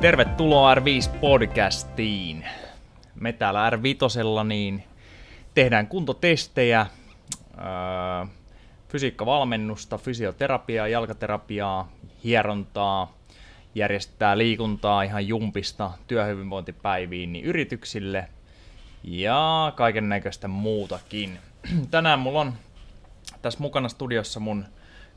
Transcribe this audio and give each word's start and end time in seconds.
Tervetuloa 0.00 0.74
R5-podcastiin. 0.74 2.44
Me 3.14 3.32
täällä 3.32 3.70
R5 3.70 4.44
niin 4.44 4.84
tehdään 5.54 5.86
kuntotestejä, 5.86 6.86
öö, 7.58 8.26
fysiikkavalmennusta, 8.88 9.98
fysioterapiaa, 9.98 10.88
jalkaterapiaa, 10.88 11.92
hierontaa, 12.24 13.12
järjestetään 13.74 14.38
liikuntaa 14.38 15.02
ihan 15.02 15.28
jumpista 15.28 15.90
työhyvinvointipäiviin 16.06 17.32
niin 17.32 17.44
yrityksille 17.44 18.28
ja 19.04 19.72
kaiken 19.76 20.08
näköistä 20.08 20.48
muutakin. 20.48 21.38
Tänään 21.90 22.18
mulla 22.18 22.40
on 22.40 22.52
tässä 23.42 23.60
mukana 23.60 23.88
studiossa 23.88 24.40
mun 24.40 24.64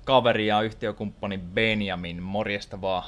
kaveri 0.06 0.48
ja 0.48 0.62
yhtiökumppani 0.62 1.38
Benjamin. 1.38 2.24
Morjesta 2.24 2.82
vaan. 2.82 3.04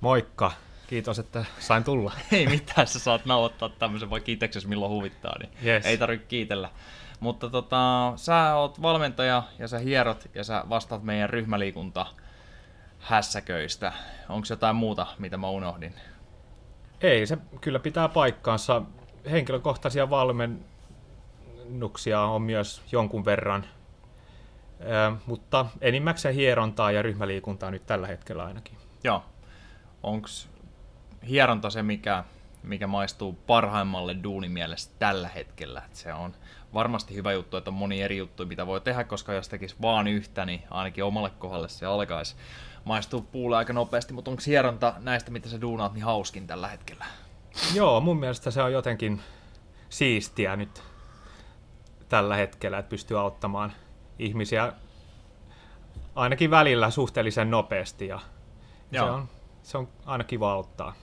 Moikka. 0.00 0.52
Kiitos, 0.90 1.18
että 1.18 1.44
sain 1.58 1.84
tulla. 1.84 2.12
Ei 2.32 2.46
mitään, 2.46 2.86
sä 2.86 2.98
saat 2.98 3.24
nauhoittaa 3.24 3.68
tämmöisen 3.68 4.10
vai 4.10 4.20
kiiteksesi 4.20 4.68
milloin 4.68 4.92
huvittaa, 4.92 5.38
niin 5.38 5.50
Yes. 5.66 5.86
ei 5.86 5.98
tarvitse 5.98 6.26
kiitellä. 6.26 6.70
Mutta 7.20 7.50
tota, 7.50 8.12
sä 8.16 8.54
oot 8.54 8.82
valmentaja 8.82 9.42
ja 9.58 9.68
sä 9.68 9.78
hierot 9.78 10.28
ja 10.34 10.44
sä 10.44 10.64
vastaat 10.68 11.02
meidän 11.02 11.30
ryhmäliikunta 11.30 12.06
hässäköistä. 12.98 13.92
Onko 14.28 14.46
jotain 14.50 14.76
muuta, 14.76 15.06
mitä 15.18 15.36
mä 15.36 15.48
unohdin? 15.48 15.94
Ei, 17.00 17.26
se 17.26 17.38
kyllä 17.60 17.78
pitää 17.78 18.08
paikkaansa. 18.08 18.82
Henkilökohtaisia 19.30 20.10
valmennuksia 20.10 22.20
on 22.20 22.42
myös 22.42 22.82
jonkun 22.92 23.24
verran, 23.24 23.66
Ö, 24.80 25.12
mutta 25.26 25.66
enimmäkseen 25.80 26.34
hierontaa 26.34 26.92
ja 26.92 27.02
ryhmäliikuntaa 27.02 27.70
nyt 27.70 27.86
tällä 27.86 28.06
hetkellä 28.06 28.44
ainakin. 28.44 28.78
Joo. 29.04 29.24
Onko 30.02 30.28
hieronta 31.28 31.70
se, 31.70 31.82
mikä, 31.82 32.24
mikä 32.62 32.86
maistuu 32.86 33.32
parhaimmalle 33.32 34.16
duunimielestä 34.22 34.94
tällä 34.98 35.28
hetkellä? 35.28 35.82
Et 35.86 35.94
se 35.94 36.12
on 36.12 36.34
varmasti 36.74 37.14
hyvä 37.14 37.32
juttu, 37.32 37.56
että 37.56 37.70
on 37.70 37.74
moni 37.74 38.02
eri 38.02 38.16
juttu, 38.16 38.46
mitä 38.46 38.66
voi 38.66 38.80
tehdä, 38.80 39.04
koska 39.04 39.32
jos 39.32 39.48
tekisi 39.48 39.76
vaan 39.82 40.06
yhtä, 40.06 40.44
niin 40.44 40.62
ainakin 40.70 41.04
omalle 41.04 41.30
kohdalle 41.30 41.68
se 41.68 41.86
alkaisi 41.86 42.36
maistua 42.84 43.20
puulle 43.32 43.56
aika 43.56 43.72
nopeasti, 43.72 44.12
mutta 44.12 44.30
onko 44.30 44.42
hieronta 44.46 44.94
näistä, 44.98 45.30
mitä 45.30 45.48
sä 45.48 45.60
duunaat, 45.60 45.92
niin 45.92 46.04
hauskin 46.04 46.46
tällä 46.46 46.68
hetkellä? 46.68 47.04
Joo, 47.74 48.00
mun 48.00 48.20
mielestä 48.20 48.50
se 48.50 48.62
on 48.62 48.72
jotenkin 48.72 49.20
siistiä 49.88 50.56
nyt 50.56 50.82
tällä 52.08 52.36
hetkellä, 52.36 52.78
että 52.78 52.90
pystyy 52.90 53.20
auttamaan 53.20 53.72
ihmisiä 54.18 54.72
ainakin 56.14 56.50
välillä 56.50 56.90
suhteellisen 56.90 57.50
nopeasti 57.50 58.06
ja 58.06 58.18
se 58.90 58.96
Joo. 58.96 59.14
on, 59.14 59.28
se 59.62 59.78
on 59.78 59.88
aina 60.06 60.24
kiva 60.24 60.52
auttaa. 60.52 60.94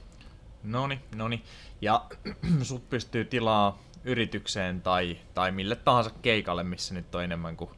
Noni, 0.64 1.00
noni. 1.16 1.44
Ja 1.82 2.06
sut 2.62 2.90
pystyy 2.90 3.26
tilaa 3.26 3.78
yritykseen 4.04 4.82
tai, 4.82 5.18
tai 5.34 5.52
mille 5.52 5.76
tahansa 5.76 6.10
keikalle, 6.22 6.64
missä 6.64 6.94
nyt 6.94 7.16
on 7.16 7.24
enemmän 7.24 7.58
kuin 7.58 7.70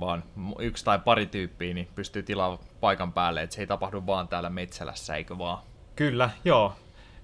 vaan 0.00 0.24
yksi 0.58 0.84
tai 0.84 0.98
pari 0.98 1.26
tyyppiä, 1.26 1.74
niin 1.74 1.88
pystyy 1.94 2.22
tilaamaan 2.22 2.68
paikan 2.80 3.12
päälle, 3.12 3.42
että 3.42 3.54
se 3.54 3.62
ei 3.62 3.66
tapahdu 3.66 4.06
vaan 4.06 4.28
täällä 4.28 4.50
Metsälässä, 4.50 5.16
eikö 5.16 5.38
vaan? 5.38 5.62
Kyllä, 5.96 6.30
joo. 6.44 6.76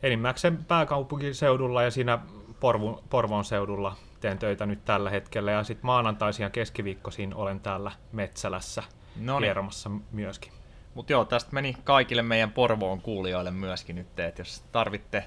Enimmäkseen 0.03 0.65
pääkaupunkiseudulla 0.65 1.83
ja 1.83 1.91
siinä 1.91 2.19
Porvon, 2.61 3.03
Porvoon 3.11 3.45
seudulla 3.45 3.97
teen 4.21 4.39
töitä 4.39 4.67
nyt 4.67 4.85
tällä 4.85 5.11
hetkellä. 5.11 5.51
Ja 5.51 5.65
sitten 5.65 5.87
maanantaisin 5.87 6.45
ja 6.45 6.51
keskiviikkoisin 6.51 7.35
olen 7.35 7.61
täällä 7.61 7.93
Metsälässä 8.13 8.83
Noniin. 9.17 9.47
hieromassa 9.47 9.91
myöskin. 10.13 10.53
Mutta 10.95 11.13
joo, 11.13 11.25
tästä 11.25 11.51
meni 11.53 11.77
kaikille 11.85 12.23
meidän 12.23 12.53
Porvoon 12.53 13.01
kuulijoille 13.01 13.51
myöskin 13.51 13.97
nyt, 13.97 14.21
että 14.21 14.41
jos 14.41 14.65
tarvitte 14.73 15.25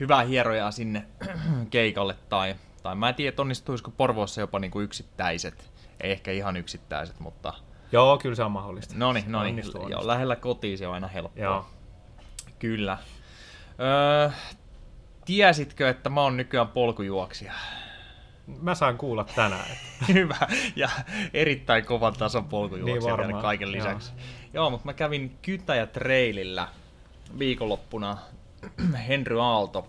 hyvää 0.00 0.22
hierojaa 0.22 0.70
sinne 0.70 1.06
keikalle 1.70 2.16
tai, 2.28 2.54
tai 2.82 2.94
mä 2.94 3.08
en 3.08 3.14
tiedä, 3.14 3.36
onnistuisiko 3.38 3.90
Porvoossa 3.90 4.40
jopa 4.40 4.58
niinku 4.58 4.80
yksittäiset, 4.80 5.70
ei 6.00 6.12
ehkä 6.12 6.30
ihan 6.30 6.56
yksittäiset, 6.56 7.20
mutta 7.20 7.52
Joo, 7.92 8.18
kyllä 8.18 8.34
se 8.34 8.42
on 8.42 8.52
mahdollista. 8.52 8.94
no 8.96 9.12
niin, 9.12 9.32
no 9.32 9.42
niin, 9.42 9.62
joo, 9.88 10.06
lähellä 10.06 10.36
kotiin 10.36 10.78
se 10.78 10.86
on 10.86 10.94
aina 10.94 11.08
helppoa. 11.08 11.44
Joo. 11.44 11.66
Kyllä. 12.58 12.98
Öö, 13.80 14.30
tiesitkö, 15.24 15.88
että 15.88 16.10
mä 16.10 16.20
oon 16.20 16.36
nykyään 16.36 16.68
polkujuoksija? 16.68 17.52
Mä 18.46 18.74
saan 18.74 18.98
kuulla 18.98 19.24
tänään. 19.24 19.66
Että 19.72 20.12
Hyvä 20.12 20.48
ja 20.76 20.88
erittäin 21.34 21.84
kovan 21.84 22.12
tason 22.12 22.44
polkujuoksija 22.44 23.16
Niin 23.16 23.28
vielä 23.28 23.42
kaiken 23.42 23.72
lisäksi. 23.72 24.12
Joo. 24.12 24.22
Joo, 24.54 24.70
mutta 24.70 24.86
mä 24.86 24.92
kävin 24.92 25.38
Kytäjä 25.42 25.86
Trailillä 25.86 26.68
viikonloppuna 27.38 28.18
Henry 29.08 29.40
Aalto, 29.40 29.88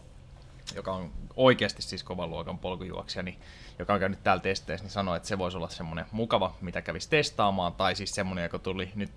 joka 0.76 0.94
on 0.94 1.12
oikeasti 1.36 1.82
siis 1.82 2.04
kovan 2.04 2.30
luokan 2.30 2.60
polkujuoksija, 2.60 3.24
niin, 3.24 3.40
joka 3.80 3.94
on 3.94 4.00
käynyt 4.00 4.24
täällä 4.24 4.42
testeissä, 4.42 4.84
niin 4.84 4.92
sanoi, 4.92 5.18
että 5.18 5.30
se 5.30 5.38
voisi 5.38 5.58
olla 5.58 5.70
semmoinen 5.70 6.06
mukava, 6.12 6.56
mitä 6.62 6.82
kävisi 6.82 7.10
testaamaan, 7.10 7.74
tai 7.74 7.96
siis 7.96 8.16
semmoinen, 8.16 8.44
joka 8.44 8.60
tuli 8.60 8.92
nyt 8.96 9.12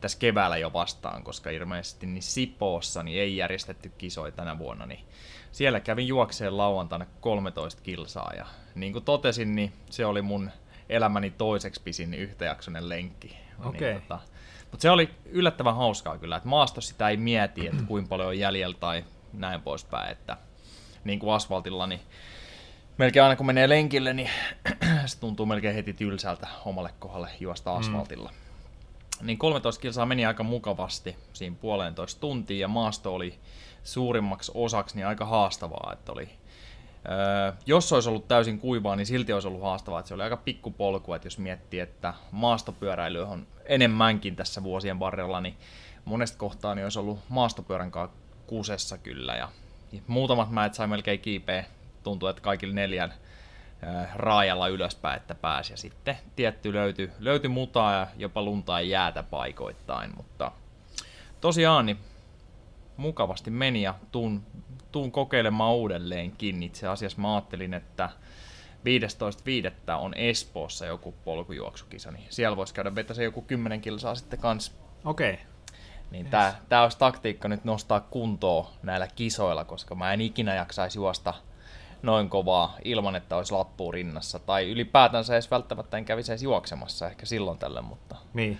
tässä 0.00 0.18
keväällä 0.18 0.56
jo 0.56 0.72
vastaan, 0.72 1.22
koska 1.22 1.50
ilmeisesti 1.50 2.06
niin 2.06 2.22
Sipoossa 2.22 3.02
niin 3.02 3.20
ei 3.20 3.36
järjestetty 3.36 3.92
kisoja 3.98 4.32
tänä 4.32 4.58
vuonna, 4.58 4.86
niin 4.86 5.04
siellä 5.52 5.80
kävin 5.80 6.08
juokseen 6.08 6.56
lauantaina 6.56 7.06
13 7.20 7.82
kilsaa, 7.82 8.32
ja 8.36 8.46
niin 8.74 8.92
kuin 8.92 9.04
totesin, 9.04 9.54
niin 9.54 9.72
se 9.90 10.06
oli 10.06 10.22
mun 10.22 10.50
elämäni 10.88 11.30
toiseksi 11.30 11.82
pisin 11.82 12.14
yhtäjaksoinen 12.14 12.88
lenkki. 12.88 13.36
Okei. 13.64 13.92
Niin, 13.92 14.02
tota, 14.02 14.18
mutta 14.70 14.82
se 14.82 14.90
oli 14.90 15.10
yllättävän 15.24 15.76
hauskaa 15.76 16.18
kyllä, 16.18 16.36
että 16.36 16.48
maastossa 16.48 16.90
sitä 16.90 17.08
ei 17.08 17.16
mieti, 17.16 17.66
että 17.66 17.82
kuinka 17.88 18.08
paljon 18.08 18.28
on 18.28 18.38
jäljellä 18.38 18.76
tai 18.80 19.04
näin 19.32 19.62
poispäin, 19.62 20.12
että 20.12 20.36
niin 21.04 21.18
kuin 21.18 21.32
asfaltilla, 21.32 21.86
niin 21.86 22.00
melkein 22.98 23.22
aina 23.22 23.36
kun 23.36 23.46
menee 23.46 23.68
lenkille, 23.68 24.12
niin 24.12 24.30
se 25.06 25.20
tuntuu 25.20 25.46
melkein 25.46 25.74
heti 25.74 25.92
tylsältä 25.92 26.48
omalle 26.64 26.90
kohdalle 26.98 27.30
juosta 27.40 27.76
asfaltilla. 27.76 28.30
Mm. 28.30 29.26
Niin 29.26 29.38
13 29.38 29.82
kilsaa 29.82 30.06
meni 30.06 30.26
aika 30.26 30.42
mukavasti 30.42 31.16
siinä 31.32 31.56
puolentoista 31.60 32.20
tuntia 32.20 32.60
ja 32.60 32.68
maasto 32.68 33.14
oli 33.14 33.38
suurimmaksi 33.84 34.52
osaksi 34.54 34.96
niin 34.96 35.06
aika 35.06 35.24
haastavaa, 35.24 35.90
että 35.92 36.12
oli 36.12 36.28
Öö, 37.10 37.52
jos 37.66 37.92
olisi 37.92 38.08
ollut 38.08 38.28
täysin 38.28 38.58
kuivaa, 38.58 38.96
niin 38.96 39.06
silti 39.06 39.32
olisi 39.32 39.48
ollut 39.48 39.62
haastavaa, 39.62 40.00
että 40.00 40.08
se 40.08 40.14
oli 40.14 40.22
aika 40.22 40.36
pikkupolku, 40.36 41.14
että 41.14 41.26
jos 41.26 41.38
miettii, 41.38 41.80
että 41.80 42.14
maastopyöräily 42.30 43.22
on 43.22 43.46
enemmänkin 43.64 44.36
tässä 44.36 44.62
vuosien 44.62 44.98
varrella, 44.98 45.40
niin 45.40 45.56
monesta 46.04 46.38
kohtaa 46.38 46.74
niin 46.74 46.84
olisi 46.84 46.98
ollut 46.98 47.18
maastopyörän 47.28 47.90
kanssa 47.90 48.16
kusessa 48.46 48.98
kyllä, 48.98 49.34
ja 49.36 49.48
muutamat 50.06 50.50
mäet 50.50 50.74
sai 50.74 50.86
melkein 50.86 51.20
kiipeä, 51.20 51.64
tuntuu, 52.02 52.28
että 52.28 52.42
kaikilla 52.42 52.74
neljän 52.74 53.14
öö, 53.82 54.04
raajalla 54.14 54.68
ylöspäin, 54.68 55.16
että 55.16 55.34
pääsi, 55.34 55.72
ja 55.72 55.76
sitten 55.76 56.18
tietty 56.36 56.72
löytyi, 56.72 57.10
löytyi 57.18 57.48
mutaa 57.48 57.92
ja 57.92 58.06
jopa 58.16 58.42
luntaa 58.42 58.80
ja 58.80 58.88
jäätä 58.88 59.22
paikoittain, 59.22 60.10
mutta 60.16 60.52
tosiaan 61.40 61.86
niin 61.86 61.98
mukavasti 62.96 63.50
meni 63.50 63.82
ja 63.82 63.94
tuun, 64.12 64.42
tuun 64.92 65.12
kokeilemaan 65.12 65.74
uudelleenkin. 65.74 66.62
Itse 66.62 66.88
asiassa 66.88 67.20
mä 67.20 67.34
ajattelin, 67.34 67.74
että 67.74 68.10
15.5. 68.84 69.92
on 69.98 70.14
Espoossa 70.14 70.86
joku 70.86 71.14
polkujuoksukisa, 71.24 72.10
niin 72.10 72.26
siellä 72.30 72.56
voisi 72.56 72.74
käydä 72.74 72.94
vetä 72.94 73.14
se 73.14 73.24
joku 73.24 73.42
10 73.42 73.80
kilsaa 73.80 74.14
sitten 74.14 74.38
kans. 74.38 74.76
Okei. 75.04 75.32
Okay. 75.32 75.44
Niin 76.10 76.24
yes. 76.24 76.30
tää, 76.30 76.60
tää 76.68 76.82
olisi 76.82 76.98
taktiikka 76.98 77.48
nyt 77.48 77.64
nostaa 77.64 78.00
kuntoa 78.00 78.70
näillä 78.82 79.08
kisoilla, 79.14 79.64
koska 79.64 79.94
mä 79.94 80.12
en 80.12 80.20
ikinä 80.20 80.54
jaksaisi 80.54 80.98
juosta 80.98 81.34
noin 82.02 82.30
kovaa 82.30 82.76
ilman, 82.84 83.16
että 83.16 83.36
olisi 83.36 83.52
lappu 83.52 83.92
rinnassa. 83.92 84.38
Tai 84.38 84.70
ylipäätänsä 84.70 85.34
edes 85.34 85.50
välttämättä 85.50 85.96
en 85.96 86.04
kävisi 86.04 86.32
edes 86.32 86.42
juoksemassa 86.42 87.06
ehkä 87.06 87.26
silloin 87.26 87.58
tällöin, 87.58 87.84
mutta 87.84 88.16
Niin. 88.34 88.58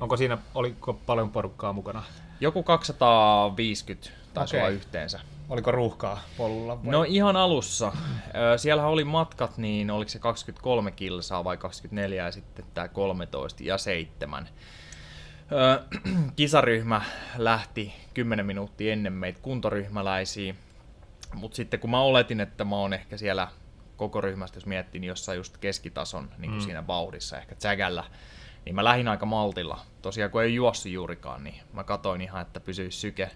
Onko 0.00 0.16
siinä, 0.16 0.38
oliko 0.54 0.92
paljon 0.92 1.30
porukkaa 1.30 1.72
mukana? 1.72 2.02
joku 2.40 2.62
250 2.62 4.10
taisi 4.34 4.56
Okei. 4.56 4.60
olla 4.60 4.70
yhteensä. 4.76 5.20
Oliko 5.48 5.70
ruuhkaa 5.70 6.20
polulla? 6.36 6.76
Vai? 6.84 6.92
No 6.92 7.04
ihan 7.08 7.36
alussa. 7.36 7.92
Siellä 8.56 8.86
oli 8.86 9.04
matkat, 9.04 9.58
niin 9.58 9.90
oliko 9.90 10.08
se 10.08 10.18
23 10.18 10.90
kilsaa 10.90 11.44
vai 11.44 11.56
24 11.56 12.24
ja 12.24 12.32
sitten 12.32 12.64
tämä 12.74 12.88
13 12.88 13.62
ja 13.64 13.78
7. 13.78 14.48
Ö, 15.52 15.82
Kisaryhmä 16.36 17.02
lähti 17.36 17.92
10 18.14 18.46
minuuttia 18.46 18.92
ennen 18.92 19.12
meitä 19.12 19.38
kuntoryhmäläisiä, 19.42 20.54
mutta 21.34 21.56
sitten 21.56 21.80
kun 21.80 21.90
mä 21.90 22.00
oletin, 22.00 22.40
että 22.40 22.64
mä 22.64 22.76
oon 22.76 22.92
ehkä 22.92 23.16
siellä 23.16 23.48
koko 23.96 24.20
ryhmästä, 24.20 24.56
jos 24.56 24.66
miettii, 24.66 25.00
niin 25.00 25.08
jossain 25.08 25.36
just 25.36 25.58
keskitason 25.58 26.30
niin 26.38 26.50
kuin 26.50 26.60
Mm. 26.60 26.64
siinä 26.64 26.86
vauhdissa, 26.86 27.38
ehkä 27.38 27.54
tsägällä, 27.54 28.04
niin 28.64 28.74
mä 28.74 28.84
lähdin 28.84 29.08
aika 29.08 29.26
maltilla. 29.26 29.80
Tosiaan 30.02 30.30
kun 30.30 30.42
ei 30.42 30.54
juossut 30.54 30.92
juurikaan, 30.92 31.44
niin 31.44 31.54
mä 31.72 31.84
katoin 31.84 32.20
ihan, 32.20 32.42
että 32.42 32.60
pysyisi 32.60 32.98
syke 32.98 33.30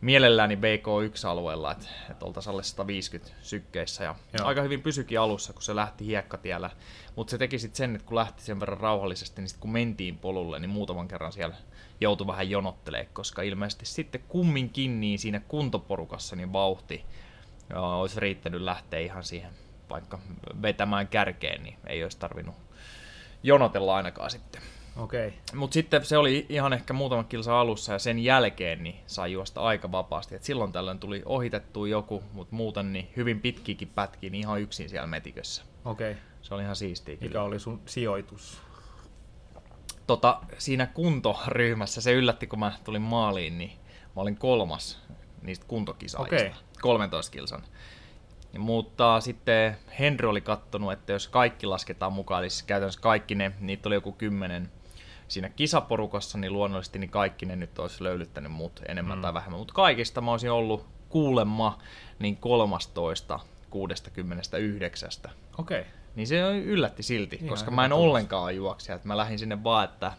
mielelläni 0.00 0.54
BK1-alueella, 0.54 1.72
että, 1.72 1.88
että 2.10 2.24
oltaisiin 2.24 2.50
alle 2.50 2.62
150 2.62 3.32
sykkeissä. 3.42 4.04
Ja 4.04 4.14
Joo. 4.38 4.46
aika 4.46 4.62
hyvin 4.62 4.82
pysyikin 4.82 5.20
alussa, 5.20 5.52
kun 5.52 5.62
se 5.62 5.76
lähti 5.76 6.06
hiekkatiellä. 6.06 6.70
Mutta 7.16 7.30
se 7.30 7.38
teki 7.38 7.58
sitten 7.58 7.76
sen, 7.76 7.94
että 7.94 8.06
kun 8.06 8.16
lähti 8.16 8.42
sen 8.42 8.60
verran 8.60 8.80
rauhallisesti, 8.80 9.40
niin 9.40 9.48
sitten 9.48 9.60
kun 9.60 9.72
mentiin 9.72 10.18
polulle, 10.18 10.58
niin 10.58 10.70
muutaman 10.70 11.08
kerran 11.08 11.32
siellä 11.32 11.56
joutui 12.00 12.26
vähän 12.26 12.50
jonottelemaan, 12.50 13.12
koska 13.12 13.42
ilmeisesti 13.42 13.86
sitten 13.86 14.24
kumminkin 14.28 15.00
niin 15.00 15.18
siinä 15.18 15.40
kuntoporukassa 15.40 16.36
niin 16.36 16.52
vauhti 16.52 17.04
olisi 17.74 18.20
riittänyt 18.20 18.60
lähteä 18.60 19.00
ihan 19.00 19.24
siihen 19.24 19.52
vaikka 19.90 20.18
vetämään 20.62 21.08
kärkeen, 21.08 21.62
niin 21.62 21.76
ei 21.86 22.02
olisi 22.02 22.18
tarvinnut 22.18 22.54
jonotella 23.42 23.96
ainakaan 23.96 24.30
sitten. 24.30 24.62
Okay. 24.96 25.32
Mutta 25.54 25.74
sitten 25.74 26.04
se 26.04 26.18
oli 26.18 26.46
ihan 26.48 26.72
ehkä 26.72 26.92
muutaman 26.92 27.24
kilsa 27.24 27.60
alussa 27.60 27.92
ja 27.92 27.98
sen 27.98 28.18
jälkeen 28.18 28.82
niin 28.82 28.96
sai 29.06 29.32
juosta 29.32 29.60
aika 29.60 29.92
vapaasti. 29.92 30.34
Et 30.34 30.44
silloin 30.44 30.72
tällöin 30.72 30.98
tuli 30.98 31.22
ohitettu 31.24 31.84
joku, 31.84 32.22
mutta 32.32 32.56
muuten 32.56 32.92
niin 32.92 33.08
hyvin 33.16 33.40
pitkiäkin 33.40 33.88
pätkiä 33.88 34.30
niin 34.30 34.40
ihan 34.40 34.60
yksin 34.60 34.88
siellä 34.88 35.06
metikössä. 35.06 35.62
Okei. 35.84 36.10
Okay. 36.10 36.22
Se 36.42 36.54
oli 36.54 36.62
ihan 36.62 36.76
siistiä. 36.76 37.14
Mikä 37.14 37.26
kyllä. 37.26 37.42
oli 37.42 37.58
sun 37.58 37.80
sijoitus? 37.86 38.58
Tota, 40.06 40.40
siinä 40.58 40.86
kuntoryhmässä 40.86 42.00
se 42.00 42.12
yllätti, 42.12 42.46
kun 42.46 42.58
mä 42.58 42.72
tulin 42.84 43.02
maaliin, 43.02 43.58
niin 43.58 43.72
mä 44.16 44.22
olin 44.22 44.36
kolmas 44.36 45.02
niistä 45.42 45.64
kuntokisaajista. 45.68 46.48
Okay. 46.48 46.62
13 46.80 47.32
kilsan. 47.32 47.62
Ja 48.52 48.60
mutta 48.60 49.20
sitten 49.20 49.76
Henry 49.98 50.28
oli 50.28 50.40
kattonut, 50.40 50.92
että 50.92 51.12
jos 51.12 51.28
kaikki 51.28 51.66
lasketaan 51.66 52.12
mukaan, 52.12 52.42
eli 52.42 52.50
siis 52.50 52.62
käytännössä 52.62 53.00
kaikki 53.00 53.34
ne, 53.34 53.52
niitä 53.60 53.88
oli 53.88 53.94
joku 53.94 54.12
kymmenen 54.12 54.70
siinä 55.28 55.48
kisaporukassa, 55.48 56.38
niin 56.38 56.52
luonnollisesti 56.52 56.98
niin 56.98 57.10
kaikki 57.10 57.46
ne 57.46 57.56
nyt 57.56 57.78
olisi 57.78 58.02
löylyttänyt 58.02 58.52
mut 58.52 58.82
enemmän 58.88 59.18
mm. 59.18 59.22
tai 59.22 59.34
vähemmän. 59.34 59.58
Mutta 59.58 59.74
kaikista 59.74 60.20
mä 60.20 60.30
olisin 60.30 60.50
ollut 60.50 60.86
kuulemma 61.08 61.78
niin 62.18 62.36
13 62.36 63.40
69. 63.70 65.10
Okei. 65.58 65.80
Okay. 65.80 65.92
Niin 66.14 66.26
se 66.26 66.58
yllätti 66.58 67.02
silti, 67.02 67.36
niin, 67.36 67.48
koska 67.48 67.70
mä 67.70 67.84
en 67.84 67.90
tulossa. 67.90 68.08
ollenkaan. 68.08 68.54
Että 68.94 69.08
mä 69.08 69.16
lähdin 69.16 69.38
sinne 69.38 69.64
vaan, 69.64 69.84
että 69.84 70.12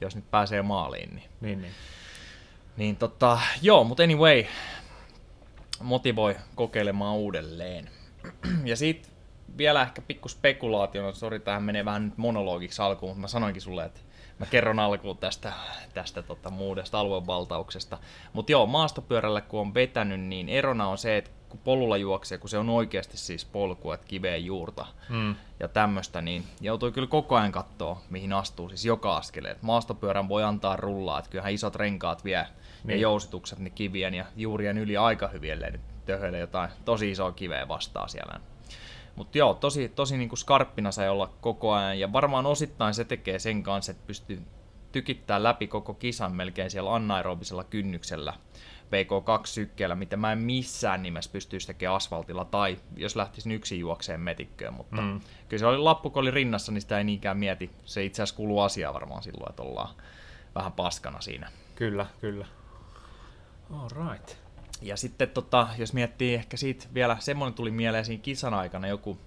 jos 0.00 0.16
nyt 0.16 0.30
pääsee 0.30 0.62
maaliin. 0.62 1.14
Niin, 1.14 1.28
niin, 1.40 1.62
niin. 1.62 1.72
niin 2.76 2.96
tota, 2.96 3.40
joo, 3.62 3.84
mutta 3.84 4.02
anyway, 4.02 4.44
motivoi 5.82 6.36
kokeilemaan 6.54 7.16
uudelleen. 7.16 7.90
ja 8.64 8.76
sitten 8.76 9.12
vielä 9.58 9.82
ehkä 9.82 10.02
pikku 10.02 10.28
spekulaatio, 10.28 11.02
no 11.02 11.12
sori, 11.12 11.40
tähän 11.40 11.62
menee 11.62 11.84
vähän 11.84 12.04
nyt 12.04 12.18
monologiksi 12.18 12.82
alkuun, 12.82 13.10
mutta 13.10 13.20
mä 13.20 13.28
sanoinkin 13.28 13.62
sulle, 13.62 13.84
että 13.84 14.00
mä 14.38 14.46
kerron 14.46 14.78
alkuun 14.78 15.18
tästä, 15.18 15.52
tästä 15.94 16.22
tota, 16.22 16.50
muudesta 16.50 17.00
aluevaltauksesta. 17.00 17.98
Mutta 18.32 18.52
joo, 18.52 18.66
maastopyörällä 18.66 19.40
kun 19.40 19.60
on 19.60 19.74
vetänyt, 19.74 20.20
niin 20.20 20.48
erona 20.48 20.88
on 20.88 20.98
se, 20.98 21.16
että 21.16 21.30
kun 21.48 21.60
polulla 21.64 21.96
juoksee, 21.96 22.38
kun 22.38 22.50
se 22.50 22.58
on 22.58 22.68
oikeasti 22.68 23.16
siis 23.16 23.44
polku, 23.44 23.92
että 23.92 24.06
kiveen 24.06 24.44
juurta 24.44 24.86
mm. 25.08 25.34
ja 25.60 25.68
tämmöistä, 25.68 26.20
niin 26.20 26.44
joutuu 26.60 26.92
kyllä 26.92 27.08
koko 27.08 27.36
ajan 27.36 27.52
katsoa, 27.52 28.00
mihin 28.10 28.32
astuu, 28.32 28.68
siis 28.68 28.84
joka 28.84 29.16
askeleen. 29.16 29.56
Maastopyörän 29.62 30.28
voi 30.28 30.44
antaa 30.44 30.76
rullaa, 30.76 31.18
että 31.18 31.30
kyllähän 31.30 31.52
isot 31.52 31.76
renkaat 31.76 32.24
vie 32.24 32.46
niin. 32.84 32.90
ja 32.90 33.02
jousitukset 33.02 33.58
niin 33.58 33.72
kivien 33.72 34.14
ja 34.14 34.24
juurien 34.36 34.78
yli 34.78 34.96
aika 34.96 35.28
hyvin, 35.28 35.58
nyt 35.70 35.80
töhöille 36.06 36.38
jotain 36.38 36.70
tosi 36.84 37.10
isoa 37.10 37.32
kiveä 37.32 37.68
vastaa 37.68 38.08
siellä. 38.08 38.40
Mutta 39.16 39.38
joo, 39.38 39.54
tosi, 39.54 39.88
tosi 39.88 40.16
niinku 40.16 40.36
skarppina 40.36 40.92
sai 40.92 41.08
olla 41.08 41.30
koko 41.40 41.72
ajan, 41.72 41.98
ja 41.98 42.12
varmaan 42.12 42.46
osittain 42.46 42.94
se 42.94 43.04
tekee 43.04 43.38
sen 43.38 43.62
kanssa, 43.62 43.92
että 43.92 44.06
pystyy 44.06 44.42
tykittää 44.92 45.42
läpi 45.42 45.66
koko 45.66 45.94
kisan 45.94 46.32
melkein 46.36 46.70
siellä 46.70 46.94
anaerobisella 46.94 47.64
kynnyksellä 47.64 48.34
VK2-sykkeellä, 48.92 49.94
mitä 49.94 50.16
mä 50.16 50.32
en 50.32 50.38
missään 50.38 51.02
nimessä 51.02 51.30
pystyisi 51.32 51.66
tekemään 51.66 51.96
asfaltilla, 51.96 52.44
tai 52.44 52.78
jos 52.96 53.16
lähtisin 53.16 53.52
yksin 53.52 53.78
juokseen 53.78 54.20
metikköön, 54.20 54.74
mutta 54.74 55.02
mm. 55.02 55.20
kyllä 55.48 55.60
se 55.60 55.66
oli 55.66 55.78
lappu, 55.78 56.10
kun 56.10 56.22
oli 56.22 56.30
rinnassa, 56.30 56.72
niin 56.72 56.80
sitä 56.80 56.98
ei 56.98 57.04
niinkään 57.04 57.38
mieti. 57.38 57.70
Se 57.84 58.04
itse 58.04 58.22
asiassa 58.22 58.36
kuuluu 58.36 58.60
asiaan 58.60 58.94
varmaan 58.94 59.22
silloin, 59.22 59.50
että 59.50 59.62
ollaan 59.62 59.94
vähän 60.54 60.72
paskana 60.72 61.20
siinä. 61.20 61.50
Kyllä, 61.74 62.06
kyllä. 62.20 62.46
All 63.72 64.10
right. 64.10 64.36
Ja 64.82 64.96
sitten 64.96 65.30
tota, 65.30 65.68
jos 65.78 65.92
miettii 65.92 66.34
ehkä 66.34 66.56
siitä 66.56 66.86
vielä, 66.94 67.16
semmoinen 67.20 67.54
tuli 67.54 67.70
mieleen 67.70 68.04
siinä 68.04 68.22
kisan 68.22 68.54
aikana 68.54 68.86
joku, 68.86 69.18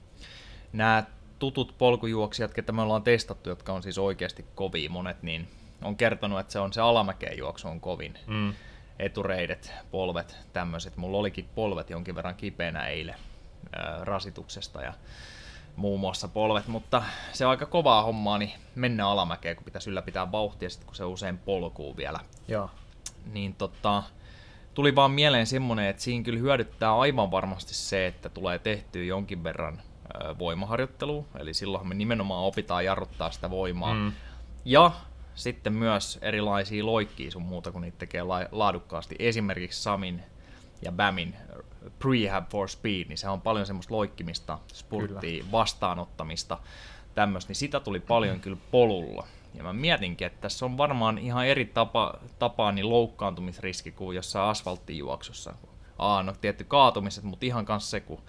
nämä 0.73 1.03
tutut 1.39 1.75
polkujuoksijat, 1.77 2.53
ketä 2.53 2.71
me 2.71 2.81
ollaan 2.81 3.03
testattu, 3.03 3.49
jotka 3.49 3.73
on 3.73 3.83
siis 3.83 3.97
oikeasti 3.97 4.45
kovia 4.55 4.89
monet, 4.89 5.23
niin 5.23 5.47
on 5.83 5.95
kertonut, 5.95 6.39
että 6.39 6.53
se 6.53 6.59
on 6.59 6.73
se 6.73 6.81
alamäkeen 6.81 7.37
juoksu 7.37 7.67
on 7.67 7.81
kovin. 7.81 8.17
Mm. 8.27 8.53
Etureidet, 9.01 9.73
polvet, 9.91 10.37
tämmöiset. 10.53 10.97
Mulla 10.97 11.17
olikin 11.17 11.49
polvet 11.55 11.89
jonkin 11.89 12.15
verran 12.15 12.35
kipeänä 12.35 12.87
eilen 12.87 13.15
ää, 13.75 13.99
rasituksesta 14.03 14.81
ja 14.81 14.93
muun 15.75 15.99
muassa 15.99 16.27
polvet, 16.27 16.67
mutta 16.67 17.03
se 17.31 17.45
on 17.45 17.51
aika 17.51 17.65
kovaa 17.65 18.03
hommaa, 18.03 18.37
niin 18.37 18.51
mennä 18.75 19.07
alamäkeen, 19.07 19.55
kun 19.55 19.65
pitäisi 19.65 19.89
ylläpitää 19.89 20.31
vauhtia, 20.31 20.69
sit 20.69 20.83
kun 20.83 20.95
se 20.95 21.03
usein 21.03 21.37
polkuu 21.37 21.97
vielä. 21.97 22.19
Joo. 22.47 22.69
Niin 23.33 23.53
tota, 23.53 24.03
tuli 24.73 24.95
vaan 24.95 25.11
mieleen 25.11 25.47
semmonen, 25.47 25.85
että 25.85 26.01
siinä 26.01 26.23
kyllä 26.23 26.39
hyödyttää 26.39 26.99
aivan 26.99 27.31
varmasti 27.31 27.73
se, 27.73 28.07
että 28.07 28.29
tulee 28.29 28.59
tehtyä 28.59 29.03
jonkin 29.03 29.43
verran 29.43 29.81
voimaharjoittelua, 30.39 31.25
eli 31.39 31.53
silloin 31.53 31.87
me 31.87 31.95
nimenomaan 31.95 32.43
opitaan 32.43 32.85
jarruttaa 32.85 33.31
sitä 33.31 33.49
voimaa. 33.49 33.93
Mm. 33.93 34.11
Ja 34.65 34.91
sitten 35.35 35.73
myös 35.73 36.19
erilaisia 36.21 36.85
loikkia 36.85 37.31
sun 37.31 37.41
muuta, 37.41 37.71
kun 37.71 37.81
niitä 37.81 37.97
tekee 37.97 38.23
laadukkaasti. 38.51 39.15
Esimerkiksi 39.19 39.83
Samin 39.83 40.23
ja 40.85 40.91
Bamin 40.91 41.35
Prehab 41.99 42.49
for 42.49 42.69
Speed, 42.69 43.07
niin 43.07 43.17
se 43.17 43.29
on 43.29 43.41
paljon 43.41 43.65
semmoista 43.65 43.95
loikkimista, 43.95 44.59
spurttia, 44.73 45.39
kyllä. 45.39 45.51
vastaanottamista, 45.51 46.57
tämmöistä, 47.15 47.49
niin 47.49 47.55
sitä 47.55 47.79
tuli 47.79 47.99
paljon 47.99 48.39
kyllä 48.39 48.57
polulla. 48.71 49.27
Ja 49.53 49.63
mä 49.63 49.73
mietinkin, 49.73 50.27
että 50.27 50.41
tässä 50.41 50.65
on 50.65 50.77
varmaan 50.77 51.17
ihan 51.17 51.47
eri 51.47 51.65
tapa, 51.65 52.13
tapaa 52.39 52.71
niin 52.71 52.89
loukkaantumisriski 52.89 53.91
kuin 53.91 54.15
jossain 54.15 54.49
asfalttijuoksussa. 54.49 55.53
Aa, 55.97 56.23
no 56.23 56.33
tietty 56.41 56.63
kaatumiset, 56.63 57.23
mutta 57.23 57.45
ihan 57.45 57.65
kanssa 57.65 57.89
se, 57.89 57.99
kun 57.99 58.21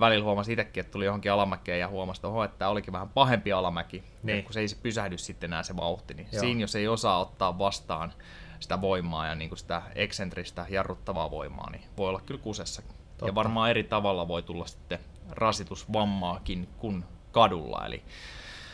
välillä 0.00 0.24
huomasi 0.24 0.52
itsekin, 0.52 0.80
että 0.80 0.92
tuli 0.92 1.04
johonkin 1.04 1.32
alamäkeen 1.32 1.80
ja 1.80 1.88
huomasi, 1.88 2.18
että, 2.18 2.28
oho, 2.28 2.44
että 2.44 2.58
tämä 2.58 2.70
olikin 2.70 2.92
vähän 2.92 3.08
pahempi 3.08 3.52
alamäki, 3.52 4.04
niin. 4.22 4.44
kun 4.44 4.52
se 4.52 4.60
ei 4.60 4.68
se 4.68 4.76
pysähdy 4.82 5.18
sitten 5.18 5.48
enää 5.48 5.62
se 5.62 5.76
vauhti, 5.76 6.14
niin 6.14 6.28
Joo. 6.32 6.40
siinä 6.40 6.60
jos 6.60 6.74
ei 6.74 6.88
osaa 6.88 7.20
ottaa 7.20 7.58
vastaan 7.58 8.12
sitä 8.60 8.80
voimaa 8.80 9.26
ja 9.26 9.34
niin 9.34 9.50
kuin 9.50 9.58
sitä 9.58 9.82
eksentristä 9.94 10.66
jarruttavaa 10.68 11.30
voimaa, 11.30 11.70
niin 11.70 11.82
voi 11.96 12.08
olla 12.08 12.20
kyllä 12.20 12.40
kusessa. 12.40 12.82
Totta. 12.82 13.26
Ja 13.26 13.34
varmaan 13.34 13.70
eri 13.70 13.84
tavalla 13.84 14.28
voi 14.28 14.42
tulla 14.42 14.66
sitten 14.66 14.98
rasitusvammaakin 15.30 16.68
kuin 16.78 17.04
kadulla, 17.32 17.86
eli 17.86 18.02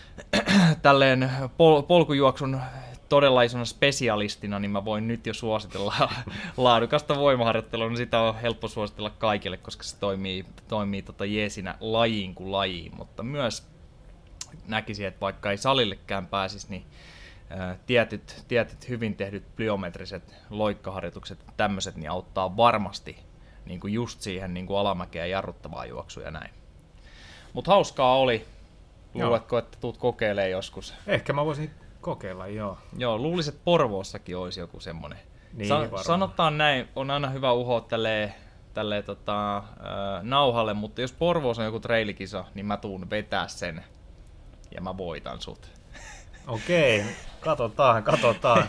tälleen 0.83 1.31
pol- 1.57 1.83
polkujuoksun 1.83 2.61
todella 3.15 3.43
isona 3.43 3.65
spesialistina, 3.65 4.59
niin 4.59 4.71
mä 4.71 4.85
voin 4.85 5.09
nyt 5.09 5.27
jo 5.27 5.35
suositella 5.35 5.95
laadukasta 6.57 7.17
voimaharjoittelua, 7.17 7.89
niin 7.89 7.97
sitä 7.97 8.21
on 8.21 8.35
helppo 8.35 8.69
suositella 8.69 9.11
kaikille, 9.11 9.57
koska 9.57 9.83
se 9.83 9.97
toimii, 9.99 10.47
toimii 10.69 11.03
tota 11.03 11.25
jeesinä 11.25 11.77
lajiin 11.81 12.35
kuin 12.35 12.53
lajiin, 12.53 12.97
mutta 12.97 13.23
myös 13.23 13.67
näkisin, 14.69 15.07
että 15.07 15.21
vaikka 15.21 15.51
ei 15.51 15.57
salillekään 15.57 16.27
pääsisi, 16.27 16.67
niin 16.71 16.87
tietyt, 17.87 18.45
tietyt 18.49 18.89
hyvin 18.89 19.17
tehdyt 19.17 19.57
plyometriset 19.57 20.35
loikkaharjoitukset, 20.51 21.39
tämmöiset, 21.57 21.97
niin 21.97 22.11
auttaa 22.11 22.57
varmasti 22.57 23.17
niin 23.67 23.81
kuin 23.81 23.93
just 23.93 24.21
siihen 24.21 24.55
niin 24.55 24.67
kuin 24.67 24.79
alamäkeä 24.79 25.27
jarruttavaa 25.27 25.87
juoksua 25.87 26.23
ja 26.23 26.31
näin. 26.31 26.51
Mutta 27.53 27.71
hauskaa 27.71 28.17
oli. 28.17 28.47
Luuletko, 29.15 29.59
että 29.59 29.79
tuut 29.81 29.99
kokeilemaan 29.99 30.51
joskus? 30.51 30.95
Ehkä 31.07 31.33
mä 31.33 31.45
voisin 31.45 31.71
kokeilla, 32.05 32.47
joo. 32.47 32.79
Joo, 32.99 33.19
luulisin, 33.19 33.55
että 33.55 33.65
Porvoossakin 33.65 34.37
olisi 34.37 34.61
joku 34.61 34.81
semmoinen. 34.81 35.19
Niin, 35.53 35.69
Sa- 35.69 36.03
sanotaan 36.03 36.59
näin, 36.59 36.89
on 36.97 37.11
aina 37.11 37.31
hyvä 37.31 37.53
uhoa 37.53 37.81
tälleen, 37.81 38.35
tälleen 38.75 39.05
tota, 39.05 39.57
äh, 39.57 39.65
nauhalle, 40.23 40.75
mutta 40.75 41.01
jos 41.01 41.13
Porvoos 41.13 41.59
on 41.59 41.65
joku 41.65 41.81
trailikisa, 41.81 42.45
niin 42.55 42.67
mä 42.67 42.77
tuun 42.77 43.11
vetää 43.11 43.49
sen 43.49 43.85
ja 44.75 44.81
mä 44.81 44.97
voitan 44.97 45.41
sut. 45.41 45.71
Okei, 46.47 47.05
katsotaan, 47.41 48.03
katsotaan. 48.03 48.65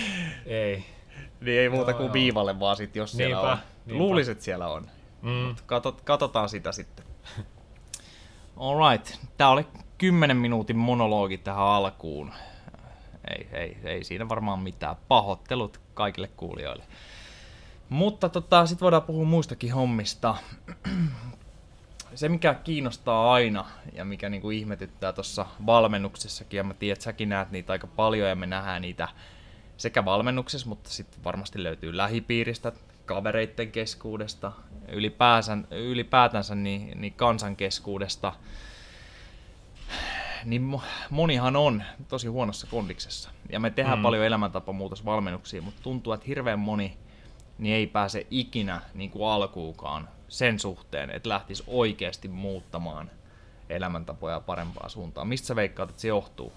ei. 0.46 0.84
Niin 1.40 1.60
ei 1.60 1.68
muuta 1.68 1.90
joo, 1.90 1.98
kuin 1.98 2.06
joo. 2.06 2.12
viivalle 2.12 2.60
vaan 2.60 2.76
sit, 2.76 2.96
jos 2.96 3.14
niinpä, 3.14 3.36
siellä 3.36 3.52
on. 3.52 3.58
Niinpä. 3.86 4.02
Luulisin, 4.02 4.32
että 4.32 4.44
siellä 4.44 4.68
on. 4.68 4.90
Mm. 5.22 5.56
Katot, 5.66 6.00
katsotaan 6.00 6.48
sitä 6.48 6.72
sitten. 6.72 7.06
Alright, 8.56 9.14
tää 9.36 9.48
oli 9.48 9.66
10 9.98 10.36
minuutin 10.36 10.76
monologi 10.76 11.38
tähän 11.38 11.66
alkuun. 11.66 12.32
Ei, 13.30 13.48
ei, 13.52 13.76
ei 13.84 14.04
siinä 14.04 14.28
varmaan 14.28 14.58
mitään. 14.58 14.96
Pahoittelut 15.08 15.80
kaikille 15.94 16.28
kuulijoille. 16.36 16.84
Mutta 17.88 18.28
tota, 18.28 18.66
sitten 18.66 18.84
voidaan 18.84 19.02
puhua 19.02 19.24
muistakin 19.24 19.72
hommista. 19.72 20.36
Se, 22.14 22.28
mikä 22.28 22.54
kiinnostaa 22.54 23.32
aina 23.32 23.64
ja 23.92 24.04
mikä 24.04 24.28
niinku 24.28 24.50
ihmetyttää 24.50 25.12
tuossa 25.12 25.46
valmennuksessakin, 25.66 26.58
ja 26.58 26.64
mä 26.64 26.74
tiedän, 26.74 26.92
että 26.92 27.04
säkin 27.04 27.28
näet 27.28 27.50
niitä 27.50 27.72
aika 27.72 27.86
paljon 27.86 28.28
ja 28.28 28.36
me 28.36 28.46
nähdään 28.46 28.82
niitä 28.82 29.08
sekä 29.76 30.04
valmennuksessa, 30.04 30.68
mutta 30.68 30.90
sitten 30.90 31.24
varmasti 31.24 31.62
löytyy 31.62 31.96
lähipiiristä 31.96 32.72
kavereitten 33.06 33.72
keskuudesta, 33.72 34.52
ylipäänsä, 34.88 35.58
ylipäätänsä 35.70 36.54
niin, 36.54 37.00
niin 37.00 37.12
kansan 37.12 37.56
keskuudesta, 37.56 38.32
niin 40.46 40.80
monihan 41.10 41.56
on 41.56 41.82
tosi 42.08 42.28
huonossa 42.28 42.66
kondiksessa. 42.70 43.30
Ja 43.52 43.60
me 43.60 43.70
tehdään 43.70 43.98
mm. 43.98 44.02
paljon 44.02 44.24
elämäntapamuutosvalmennuksia, 44.24 45.62
mutta 45.62 45.82
tuntuu, 45.82 46.12
että 46.12 46.26
hirveän 46.26 46.58
moni 46.58 46.96
niin 47.58 47.74
ei 47.74 47.86
pääse 47.86 48.26
ikinä 48.30 48.80
niin 48.94 49.10
kuin 49.10 49.28
alkuukaan 49.28 50.08
sen 50.28 50.58
suhteen, 50.58 51.10
että 51.10 51.28
lähtisi 51.28 51.64
oikeasti 51.66 52.28
muuttamaan 52.28 53.10
elämäntapoja 53.68 54.40
parempaan 54.40 54.90
suuntaan. 54.90 55.28
Mistä 55.28 55.46
sä 55.46 55.56
veikkaat, 55.56 55.90
että 55.90 56.02
se 56.02 56.08
johtuu? 56.08 56.52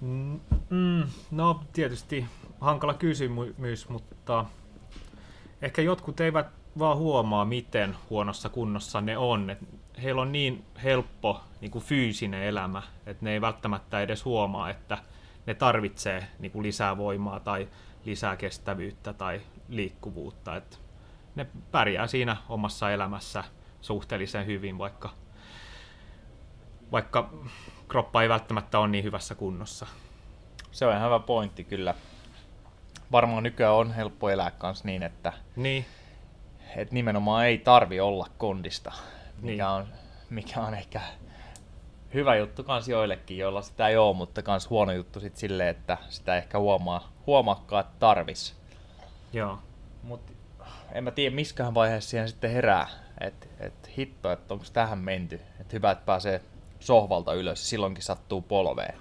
Mm, 0.00 0.40
mm, 0.70 1.02
no 1.30 1.60
tietysti 1.72 2.26
hankala 2.60 2.94
kysymys, 2.94 3.88
mutta 3.88 4.44
ehkä 5.62 5.82
jotkut 5.82 6.20
eivät 6.20 6.46
vaan 6.78 6.96
huomaa, 6.96 7.44
miten 7.44 7.96
huonossa 8.10 8.48
kunnossa 8.48 9.00
ne 9.00 9.18
on. 9.18 9.50
Et 9.50 9.58
heillä 10.02 10.22
on 10.22 10.32
niin 10.32 10.64
helppo 10.82 11.40
niin 11.60 11.70
kuin 11.70 11.84
fyysinen 11.84 12.42
elämä, 12.42 12.82
että 13.06 13.24
ne 13.24 13.32
ei 13.32 13.40
välttämättä 13.40 14.00
edes 14.00 14.24
huomaa, 14.24 14.70
että 14.70 14.98
ne 15.46 15.54
tarvitsee 15.54 16.26
niin 16.38 16.52
kuin 16.52 16.62
lisää 16.62 16.96
voimaa 16.96 17.40
tai 17.40 17.68
lisää 18.04 18.36
kestävyyttä 18.36 19.12
tai 19.12 19.40
liikkuvuutta. 19.68 20.56
Et 20.56 20.80
ne 21.34 21.46
pärjää 21.70 22.06
siinä 22.06 22.36
omassa 22.48 22.90
elämässä 22.90 23.44
suhteellisen 23.80 24.46
hyvin, 24.46 24.78
vaikka, 24.78 25.10
vaikka 26.92 27.30
kroppa 27.88 28.22
ei 28.22 28.28
välttämättä 28.28 28.78
ole 28.78 28.88
niin 28.88 29.04
hyvässä 29.04 29.34
kunnossa. 29.34 29.86
Se 30.70 30.86
on 30.86 30.92
ihan 30.92 31.06
hyvä 31.06 31.18
pointti 31.18 31.64
kyllä. 31.64 31.94
Varmaan 33.12 33.42
nykyään 33.42 33.74
on 33.74 33.92
helppo 33.92 34.30
elää 34.30 34.50
kanssa 34.50 34.84
niin, 34.84 35.02
että, 35.02 35.32
niin. 35.56 35.86
että 36.76 36.94
nimenomaan 36.94 37.46
ei 37.46 37.58
tarvi 37.58 38.00
olla 38.00 38.26
kondista, 38.38 38.92
mikä, 39.36 39.52
niin. 39.52 39.64
on, 39.64 39.86
mikä 40.30 40.60
on 40.60 40.74
ehkä 40.74 41.00
hyvä 42.14 42.36
juttu 42.36 42.64
kans 42.64 42.88
joillekin, 42.88 43.38
joilla 43.38 43.62
sitä 43.62 43.88
ei 43.88 43.96
ole, 43.96 44.16
mutta 44.16 44.42
kans 44.42 44.70
huono 44.70 44.92
juttu 44.92 45.20
sit 45.20 45.36
silleen, 45.36 45.68
että 45.68 45.98
sitä 46.08 46.36
ehkä 46.36 46.58
huomaa, 46.58 47.12
huomaakaan, 47.26 47.80
että 47.80 47.96
tarvis. 47.98 48.56
Joo. 49.32 49.58
Mut 50.02 50.20
en 50.92 51.04
mä 51.04 51.10
tiedä, 51.10 51.34
missähän 51.34 51.74
vaiheessa 51.74 52.10
siihen 52.10 52.28
sitten 52.28 52.50
herää, 52.50 52.88
että 53.20 53.46
et 53.60 53.90
hitto, 53.98 54.32
että 54.32 54.54
onko 54.54 54.66
tähän 54.72 54.98
menty. 54.98 55.40
Että 55.60 55.76
hyvä, 55.76 55.90
että 55.90 56.04
pääsee 56.06 56.40
sohvalta 56.80 57.32
ylös, 57.34 57.70
silloinkin 57.70 58.04
sattuu 58.04 58.42
polveen. 58.42 58.94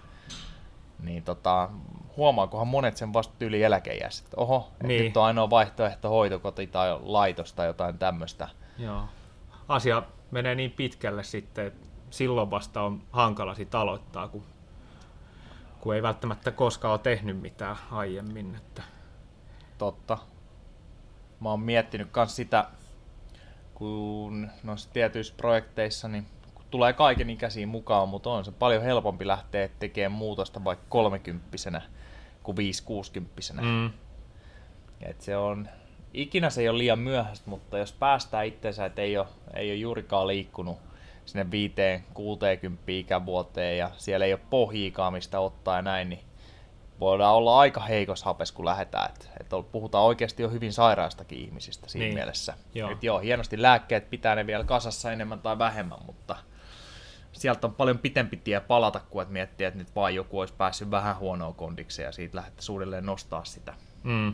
Niin 1.04 1.24
tota, 1.24 1.70
huomaakohan 2.18 2.68
monet 2.68 2.98
sen 2.98 3.14
vasta 3.14 3.46
yli 3.46 3.64
eläkeijässä, 3.64 4.24
että 4.24 4.38
oho, 4.38 4.72
niin. 4.84 5.04
nyt 5.04 5.18
on 5.18 5.24
ainoa 5.24 5.50
vaihtoehto 5.50 6.10
hoitokoti 6.10 6.68
tai 6.68 7.00
laitos 7.02 7.54
tai 7.54 7.68
jotain 7.68 7.98
tämmöistä. 7.98 8.48
Joo. 8.78 9.04
Asia 9.68 10.04
menee 10.32 10.56
niin 10.56 10.72
pitkälle 10.72 11.24
sitten, 11.24 11.68
että 11.68 11.88
silloin 12.10 12.52
vasta 12.52 12.82
on 12.82 13.04
hankala 13.12 13.56
sit 13.56 13.76
aloittaa, 13.76 14.28
kun, 14.28 14.44
kun 15.82 15.96
ei 15.96 16.04
välttämättä 16.04 16.52
koskaan 16.52 16.92
ole 16.92 17.00
tehnyt 17.00 17.42
mitään 17.42 17.76
aiemmin. 17.92 18.56
Että... 18.56 18.84
Totta. 19.78 20.18
Mä 21.40 21.50
oon 21.50 21.60
miettinyt 21.60 22.08
myös 22.16 22.36
sitä, 22.36 22.68
kun 23.74 24.50
noissa 24.64 24.90
tietyissä 24.94 25.34
projekteissa 25.38 26.08
niin 26.08 26.26
tulee 26.72 26.94
kaiken 26.94 27.30
ikäisiin 27.30 27.70
mukaan, 27.70 28.10
mutta 28.10 28.30
on 28.30 28.46
se 28.46 28.52
paljon 28.52 28.84
helpompi 28.84 29.28
lähteä 29.28 29.70
tekemään 29.80 30.12
muutosta 30.12 30.64
vaikka 30.64 30.86
kolmekymppisenä 30.90 31.82
kuin 32.44 32.58
viisikuusikymppisenä. 32.58 33.62
Mm. 33.62 33.92
Et 35.02 35.22
se 35.22 35.38
on, 35.38 35.70
ikinä 36.22 36.50
se 36.50 36.62
ei 36.62 36.70
ole 36.70 36.78
liian 36.78 37.00
myöhäistä, 37.00 37.50
mutta 37.50 37.78
jos 37.78 37.94
päästään 37.94 38.46
itseensä, 38.46 38.86
että 38.86 39.02
ei 39.02 39.18
ole, 39.18 39.28
ei 39.54 39.72
ole 39.72 39.76
juurikaan 39.76 40.28
liikkunut 40.28 40.78
sinne 41.26 41.52
viiteen, 41.52 42.04
kuuteenkymppiin 42.14 43.02
ikävuoteen 43.02 43.78
ja 43.78 43.92
siellä 43.98 44.26
ei 44.26 44.34
ole 44.34 44.42
pohjiikaan 44.50 45.14
mistä 45.14 45.40
ottaa 45.40 45.76
ja 45.76 45.82
näin, 45.82 46.10
niin 46.10 46.24
voidaan 47.00 47.36
olla 47.36 47.60
aika 47.60 47.82
heikos 47.82 48.24
hapes, 48.24 48.52
kun 48.52 48.66
lähdetään. 48.66 49.10
Et, 49.10 49.30
et 49.40 49.72
puhutaan 49.72 50.04
oikeasti 50.04 50.44
jo 50.44 50.50
hyvin 50.50 50.74
sairaastakin 50.74 51.40
ihmisistä 51.40 51.90
siinä 51.90 52.06
niin. 52.06 52.14
mielessä. 52.14 52.54
Joo. 52.74 52.92
Et 52.92 53.04
joo, 53.04 53.20
hienosti 53.20 53.62
lääkkeet 53.62 54.10
pitää 54.10 54.36
ne 54.36 54.48
vielä 54.48 54.64
kasassa 54.64 55.12
enemmän 55.12 55.40
tai 55.40 55.58
vähemmän, 55.58 56.06
mutta 56.06 56.36
sieltä 57.32 57.68
on 57.68 57.74
paljon 57.74 58.00
pitempi 58.00 58.38
tie 58.38 58.60
palata, 58.60 59.00
kuin 59.10 59.24
että 59.24 59.34
miettiä, 59.34 59.68
että 59.68 59.78
nyt 59.78 59.96
vaan 59.96 60.16
joku 60.16 60.40
olisi 60.40 60.54
päässyt 60.54 60.92
vähän 60.92 61.18
huonoa 61.18 61.54
kondikseen 61.54 62.06
ja 62.06 62.12
siitä 62.12 62.38
lähdettäisiin 62.38 62.74
uudelleen 62.74 63.06
nostaa 63.06 63.46
sitä. 63.46 63.74
Mm. 64.04 64.34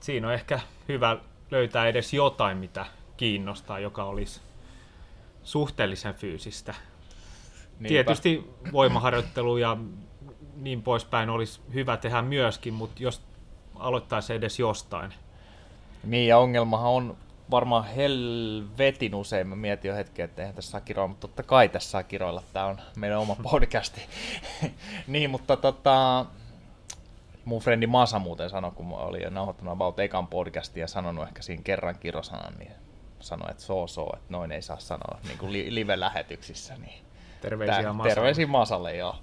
Siinä 0.00 0.26
on 0.26 0.34
ehkä 0.34 0.60
hyvä 0.88 1.16
löytää 1.50 1.86
edes 1.86 2.14
jotain, 2.14 2.58
mitä 2.58 2.86
kiinnostaa, 3.16 3.78
joka 3.78 4.04
olisi 4.04 4.40
suhteellisen 5.42 6.14
fyysistä. 6.14 6.74
Niinpä. 7.78 7.88
Tietysti 7.88 8.50
voimaharjoittelu 8.72 9.56
ja 9.56 9.76
niin 10.56 10.82
poispäin 10.82 11.30
olisi 11.30 11.60
hyvä 11.74 11.96
tehdä 11.96 12.22
myöskin, 12.22 12.74
mutta 12.74 13.02
jos 13.02 13.22
aloittaisi 13.74 14.34
edes 14.34 14.58
jostain. 14.58 15.14
Niin, 16.04 16.28
ja 16.28 16.38
ongelmahan 16.38 16.90
on 16.90 17.16
varmaan 17.50 17.84
helvetin 17.84 19.14
usein. 19.14 19.46
Mä 19.46 19.56
mietin 19.56 19.88
jo 19.88 19.94
hetken, 19.94 20.24
että 20.24 20.42
eihän 20.42 20.54
tässä 20.54 20.70
saa 20.70 20.80
kiroilla, 20.80 21.08
mutta 21.08 21.28
totta 21.28 21.42
kai 21.42 21.68
tässä 21.68 21.90
saa 21.90 22.02
kiroilla. 22.02 22.42
Tämä 22.52 22.66
on 22.66 22.80
meidän 22.96 23.18
oma 23.18 23.36
podcasti. 23.50 24.00
niin, 25.06 25.30
mutta 25.30 25.56
tota, 25.56 26.26
mun 27.48 27.60
frendi 27.60 27.86
Masa 27.86 28.18
muuten 28.18 28.50
sanoi, 28.50 28.70
kun 28.70 28.86
mä 28.86 28.94
olin 28.94 29.34
nauhoittanut 29.34 29.72
About 29.72 30.00
ekan 30.00 30.26
podcastin 30.26 30.80
ja 30.80 30.88
sanonut 30.88 31.28
ehkä 31.28 31.42
siinä 31.42 31.62
kerran 31.62 31.98
kirosanan, 31.98 32.54
niin 32.58 32.72
sanoi, 33.20 33.50
että 33.50 33.62
so 33.62 33.86
so, 33.86 34.06
että 34.14 34.26
noin 34.28 34.52
ei 34.52 34.62
saa 34.62 34.78
sanoa 34.78 35.18
niin 35.24 35.38
kuin 35.38 35.52
live-lähetyksissä. 35.52 36.74
Niin 36.74 37.04
terveisiä 37.40 37.92
Masalle. 37.92 38.14
Terveisiä 38.14 38.46
Masalle, 38.46 38.96
joo. 38.96 39.16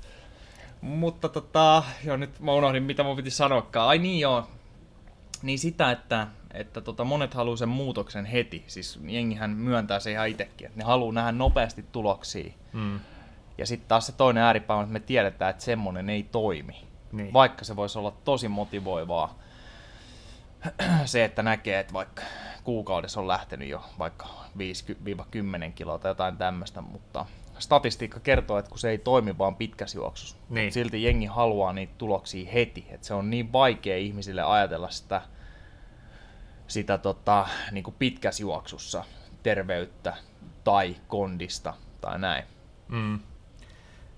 Mutta 0.81 1.29
tota, 1.29 1.83
joo, 2.03 2.17
nyt 2.17 2.39
mä 2.39 2.53
unohdin, 2.53 2.83
mitä 2.83 3.03
mun 3.03 3.15
piti 3.15 3.31
sanoakaan. 3.31 3.89
Ai 3.89 3.97
niin 3.97 4.19
joo, 4.19 4.47
niin 5.41 5.59
sitä, 5.59 5.91
että, 5.91 6.27
että 6.53 6.81
tota, 6.81 7.03
monet 7.03 7.33
haluaa 7.33 7.57
sen 7.57 7.69
muutoksen 7.69 8.25
heti. 8.25 8.63
Siis 8.67 8.99
jengihän 9.07 9.49
myöntää 9.49 9.99
se 9.99 10.11
ihan 10.11 10.27
itsekin, 10.27 10.67
että 10.67 10.79
ne 10.79 10.83
haluaa 10.83 11.13
nähdä 11.13 11.31
nopeasti 11.31 11.85
tuloksia. 11.91 12.53
Mm. 12.73 12.99
Ja 13.57 13.65
sitten 13.65 13.87
taas 13.87 14.05
se 14.05 14.11
toinen 14.11 14.43
ääripää 14.43 14.75
on, 14.75 14.83
että 14.83 14.93
me 14.93 14.99
tiedetään, 14.99 15.49
että 15.49 15.63
semmoinen 15.63 16.09
ei 16.09 16.23
toimi. 16.23 16.94
Niin. 17.15 17.33
Vaikka 17.33 17.65
se 17.65 17.75
voisi 17.75 17.99
olla 17.99 18.11
tosi 18.11 18.47
motivoivaa 18.47 19.39
se, 21.05 21.25
että 21.25 21.43
näkee, 21.43 21.79
että 21.79 21.93
vaikka 21.93 22.21
kuukaudessa 22.63 23.19
on 23.19 23.27
lähtenyt 23.27 23.69
jo 23.69 23.81
vaikka 23.99 24.25
5-10 24.25 25.71
kiloa 25.75 25.99
tai 25.99 26.11
jotain 26.11 26.37
tämmöistä, 26.37 26.81
mutta 26.81 27.25
statistiikka 27.59 28.19
kertoo, 28.19 28.57
että 28.57 28.69
kun 28.69 28.79
se 28.79 28.89
ei 28.89 28.97
toimi 28.97 29.37
vaan 29.37 29.55
pitkässä 29.55 29.97
juoksussa, 29.97 30.37
niin. 30.49 30.71
silti 30.71 31.03
jengi 31.03 31.25
haluaa 31.25 31.73
niitä 31.73 31.93
tuloksia 31.97 32.51
heti. 32.51 32.87
Että 32.89 33.07
se 33.07 33.13
on 33.13 33.29
niin 33.29 33.53
vaikea 33.53 33.97
ihmisille 33.97 34.43
ajatella 34.43 34.89
sitä, 34.89 35.21
sitä 36.67 36.97
tota, 36.97 37.47
niin 37.71 37.83
kuin 37.83 37.95
pitkässä 37.99 38.43
juoksussa 38.43 39.03
terveyttä 39.43 40.17
tai 40.63 40.95
kondista 41.07 41.73
tai 42.01 42.19
näin. 42.19 42.43
Mm. 42.87 43.19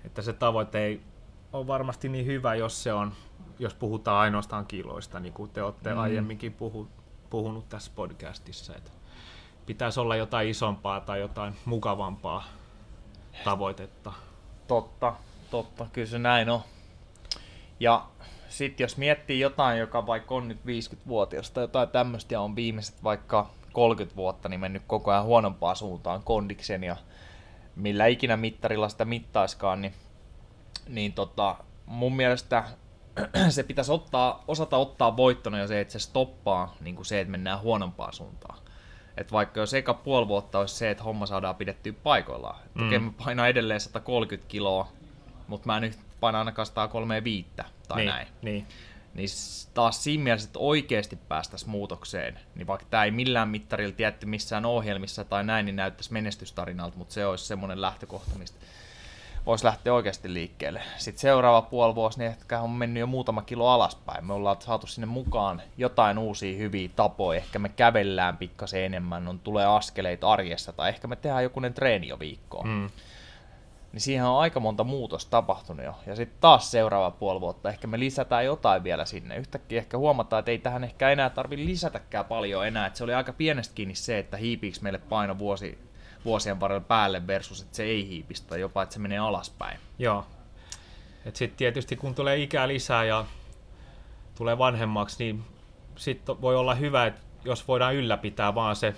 Että 0.04 0.22
se 0.22 0.32
tavoite 0.32 0.84
ei 0.84 1.00
ole 1.52 1.66
varmasti 1.66 2.08
niin 2.08 2.26
hyvä, 2.26 2.54
jos 2.54 2.82
se 2.82 2.92
on, 2.92 3.12
jos 3.58 3.74
puhutaan 3.74 4.20
ainoastaan 4.20 4.66
kiloista, 4.66 5.20
niin 5.20 5.32
kuin 5.32 5.50
te 5.50 5.62
olette 5.62 5.92
mm. 5.92 5.98
aiemminkin 5.98 6.52
puhu, 6.52 6.88
puhunut 7.30 7.68
tässä 7.68 7.92
podcastissa. 7.94 8.76
Että 8.76 8.90
pitäisi 9.66 10.00
olla 10.00 10.16
jotain 10.16 10.48
isompaa 10.48 11.00
tai 11.00 11.20
jotain 11.20 11.54
mukavampaa 11.64 12.44
tavoitetta. 13.44 14.12
Totta, 14.66 15.14
totta, 15.50 15.86
kyllä 15.92 16.06
se 16.06 16.18
näin 16.18 16.50
on. 16.50 16.60
Ja 17.80 18.06
sitten 18.48 18.84
jos 18.84 18.96
miettii 18.96 19.40
jotain, 19.40 19.78
joka 19.78 20.06
vaikka 20.06 20.34
on 20.34 20.48
nyt 20.48 20.58
50-vuotias 20.58 21.50
tai 21.50 21.64
jotain 21.64 21.88
tämmöistä 21.88 22.34
ja 22.34 22.40
on 22.40 22.56
viimeiset 22.56 23.04
vaikka 23.04 23.50
30 23.72 24.16
vuotta, 24.16 24.48
niin 24.48 24.60
mennyt 24.60 24.82
koko 24.86 25.10
ajan 25.10 25.24
huonompaan 25.24 25.76
suuntaan 25.76 26.22
kondiksen 26.22 26.84
ja 26.84 26.96
millä 27.76 28.06
ikinä 28.06 28.36
mittarilla 28.36 28.88
sitä 28.88 29.04
mittaiskaan, 29.04 29.80
niin, 29.80 29.94
niin 30.88 31.12
tota, 31.12 31.56
mun 31.86 32.16
mielestä 32.16 32.64
se 33.48 33.62
pitäisi 33.62 33.92
ottaa, 33.92 34.44
osata 34.48 34.76
ottaa 34.76 35.16
voittona 35.16 35.58
jo 35.58 35.66
se, 35.66 35.80
että 35.80 35.92
se 35.92 35.98
stoppaa 35.98 36.76
niin 36.80 36.96
kuin 36.96 37.06
se, 37.06 37.20
että 37.20 37.30
mennään 37.30 37.60
huonompaan 37.60 38.12
suuntaan. 38.12 38.58
Että 39.16 39.32
vaikka 39.32 39.60
jos 39.60 39.74
eka 39.74 39.94
puoli 39.94 40.28
vuotta 40.28 40.58
olisi 40.58 40.74
se, 40.74 40.90
että 40.90 41.04
homma 41.04 41.26
saadaan 41.26 41.56
pidettyä 41.56 41.92
paikoillaan. 41.92 42.60
Mm. 42.74 42.86
Okei, 42.86 42.98
mä 42.98 43.12
painan 43.24 43.48
edelleen 43.48 43.80
130 43.80 44.48
kiloa, 44.48 44.88
mutta 45.48 45.66
mä 45.66 45.76
en 45.76 45.82
nyt 45.82 45.98
paina 46.20 46.38
ainakaan 46.38 46.66
135 46.66 47.48
tai 47.88 47.96
niin, 47.96 48.06
näin. 48.08 48.28
Niin. 48.42 48.66
Niin 49.14 49.28
taas 49.74 50.04
siinä 50.04 50.22
mielessä, 50.22 50.48
että 50.48 50.58
oikeasti 50.58 51.16
päästäisiin 51.16 51.70
muutokseen, 51.70 52.38
niin 52.54 52.66
vaikka 52.66 52.86
tämä 52.90 53.04
ei 53.04 53.10
millään 53.10 53.48
mittarilla 53.48 53.94
tietty 53.94 54.26
missään 54.26 54.64
ohjelmissa 54.66 55.24
tai 55.24 55.44
näin, 55.44 55.66
niin 55.66 55.76
näyttäisi 55.76 56.12
menestystarinalta, 56.12 56.96
mutta 56.96 57.14
se 57.14 57.26
olisi 57.26 57.44
semmoinen 57.44 57.80
lähtökohta, 57.80 58.38
mistä 58.38 58.58
voisi 59.48 59.64
lähteä 59.64 59.94
oikeasti 59.94 60.34
liikkeelle. 60.34 60.82
Sitten 60.96 61.20
seuraava 61.20 61.62
puoli 61.62 61.94
vuosi, 61.94 62.18
niin 62.18 62.30
ehkä 62.30 62.60
on 62.60 62.70
mennyt 62.70 63.00
jo 63.00 63.06
muutama 63.06 63.42
kilo 63.42 63.68
alaspäin. 63.68 64.26
Me 64.26 64.32
ollaan 64.32 64.56
saatu 64.60 64.86
sinne 64.86 65.06
mukaan 65.06 65.62
jotain 65.78 66.18
uusia 66.18 66.58
hyviä 66.58 66.88
tapoja. 66.96 67.36
Ehkä 67.36 67.58
me 67.58 67.68
kävellään 67.68 68.36
pikkasen 68.36 68.84
enemmän, 68.84 69.28
on 69.28 69.38
tulee 69.38 69.66
askeleita 69.66 70.32
arjessa, 70.32 70.72
tai 70.72 70.88
ehkä 70.88 71.08
me 71.08 71.16
tehdään 71.16 71.42
jokunen 71.42 71.74
treeni 71.74 72.08
jo 72.08 72.18
viikkoon. 72.18 72.68
Mm. 72.68 72.90
Niin 73.92 74.00
siihen 74.00 74.24
on 74.24 74.40
aika 74.40 74.60
monta 74.60 74.84
muutosta 74.84 75.30
tapahtunut 75.30 75.84
jo. 75.84 75.94
Ja 76.06 76.16
sitten 76.16 76.40
taas 76.40 76.70
seuraava 76.70 77.10
puoli 77.10 77.40
vuotta, 77.40 77.68
ehkä 77.68 77.86
me 77.86 77.98
lisätään 77.98 78.44
jotain 78.44 78.84
vielä 78.84 79.04
sinne. 79.04 79.36
Yhtäkkiä 79.36 79.78
ehkä 79.78 79.98
huomataan, 79.98 80.38
että 80.38 80.50
ei 80.50 80.58
tähän 80.58 80.84
ehkä 80.84 81.10
enää 81.10 81.30
tarvi 81.30 81.56
lisätäkään 81.56 82.24
paljon 82.24 82.66
enää. 82.66 82.86
Että 82.86 82.96
se 82.96 83.04
oli 83.04 83.14
aika 83.14 83.32
pienestä 83.32 83.74
kiinni 83.74 83.94
se, 83.94 84.18
että 84.18 84.36
hiipiikö 84.36 84.78
meille 84.80 84.98
paino 84.98 85.38
vuosi 85.38 85.78
vuosien 86.24 86.60
varrella 86.60 86.84
päälle 86.88 87.26
versus, 87.26 87.62
että 87.62 87.76
se 87.76 87.82
ei 87.82 88.08
hiipistä, 88.08 88.56
jopa 88.56 88.82
että 88.82 88.92
se 88.92 88.98
menee 88.98 89.18
alaspäin. 89.18 89.80
Joo. 89.98 90.26
Sitten 91.34 91.56
tietysti 91.56 91.96
kun 91.96 92.14
tulee 92.14 92.42
ikää 92.42 92.68
lisää 92.68 93.04
ja 93.04 93.24
tulee 94.34 94.58
vanhemmaksi, 94.58 95.24
niin 95.24 95.44
sitten 95.96 96.40
voi 96.40 96.56
olla 96.56 96.74
hyvä, 96.74 97.06
että 97.06 97.20
jos 97.44 97.68
voidaan 97.68 97.94
ylläpitää 97.94 98.54
vaan 98.54 98.76
se, 98.76 98.94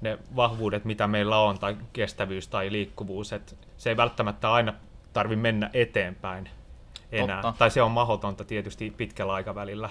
ne 0.00 0.18
vahvuudet, 0.36 0.84
mitä 0.84 1.06
meillä 1.06 1.38
on, 1.38 1.58
tai 1.58 1.76
kestävyys 1.92 2.48
tai 2.48 2.72
liikkuvuus, 2.72 3.32
että 3.32 3.54
se 3.76 3.90
ei 3.90 3.96
välttämättä 3.96 4.52
aina 4.52 4.74
tarvi 5.12 5.36
mennä 5.36 5.70
eteenpäin 5.74 6.50
enää. 7.12 7.42
Totta. 7.42 7.58
Tai 7.58 7.70
se 7.70 7.82
on 7.82 7.90
mahdotonta 7.90 8.44
tietysti 8.44 8.90
pitkällä 8.96 9.32
aikavälillä, 9.32 9.90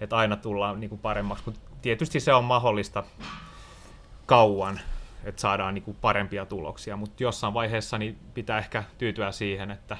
että 0.00 0.16
aina 0.16 0.36
tullaan 0.36 0.80
niin 0.80 0.88
kuin 0.90 1.00
paremmaksi, 1.00 1.44
mutta 1.46 1.60
tietysti 1.82 2.20
se 2.20 2.34
on 2.34 2.44
mahdollista 2.44 3.04
kauan, 4.26 4.80
että 5.24 5.40
saadaan 5.40 5.74
niin 5.74 5.82
kuin 5.82 5.96
parempia 6.00 6.46
tuloksia, 6.46 6.96
mutta 6.96 7.22
jossain 7.22 7.54
vaiheessa 7.54 7.98
niin 7.98 8.18
pitää 8.34 8.58
ehkä 8.58 8.84
tyytyä 8.98 9.32
siihen, 9.32 9.70
että 9.70 9.96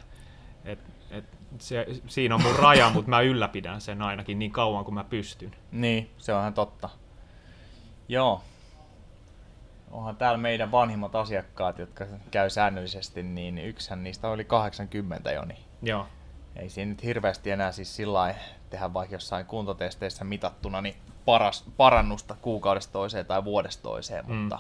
et, 0.65 0.79
et 1.11 1.25
se, 1.59 1.87
siinä 2.07 2.35
on 2.35 2.43
mun 2.43 2.57
raja, 2.57 2.91
mutta 2.91 3.11
mä 3.11 3.21
ylläpidän 3.21 3.81
sen 3.81 4.03
ainakin 4.03 4.39
niin 4.39 4.53
kauan 4.53 4.85
kuin 4.85 4.95
mä 4.95 5.05
pystyn. 5.05 5.57
Niin, 5.73 6.11
se 6.19 6.35
on 6.35 6.41
ihan 6.41 6.55
totta. 6.55 6.89
Joo. 8.09 8.43
Onhan 9.91 10.17
täällä 10.17 10.39
meidän 10.39 10.73
vanhimmat 10.73 11.15
asiakkaat, 11.15 11.79
jotka 11.79 12.07
käy 12.31 12.51
säännöllisesti, 12.51 13.23
niin 13.23 13.59
yksihän 13.59 14.05
niistä 14.05 14.29
oli 14.29 14.45
80 14.45 15.33
jo. 15.33 15.45
Niin 15.45 15.59
Joo. 15.83 16.07
Ei 16.57 16.69
siinä 16.69 16.89
nyt 16.91 17.03
hirveästi 17.03 17.51
enää 17.51 17.73
siis 17.73 17.97
sillä 17.97 18.35
tehdä 18.71 18.93
vaikka 18.93 19.15
jossain 19.15 19.47
kuntotesteissä 19.47 20.25
mitattuna 20.25 20.81
niin 20.81 20.97
paras, 21.25 21.65
parannusta 21.77 22.37
kuukaudesta 22.43 22.93
toiseen 22.93 23.27
tai 23.27 23.45
vuodesta 23.45 23.83
toiseen, 23.83 24.27
mm. 24.27 24.35
mutta 24.35 24.59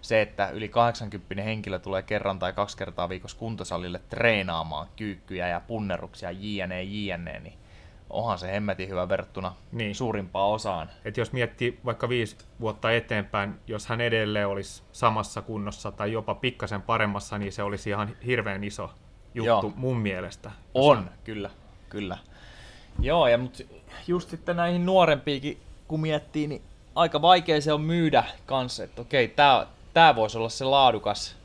se, 0.00 0.22
että 0.22 0.50
yli 0.50 0.68
80 0.68 1.42
henkilö 1.42 1.78
tulee 1.78 2.02
kerran 2.02 2.38
tai 2.38 2.52
kaksi 2.52 2.76
kertaa 2.76 3.08
viikossa 3.08 3.38
kuntosalille 3.38 4.00
treenaamaan 4.08 4.86
kyykkyjä 4.96 5.48
ja 5.48 5.60
punneruksia 5.60 6.30
jne, 6.30 6.82
jne, 6.82 7.40
niin 7.40 7.58
onhan 8.10 8.38
se 8.38 8.52
hemmetin 8.52 8.88
hyvä 8.88 9.08
verrattuna 9.08 9.54
niin. 9.72 9.94
suurimpaan 9.94 10.50
osaan. 10.50 10.90
Et 11.04 11.16
jos 11.16 11.32
miettii 11.32 11.78
vaikka 11.84 12.08
viisi 12.08 12.36
vuotta 12.60 12.92
eteenpäin, 12.92 13.54
jos 13.66 13.86
hän 13.86 14.00
edelleen 14.00 14.48
olisi 14.48 14.82
samassa 14.92 15.42
kunnossa 15.42 15.92
tai 15.92 16.12
jopa 16.12 16.34
pikkasen 16.34 16.82
paremmassa, 16.82 17.38
niin 17.38 17.52
se 17.52 17.62
olisi 17.62 17.90
ihan 17.90 18.16
hirveän 18.26 18.64
iso 18.64 18.90
juttu 19.34 19.66
Joo. 19.66 19.72
mun 19.76 19.96
mielestä. 19.96 20.50
On, 20.74 20.96
hän... 20.96 21.10
kyllä, 21.24 21.50
kyllä. 21.88 22.18
Joo, 23.00 23.28
ja 23.28 23.38
mut 23.38 23.66
just 24.06 24.30
sitten 24.30 24.56
näihin 24.56 24.86
nuorempiinkin, 24.86 25.60
kun 25.88 26.00
miettii, 26.00 26.46
niin 26.46 26.62
aika 26.94 27.22
vaikea 27.22 27.60
se 27.60 27.72
on 27.72 27.80
myydä 27.80 28.24
kanssa, 28.46 28.84
että 28.84 29.02
okei, 29.02 29.28
tämä 29.28 29.66
tämä 29.98 30.16
voisi 30.16 30.38
olla 30.38 30.48
se 30.48 30.64
laadukas, 30.64 31.36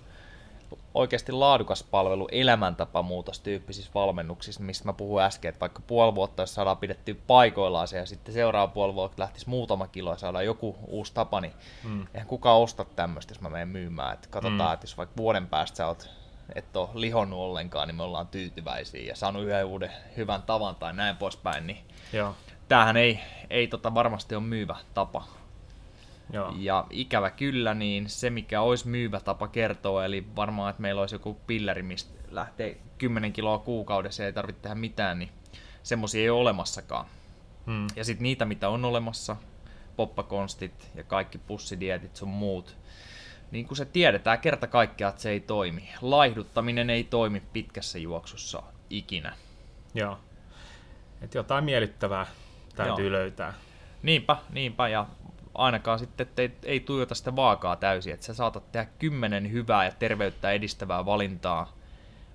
oikeasti 0.93 1.31
laadukas 1.31 1.83
palvelu 1.83 2.27
elämäntapamuutos 2.31 3.39
tyyppisissä 3.39 3.91
valmennuksissa, 3.95 4.63
mistä 4.63 4.86
mä 4.86 4.93
puhuin 4.93 5.24
äsken, 5.24 5.50
että 5.50 5.60
vaikka 5.60 5.81
puoli 5.88 6.15
vuotta, 6.15 6.41
jos 6.41 6.53
saadaan 6.55 6.77
pidetty 6.77 7.22
paikoillaan 7.27 7.88
se 7.88 7.98
ja 7.98 8.05
sitten 8.05 8.33
seuraava 8.33 8.74
puoli 8.74 8.95
vuotta 8.95 9.22
lähtisi 9.22 9.50
muutama 9.50 9.88
kilo 9.88 10.12
ja 10.12 10.17
saadaan 10.17 10.45
joku 10.45 10.75
uusi 10.88 11.13
tapa, 11.13 11.41
niin 11.41 11.53
mm. 11.83 12.07
eihän 12.13 12.27
kukaan 12.27 12.60
osta 12.60 12.86
tämmöistä, 12.86 13.31
jos 13.31 13.41
mä 13.41 13.50
menen 13.50 13.67
myymään. 13.67 14.13
Että 14.13 14.27
katsotaan, 14.31 14.69
mm. 14.69 14.74
että 14.74 14.83
jos 14.83 14.98
vaikka 14.98 15.17
vuoden 15.17 15.48
päästä 15.48 15.77
sä 15.77 15.88
oot 15.88 16.10
et 16.55 16.75
ole 16.75 16.89
lihonnut 16.93 17.39
ollenkaan, 17.39 17.88
niin 17.88 17.95
me 17.95 18.03
ollaan 18.03 18.27
tyytyväisiä 18.27 19.03
ja 19.03 19.15
saanut 19.15 19.43
yhden 19.43 19.65
uuden 19.65 19.91
hyvän 20.17 20.41
tavan 20.41 20.75
tai 20.75 20.93
näin 20.93 21.17
poispäin, 21.17 21.67
niin 21.67 21.86
Joo. 22.13 22.36
tämähän 22.67 22.98
ei, 22.98 23.19
ei 23.50 23.68
tota 23.68 23.94
varmasti 23.94 24.35
ole 24.35 24.44
myyvä 24.44 24.75
tapa 24.94 25.24
Joo. 26.31 26.53
Ja 26.57 26.86
ikävä 26.90 27.31
kyllä, 27.31 27.74
niin 27.74 28.09
se 28.09 28.29
mikä 28.29 28.62
olisi 28.62 28.88
myyvä 28.88 29.20
tapa 29.20 29.48
kertoa, 29.48 30.05
eli 30.05 30.27
varmaan, 30.36 30.70
että 30.70 30.81
meillä 30.81 31.01
olisi 31.01 31.16
joku 31.16 31.38
pilleri, 31.48 31.83
mistä 31.83 32.14
lähtee 32.31 32.77
10 32.98 33.33
kiloa 33.33 33.59
kuukaudessa 33.59 34.24
ja 34.24 34.27
ei 34.27 34.33
tarvitse 34.33 34.62
tehdä 34.62 34.75
mitään, 34.75 35.20
niin 35.20 35.29
semmoisia 35.83 36.22
ei 36.22 36.29
ole 36.29 36.40
olemassakaan. 36.40 37.05
Hmm. 37.66 37.88
Ja 37.96 38.05
sitten 38.05 38.24
niitä, 38.24 38.46
mitä 38.46 38.70
on 38.70 38.86
olemassa, 38.86 39.36
poppakonstit 39.96 40.92
ja 40.96 41.03
kaikki 41.03 41.38
pussidietit 41.38 42.16
sun 42.16 42.29
muut, 42.29 42.77
niin 43.51 43.68
kuin 43.68 43.77
se 43.77 43.86
tiedetään 43.86 44.40
kerta 44.40 44.68
kaikkiaan, 44.68 45.09
että 45.09 45.22
se 45.22 45.29
ei 45.29 45.40
toimi. 45.40 45.90
Laihduttaminen 46.01 46.90
ei 46.90 47.03
toimi 47.03 47.44
pitkässä 47.53 48.00
juoksussa 48.00 48.64
ikinä. 48.90 49.36
Joo. 49.94 50.20
Et 51.22 51.33
jotain 51.36 51.64
miellyttävää 51.64 52.25
täytyy 52.75 53.05
Joo. 53.05 53.12
löytää. 53.12 53.53
Niinpä, 54.03 54.38
niinpä, 54.50 54.88
ja 54.88 55.05
ainakaan 55.55 56.00
sitten, 56.00 56.27
että 56.27 56.42
ei, 56.42 56.51
ei 56.63 56.79
tuijota 56.79 57.16
sitä 57.16 57.35
vaakaa 57.35 57.75
täysin, 57.75 58.13
että 58.13 58.25
sä 58.25 58.33
saatat 58.33 58.72
tehdä 58.72 58.87
kymmenen 59.00 59.51
hyvää 59.51 59.85
ja 59.85 59.92
terveyttä 59.92 60.51
edistävää 60.51 61.05
valintaa, 61.05 61.74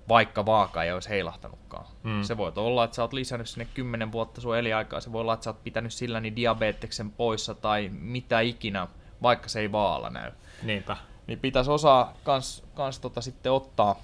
vaikka 0.09 0.45
vaaka 0.45 0.83
ei 0.83 0.91
olisi 0.91 1.09
heilahtanutkaan. 1.09 1.85
Mm. 2.03 2.23
Se 2.23 2.37
voi 2.37 2.51
olla, 2.55 2.83
että 2.83 2.95
sä 2.95 3.01
oot 3.01 3.13
lisännyt 3.13 3.49
sinne 3.49 3.67
kymmenen 3.73 4.11
vuotta 4.11 4.41
sun 4.41 4.57
eliaikaa, 4.57 5.01
se 5.01 5.11
voi 5.11 5.21
olla, 5.21 5.33
että 5.33 5.43
sä 5.43 5.49
oot 5.49 5.63
pitänyt 5.63 5.93
sillä 5.93 6.19
niin 6.19 6.35
diabeteksen 6.35 7.11
poissa 7.11 7.55
tai 7.55 7.89
mitä 7.93 8.39
ikinä, 8.39 8.87
vaikka 9.21 9.49
se 9.49 9.59
ei 9.59 9.71
vaalla 9.71 10.09
näy. 10.09 10.31
Niinpä. 10.63 10.97
Niin 11.27 11.39
pitäisi 11.39 11.71
osaa 11.71 12.13
kans, 12.23 12.63
kans 12.73 12.99
tota 12.99 13.21
sitten 13.21 13.51
ottaa 13.51 14.01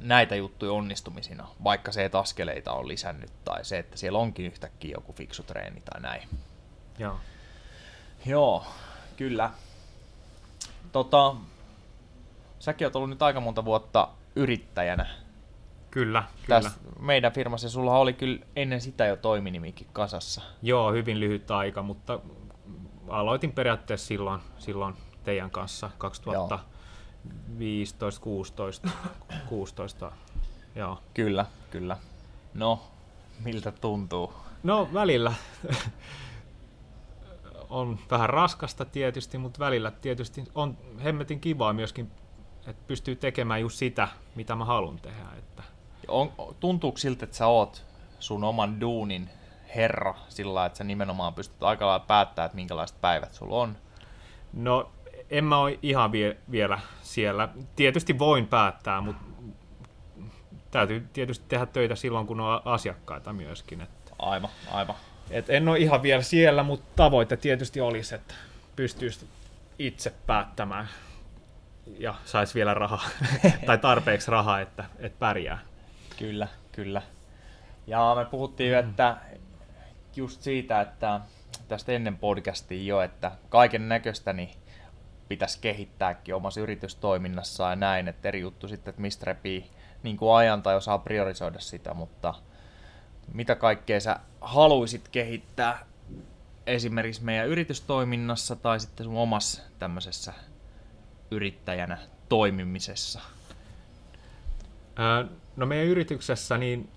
näitä 0.00 0.36
juttuja 0.36 0.72
onnistumisina, 0.72 1.48
vaikka 1.64 1.92
se, 1.92 2.04
että 2.04 2.18
askeleita 2.18 2.72
on 2.72 2.88
lisännyt 2.88 3.30
tai 3.44 3.64
se, 3.64 3.78
että 3.78 3.96
siellä 3.96 4.18
onkin 4.18 4.46
yhtäkkiä 4.46 4.94
joku 4.94 5.12
fiksu 5.12 5.42
treeni 5.42 5.80
tai 5.80 6.00
näin. 6.00 6.28
Joo. 6.98 7.16
Joo, 8.26 8.64
kyllä. 9.16 9.50
Tota, 10.92 11.34
säkin 12.58 12.86
oot 12.86 12.96
ollut 12.96 13.10
nyt 13.10 13.22
aika 13.22 13.40
monta 13.40 13.64
vuotta 13.64 14.08
yrittäjänä. 14.36 15.06
Kyllä, 15.90 16.24
kyllä. 16.46 16.60
Täs 16.60 16.78
meidän 16.98 17.32
firmassa 17.32 17.68
sulla 17.68 17.98
oli 17.98 18.12
kyllä 18.12 18.46
ennen 18.56 18.80
sitä 18.80 19.06
jo 19.06 19.16
toiminimikin 19.16 19.86
kasassa. 19.92 20.42
Joo, 20.62 20.92
hyvin 20.92 21.20
lyhyt 21.20 21.50
aika, 21.50 21.82
mutta 21.82 22.20
aloitin 23.08 23.52
periaatteessa 23.52 24.06
silloin, 24.06 24.40
silloin 24.58 24.94
teidän 25.24 25.50
kanssa 25.50 25.90
2015, 25.98 28.20
16, 28.20 28.88
16. 29.48 30.12
Joo. 30.74 30.98
Kyllä, 31.14 31.46
kyllä. 31.70 31.96
No, 32.54 32.82
miltä 33.44 33.72
tuntuu? 33.72 34.32
No 34.62 34.88
välillä 34.94 35.34
on 37.70 37.98
vähän 38.10 38.30
raskasta 38.30 38.84
tietysti, 38.84 39.38
mutta 39.38 39.58
välillä 39.58 39.90
tietysti 39.90 40.44
on 40.54 40.76
hemmetin 41.04 41.40
kivaa 41.40 41.72
myöskin, 41.72 42.10
että 42.66 42.82
pystyy 42.86 43.16
tekemään 43.16 43.60
just 43.60 43.76
sitä, 43.76 44.08
mitä 44.34 44.54
mä 44.54 44.64
haluan 44.64 44.98
tehdä. 44.98 45.24
Että. 45.38 45.62
On, 46.08 46.32
tuntuuko 46.60 46.98
siltä, 46.98 47.24
että 47.24 47.36
sä 47.36 47.46
oot 47.46 47.86
sun 48.18 48.44
oman 48.44 48.80
duunin 48.80 49.30
herra 49.74 50.14
sillä 50.28 50.66
että 50.66 50.78
sä 50.78 50.84
nimenomaan 50.84 51.34
pystyt 51.34 51.62
aika 51.62 51.86
lailla 51.86 52.06
päättämään, 52.06 52.46
että 52.46 52.56
minkälaiset 52.56 53.00
päivät 53.00 53.34
sulla 53.34 53.56
on? 53.56 53.76
No, 54.52 54.90
en 55.30 55.44
mä 55.44 55.58
ole 55.58 55.78
ihan 55.82 56.12
vie, 56.12 56.36
vielä 56.50 56.78
siellä. 57.02 57.48
Tietysti 57.76 58.18
voin 58.18 58.46
päättää, 58.46 59.00
mutta 59.00 59.22
täytyy 60.70 61.08
tietysti 61.12 61.44
tehdä 61.48 61.66
töitä 61.66 61.94
silloin, 61.94 62.26
kun 62.26 62.40
on 62.40 62.62
asiakkaita 62.64 63.32
myöskin. 63.32 63.80
Että. 63.80 64.12
Aivan, 64.18 64.50
aivan. 64.72 64.96
Et 65.30 65.50
en 65.50 65.68
ole 65.68 65.78
ihan 65.78 66.02
vielä 66.02 66.22
siellä, 66.22 66.62
mutta 66.62 66.86
tavoite 66.96 67.36
tietysti 67.36 67.80
olisi, 67.80 68.14
että 68.14 68.34
pystyisi 68.76 69.26
itse 69.78 70.12
päättämään 70.26 70.88
ja 71.98 72.14
saisi 72.24 72.54
vielä 72.54 72.74
rahaa, 72.74 73.08
tai 73.66 73.78
tarpeeksi 73.78 74.30
rahaa, 74.30 74.60
että, 74.60 74.84
että 74.98 75.18
pärjää. 75.18 75.58
Kyllä, 76.18 76.48
kyllä. 76.72 77.02
Ja 77.86 78.14
me 78.16 78.24
puhuttiin, 78.24 78.72
mm. 78.72 78.78
että 78.78 79.16
just 80.16 80.42
siitä, 80.42 80.80
että 80.80 81.20
tästä 81.68 81.92
ennen 81.92 82.18
podcastia 82.18 82.82
jo, 82.82 83.00
että 83.00 83.32
kaiken 83.48 83.88
näköistä 83.88 84.32
niin 84.32 84.50
pitäisi 85.28 85.58
kehittääkin 85.60 86.34
omassa 86.34 86.60
yritystoiminnassa 86.60 87.70
ja 87.70 87.76
näin, 87.76 88.08
että 88.08 88.28
eri 88.28 88.40
juttu 88.40 88.68
sitten, 88.68 88.90
että 88.90 89.02
mistä 89.02 89.24
repii 89.24 89.70
niin 90.02 90.16
kuin 90.16 90.36
ajan 90.36 90.62
tai 90.62 90.76
osaa 90.76 90.98
priorisoida 90.98 91.58
sitä, 91.58 91.94
mutta 91.94 92.34
mitä 93.32 93.54
kaikkea 93.54 94.00
sä 94.00 94.20
haluaisit 94.40 95.08
kehittää 95.08 95.86
esimerkiksi 96.66 97.24
meidän 97.24 97.48
yritystoiminnassa 97.48 98.56
tai 98.56 98.80
sitten 98.80 99.04
sun 99.04 99.16
omassa 99.16 99.62
tämmöisessä 99.78 100.32
yrittäjänä 101.30 101.98
toimimisessa? 102.28 103.20
No 105.56 105.66
meidän 105.66 105.86
yrityksessä 105.86 106.58
niin 106.58 106.90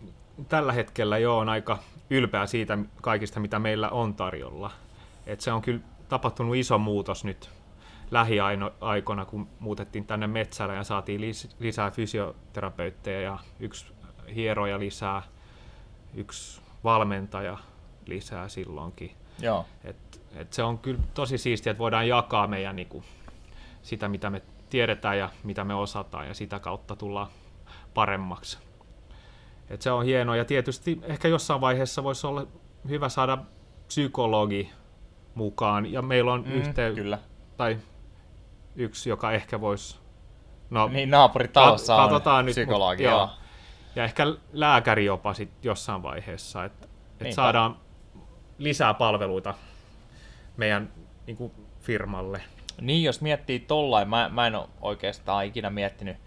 tällä 0.49 0.73
hetkellä 0.73 1.17
jo 1.17 1.37
on 1.37 1.49
aika 1.49 1.79
ylpeä 2.09 2.45
siitä 2.45 2.77
kaikista, 3.01 3.39
mitä 3.39 3.59
meillä 3.59 3.89
on 3.89 4.13
tarjolla. 4.13 4.71
Et 5.25 5.41
se 5.41 5.51
on 5.51 5.61
kyllä 5.61 5.79
tapahtunut 6.09 6.55
iso 6.55 6.77
muutos 6.77 7.25
nyt 7.25 7.49
lähiaikoina, 8.11 9.25
kun 9.25 9.47
muutettiin 9.59 10.05
tänne 10.05 10.27
metsällä 10.27 10.73
ja 10.73 10.83
saatiin 10.83 11.21
lisää 11.59 11.91
fysioterapeutteja 11.91 13.21
ja 13.21 13.37
yksi 13.59 13.85
hieroja 14.35 14.79
lisää, 14.79 15.21
yksi 16.13 16.61
valmentaja 16.83 17.57
lisää 18.05 18.49
silloinkin. 18.49 19.11
Joo. 19.41 19.65
Et, 19.83 20.21
et 20.35 20.53
se 20.53 20.63
on 20.63 20.77
kyllä 20.77 20.99
tosi 21.13 21.37
siistiä, 21.37 21.71
että 21.71 21.79
voidaan 21.79 22.07
jakaa 22.07 22.47
meidän 22.47 22.75
niinku, 22.75 23.03
sitä, 23.81 24.07
mitä 24.07 24.29
me 24.29 24.41
tiedetään 24.69 25.17
ja 25.17 25.29
mitä 25.43 25.63
me 25.63 25.73
osataan 25.73 26.27
ja 26.27 26.33
sitä 26.33 26.59
kautta 26.59 26.95
tulla 26.95 27.29
paremmaksi. 27.93 28.57
Et 29.69 29.81
se 29.81 29.91
on 29.91 30.05
hienoa 30.05 30.35
ja 30.35 30.45
tietysti 30.45 30.99
ehkä 31.03 31.27
jossain 31.27 31.61
vaiheessa 31.61 32.03
voisi 32.03 32.27
olla 32.27 32.47
hyvä 32.89 33.09
saada 33.09 33.37
psykologi 33.87 34.71
mukaan 35.35 35.91
ja 35.91 36.01
meillä 36.01 36.33
on 36.33 36.43
mm, 36.45 36.51
yhteen, 36.51 36.95
kyllä. 36.95 37.19
tai 37.57 37.77
yksi, 38.75 39.09
joka 39.09 39.31
ehkä 39.31 39.61
voisi... 39.61 39.99
No, 40.69 40.87
niin 40.87 41.09
naapuritalossa 41.09 41.97
kat- 42.07 42.29
on 42.29 42.45
nyt, 42.45 42.51
psykologi, 42.51 43.03
mut, 43.03 43.11
joo. 43.11 43.29
Ja 43.99 44.05
ehkä 44.05 44.23
lääkäri 44.53 45.05
jopa 45.05 45.33
sit 45.33 45.65
jossain 45.65 46.03
vaiheessa, 46.03 46.63
että 46.63 46.87
et 47.19 47.33
saadaan 47.33 47.77
lisää 48.57 48.93
palveluita 48.93 49.53
meidän 50.57 50.91
niin 51.27 51.37
kuin, 51.37 51.51
firmalle. 51.79 52.41
Niin, 52.81 53.03
jos 53.03 53.21
miettii 53.21 53.59
tollain, 53.59 54.09
mä, 54.09 54.29
mä 54.33 54.47
en 54.47 54.55
ole 54.55 54.67
oikeastaan 54.81 55.45
ikinä 55.45 55.69
miettinyt 55.69 56.17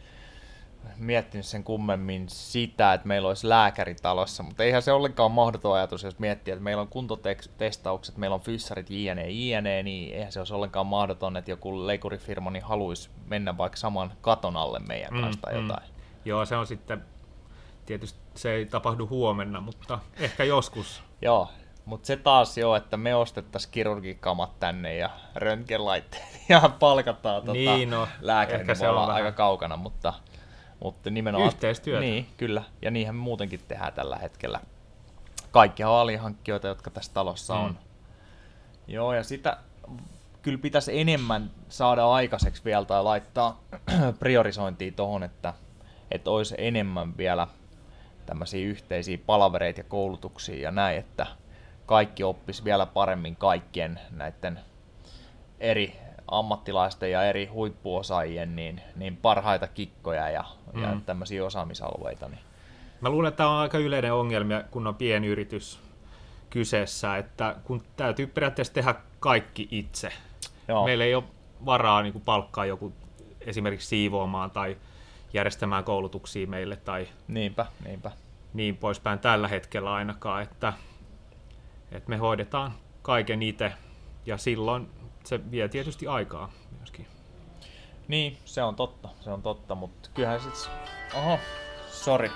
miettinyt 0.98 1.46
sen 1.46 1.64
kummemmin 1.64 2.28
sitä, 2.28 2.92
että 2.92 3.08
meillä 3.08 3.28
olisi 3.28 3.48
lääkäri 3.48 3.94
talossa, 3.94 4.42
mutta 4.42 4.64
eihän 4.64 4.82
se 4.82 4.92
ollenkaan 4.92 5.32
mahdoton 5.32 5.74
ajatus, 5.74 6.02
jos 6.02 6.18
miettii, 6.18 6.52
että 6.52 6.64
meillä 6.64 6.80
on 6.80 6.88
kuntotestaukset, 6.88 8.16
meillä 8.16 8.34
on 8.34 8.40
fyssarit 8.40 8.90
jne, 8.90 9.30
jne, 9.30 9.82
niin 9.82 10.14
eihän 10.14 10.32
se 10.32 10.40
olisi 10.40 10.54
ollenkaan 10.54 10.86
mahdoton, 10.86 11.36
että 11.36 11.50
joku 11.50 11.86
leikurifirma 11.86 12.50
niin 12.50 12.64
haluaisi 12.64 13.10
mennä 13.26 13.58
vaikka 13.58 13.76
saman 13.76 14.12
katon 14.20 14.56
alle 14.56 14.78
meidän 14.78 15.14
mm, 15.14 15.20
kanssa 15.20 15.42
tai 15.42 15.54
mm. 15.54 15.68
jotain. 15.68 15.88
Joo, 16.24 16.46
se 16.46 16.56
on 16.56 16.66
sitten, 16.66 17.11
tietysti 17.86 18.18
se 18.34 18.52
ei 18.52 18.66
tapahdu 18.66 19.06
huomenna, 19.06 19.60
mutta 19.60 19.98
ehkä 20.16 20.44
joskus. 20.44 21.02
Joo, 21.22 21.48
mutta 21.84 22.06
se 22.06 22.16
taas 22.16 22.58
jo, 22.58 22.76
että 22.76 22.96
me 22.96 23.14
ostettaisiin 23.14 23.72
kirurgikamat 23.72 24.60
tänne 24.60 24.96
ja 24.96 25.10
röntgenlaitteet 25.34 26.40
ja 26.48 26.70
palkataan 26.80 27.42
tota 27.42 27.52
niin, 27.52 27.90
no, 27.90 28.08
lääkäri, 28.20 28.64
niin 28.64 28.76
se 28.76 28.88
on 28.88 29.10
aika 29.10 29.32
kaukana, 29.32 29.76
mutta 29.76 30.12
mutta 30.82 31.10
nimenomaan, 31.10 31.48
Yhteistyötä. 31.48 32.00
Niin, 32.00 32.26
kyllä. 32.36 32.62
Ja 32.82 32.90
niinhän 32.90 33.14
me 33.14 33.20
muutenkin 33.20 33.60
tehdään 33.68 33.92
tällä 33.92 34.16
hetkellä. 34.16 34.60
Kaikki 35.50 35.84
on 35.84 35.94
alihankkijoita, 35.94 36.68
jotka 36.68 36.90
tässä 36.90 37.12
talossa 37.14 37.54
mm. 37.54 37.60
on. 37.60 37.78
Joo, 38.86 39.14
ja 39.14 39.24
sitä 39.24 39.56
kyllä 40.42 40.58
pitäisi 40.58 41.00
enemmän 41.00 41.50
saada 41.68 42.10
aikaiseksi 42.10 42.64
vielä 42.64 42.84
tai 42.84 43.02
laittaa 43.02 43.60
priorisointia 44.18 44.92
tuohon, 44.92 45.22
että, 45.22 45.54
että 46.10 46.30
olisi 46.30 46.54
enemmän 46.58 47.16
vielä 47.16 47.46
tämmöisiä 48.26 48.66
yhteisiä 48.66 49.18
palavereita 49.26 49.80
ja 49.80 49.84
koulutuksia 49.84 50.62
ja 50.62 50.70
näin, 50.70 50.98
että 50.98 51.26
kaikki 51.86 52.24
oppis 52.24 52.64
vielä 52.64 52.86
paremmin 52.86 53.36
kaikkien 53.36 54.00
näiden 54.10 54.60
eri 55.60 55.96
ammattilaisten 56.28 57.10
ja 57.10 57.24
eri 57.24 57.46
huippuosaajien 57.46 58.56
niin, 58.56 58.80
niin 58.96 59.16
parhaita 59.16 59.66
kikkoja 59.66 60.30
ja, 60.30 60.44
mm. 60.72 60.82
ja 60.82 60.96
tämmöisiä 61.06 61.44
osaamisalueita. 61.44 62.28
Niin. 62.28 62.40
Mä 63.00 63.10
luulen, 63.10 63.28
että 63.28 63.36
tämä 63.36 63.50
on 63.50 63.56
aika 63.56 63.78
yleinen 63.78 64.12
ongelma, 64.12 64.62
kun 64.70 64.86
on 64.86 64.94
pienyritys 64.94 65.80
kyseessä, 66.50 67.16
että 67.16 67.56
kun 67.64 67.82
täytyy 67.96 68.26
periaatteessa 68.26 68.74
tehdä 68.74 68.94
kaikki 69.20 69.68
itse. 69.70 70.12
Joo. 70.68 70.84
Meillä 70.84 71.04
ei 71.04 71.14
ole 71.14 71.24
varaa 71.64 72.02
niin 72.02 72.12
kuin 72.12 72.24
palkkaa 72.24 72.66
joku 72.66 72.92
esimerkiksi 73.40 73.88
siivoamaan 73.88 74.50
tai 74.50 74.76
järjestämään 75.32 75.84
koulutuksia 75.84 76.46
meille 76.46 76.76
tai 76.76 77.08
niinpä, 77.28 77.66
niinpä. 77.84 78.10
niin 78.54 78.76
poispäin 78.76 79.18
tällä 79.18 79.48
hetkellä 79.48 79.92
ainakaan, 79.92 80.42
että, 80.42 80.72
että 81.92 82.10
me 82.10 82.16
hoidetaan 82.16 82.72
kaiken 83.02 83.42
itse 83.42 83.72
ja 84.26 84.36
silloin 84.38 84.90
se 85.24 85.50
vie 85.50 85.68
tietysti 85.68 86.06
aikaa 86.06 86.52
myöskin. 86.78 87.06
Niin, 88.08 88.38
se 88.44 88.62
on 88.62 88.76
totta, 88.76 89.08
se 89.20 89.30
on 89.30 89.42
totta, 89.42 89.74
mutta 89.74 90.10
kyllähän 90.14 90.40
sit... 90.40 90.70
Oho, 91.14 91.38
sorry. 91.88 92.30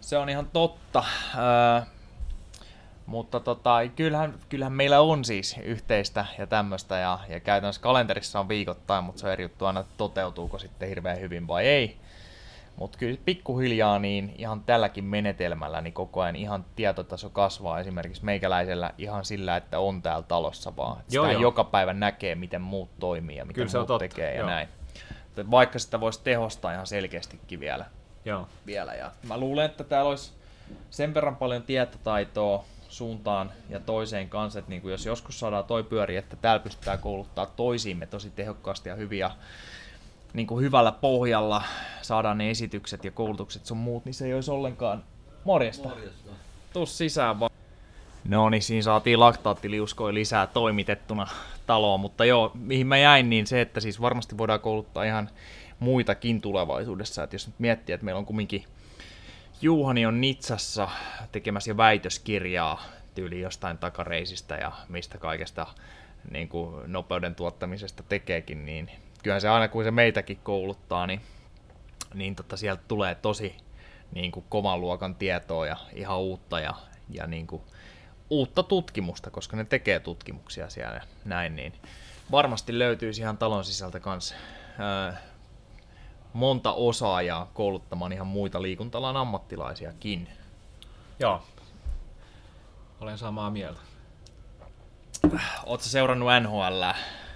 Se 0.00 0.18
on 0.18 0.28
ihan 0.28 0.50
totta. 0.52 1.04
Öö, 1.34 1.97
mutta 3.08 3.40
tota, 3.40 3.78
kyllähän, 3.96 4.34
kyllähän 4.48 4.72
meillä 4.72 5.00
on 5.00 5.24
siis 5.24 5.56
yhteistä 5.64 6.24
ja 6.38 6.46
tämmöistä, 6.46 6.96
ja, 6.96 7.18
ja 7.28 7.40
käytännössä 7.40 7.82
kalenterissa 7.82 8.40
on 8.40 8.48
viikoittain, 8.48 9.04
mutta 9.04 9.20
se 9.20 9.26
on 9.26 9.32
eri 9.32 9.44
juttu 9.44 9.64
aina, 9.64 9.80
että 9.80 9.94
toteutuuko 9.96 10.58
sitten 10.58 10.88
hirveän 10.88 11.20
hyvin 11.20 11.46
vai 11.46 11.66
ei. 11.66 11.96
Mutta 12.76 12.98
kyllä 12.98 13.18
pikkuhiljaa 13.24 13.98
niin 13.98 14.34
ihan 14.38 14.60
tälläkin 14.60 15.04
menetelmällä 15.04 15.80
niin 15.80 15.92
koko 15.92 16.20
ajan 16.20 16.36
ihan 16.36 16.64
tietotaso 16.76 17.30
kasvaa 17.30 17.80
esimerkiksi 17.80 18.24
meikäläisellä 18.24 18.94
ihan 18.98 19.24
sillä, 19.24 19.56
että 19.56 19.78
on 19.78 20.02
täällä 20.02 20.22
talossa 20.22 20.76
vaan. 20.76 20.96
Joo, 21.10 21.24
sitä 21.24 21.32
joo. 21.32 21.42
joka 21.42 21.64
päivä 21.64 21.92
näkee, 21.92 22.34
miten 22.34 22.62
muut 22.62 22.90
toimii 23.00 23.36
ja 23.36 23.44
miten 23.44 23.66
kyllä 23.66 23.78
muut 23.78 23.86
totta. 23.86 24.08
tekee 24.08 24.34
ja 24.34 24.38
joo. 24.38 24.48
näin. 24.48 24.68
Vaikka 25.50 25.78
sitä 25.78 26.00
voisi 26.00 26.20
tehostaa 26.24 26.72
ihan 26.72 26.86
selkeästikin 26.86 27.60
vielä. 27.60 27.84
Joo. 28.24 28.48
vielä. 28.66 28.94
Ja 28.94 29.12
mä 29.28 29.38
luulen, 29.38 29.66
että 29.66 29.84
täällä 29.84 30.10
olisi 30.10 30.32
sen 30.90 31.14
verran 31.14 31.36
paljon 31.36 31.62
tietotaitoa 31.62 32.64
suuntaan 32.88 33.50
ja 33.68 33.80
toiseen 33.80 34.28
kanssa, 34.28 34.58
että 34.58 34.70
niin 34.70 34.82
kuin 34.82 34.92
jos 34.92 35.06
joskus 35.06 35.40
saadaan 35.40 35.64
toi 35.64 35.84
pyöri, 35.84 36.16
että 36.16 36.36
täällä 36.36 36.62
pystytään 36.62 36.98
kouluttaa 36.98 37.46
toisiimme 37.46 38.06
tosi 38.06 38.30
tehokkaasti 38.30 38.88
ja 38.88 38.94
hyviä 38.94 39.30
niin 40.32 40.46
kuin 40.46 40.64
hyvällä 40.64 40.92
pohjalla 40.92 41.62
saadaan 42.02 42.38
ne 42.38 42.50
esitykset 42.50 43.04
ja 43.04 43.10
koulutukset 43.10 43.66
sun 43.66 43.76
muut, 43.76 44.04
niin 44.04 44.14
se 44.14 44.26
ei 44.26 44.34
olisi 44.34 44.50
ollenkaan 44.50 45.04
morjesta. 45.44 45.88
morjesta. 45.88 46.30
Tuu 46.72 46.86
sisään 46.86 47.40
vaan. 47.40 47.50
No 48.28 48.50
niin, 48.50 48.62
siinä 48.62 48.82
saatiin 48.82 49.20
laktaattiliuskoja 49.20 50.14
lisää 50.14 50.46
toimitettuna 50.46 51.26
taloon, 51.66 52.00
mutta 52.00 52.24
joo, 52.24 52.50
mihin 52.54 52.86
mä 52.86 52.98
jäin, 52.98 53.30
niin 53.30 53.46
se, 53.46 53.60
että 53.60 53.80
siis 53.80 54.00
varmasti 54.00 54.38
voidaan 54.38 54.60
kouluttaa 54.60 55.04
ihan 55.04 55.30
muitakin 55.78 56.40
tulevaisuudessa, 56.40 57.22
että 57.22 57.34
jos 57.34 57.46
nyt 57.46 57.58
miettii, 57.58 57.92
että 57.92 58.04
meillä 58.04 58.18
on 58.18 58.26
kumminkin 58.26 58.64
Juhani 59.62 60.06
on 60.06 60.20
Nitsassa 60.20 60.88
tekemässä 61.32 61.76
väitöskirjaa 61.76 62.82
tyyli 63.14 63.40
jostain 63.40 63.78
takareisistä 63.78 64.54
ja 64.54 64.72
mistä 64.88 65.18
kaikesta 65.18 65.66
niin 66.30 66.48
kuin 66.48 66.92
nopeuden 66.92 67.34
tuottamisesta 67.34 68.02
tekeekin, 68.02 68.66
niin 68.66 68.90
kyllähän 69.22 69.40
se 69.40 69.48
aina 69.48 69.68
kun 69.68 69.84
se 69.84 69.90
meitäkin 69.90 70.38
kouluttaa, 70.42 71.06
niin, 71.06 71.20
niin 72.14 72.36
tota, 72.36 72.56
sieltä 72.56 72.82
tulee 72.88 73.14
tosi 73.14 73.56
niin 74.14 74.32
kuin 74.32 74.46
kovan 74.48 74.80
luokan 74.80 75.14
tietoa 75.14 75.66
ja 75.66 75.76
ihan 75.94 76.18
uutta 76.18 76.60
ja, 76.60 76.74
ja 77.10 77.26
niin 77.26 77.46
kuin, 77.46 77.62
uutta 78.30 78.62
tutkimusta, 78.62 79.30
koska 79.30 79.56
ne 79.56 79.64
tekee 79.64 80.00
tutkimuksia 80.00 80.70
siellä 80.70 80.94
ja 80.94 81.02
näin, 81.24 81.56
niin 81.56 81.72
varmasti 82.30 82.78
löytyisi 82.78 83.20
ihan 83.20 83.38
talon 83.38 83.64
sisältä 83.64 84.00
kanssa 84.00 84.34
ää, 84.78 85.22
monta 86.38 86.72
osaajaa 86.72 87.50
kouluttamaan 87.54 88.12
ihan 88.12 88.26
muita 88.26 88.62
liikuntalan 88.62 89.16
ammattilaisiakin. 89.16 90.28
Joo, 91.18 91.42
olen 93.00 93.18
samaa 93.18 93.50
mieltä. 93.50 93.80
Oletko 95.66 95.86
seurannut 95.86 96.28
NHL? 96.42 96.82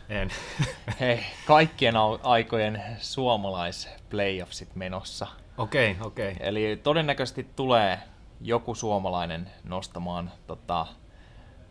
En. 0.08 0.30
Hei, 1.00 1.20
kaikkien 1.46 1.94
aikojen 2.22 2.82
suomalais-playoffsit 2.98 4.74
menossa. 4.74 5.26
Okei, 5.58 5.90
okay, 5.90 6.06
okei. 6.06 6.32
Okay. 6.32 6.46
Eli 6.46 6.80
todennäköisesti 6.82 7.46
tulee 7.56 7.98
joku 8.40 8.74
suomalainen 8.74 9.50
nostamaan 9.64 10.30
tota, 10.46 10.86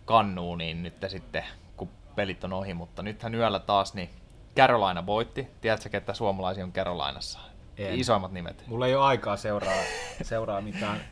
kannuun, 0.05 0.57
niin 0.57 0.83
nyt 0.83 0.95
sitten 1.07 1.43
kun 1.77 1.89
pelit 2.15 2.43
on 2.43 2.53
ohi, 2.53 2.73
mutta 2.73 3.03
nythän 3.03 3.35
yöllä 3.35 3.59
taas 3.59 3.93
niin 3.93 4.09
Carolina 4.55 5.05
voitti. 5.05 5.47
Tiedätkö, 5.61 5.97
että 5.97 6.13
suomalaisia 6.13 6.63
on 6.63 6.73
Carolinassa? 6.73 7.39
En. 7.77 7.99
Isoimmat 7.99 8.31
nimet. 8.31 8.63
Mulla 8.67 8.87
ei 8.87 8.95
ole 8.95 9.05
aikaa 9.05 9.37
seuraa, 9.37 9.73
seuraa 10.21 10.61
mitään 10.61 11.01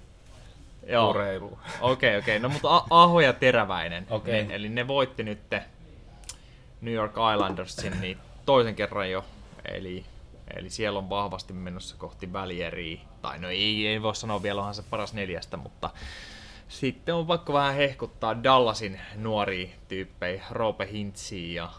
Joo. 0.88 1.10
Okei, 1.10 1.38
okei. 1.38 1.58
Okay, 1.82 2.17
okay. 2.17 2.39
No 2.39 2.49
mutta 2.49 2.84
Aho 2.89 3.19
ja 3.19 3.34
Teräväinen. 3.34 4.08
Okay. 4.10 4.34
Ne, 4.34 4.47
eli 4.49 4.69
ne 4.69 4.88
voitti 4.88 5.23
nyt 5.23 5.39
New 6.82 6.93
York 6.93 7.13
Islandersin 7.34 8.02
niin 8.02 8.17
toisen 8.45 8.75
kerran 8.75 9.12
jo. 9.12 9.25
Eli, 9.65 10.06
eli 10.56 10.69
siellä 10.69 10.99
on 10.99 11.10
vahvasti 11.10 11.54
menossa 11.54 11.95
kohti 11.97 12.34
välieriä. 12.34 12.99
Tai 13.21 13.39
no 13.39 13.49
ei, 13.49 13.88
ei 13.88 14.02
voi 14.02 14.15
sanoa 14.15 14.43
vielä 14.43 14.60
onhan 14.60 14.75
se 14.75 14.84
paras 14.89 15.13
neljästä, 15.13 15.58
mutta 15.58 15.89
sitten 16.67 17.15
on 17.15 17.28
vaikka 17.28 17.54
vähän 17.54 17.75
hehkuttaa 17.75 18.43
Dallasin 18.43 18.99
nuoria 19.15 19.67
tyyppejä, 19.88 20.43
Roope 20.52 20.89
Hintziä 20.91 21.63
ja 21.63 21.69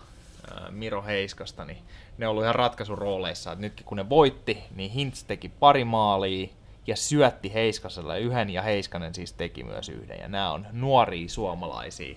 Miro 0.70 1.02
Heiskasta, 1.02 1.64
niin 1.64 1.78
ne 2.18 2.26
on 2.26 2.30
ollut 2.30 2.42
ihan 2.42 2.54
ratkaisurooleissa. 2.54 3.52
Että 3.52 3.62
nytkin 3.62 3.86
kun 3.86 3.96
ne 3.96 4.08
voitti, 4.08 4.58
niin 4.74 4.90
Hintz 4.90 5.22
teki 5.22 5.48
pari 5.48 5.84
maalia 5.84 6.48
ja 6.86 6.96
syötti 6.96 7.54
Heiskaselle 7.54 8.20
yhden 8.20 8.50
ja 8.50 8.62
Heiskanen 8.62 9.14
siis 9.14 9.32
teki 9.32 9.64
myös 9.64 9.88
yhden. 9.88 10.18
Ja 10.20 10.28
nämä 10.28 10.52
on 10.52 10.66
nuoria 10.72 11.28
suomalaisia, 11.28 12.16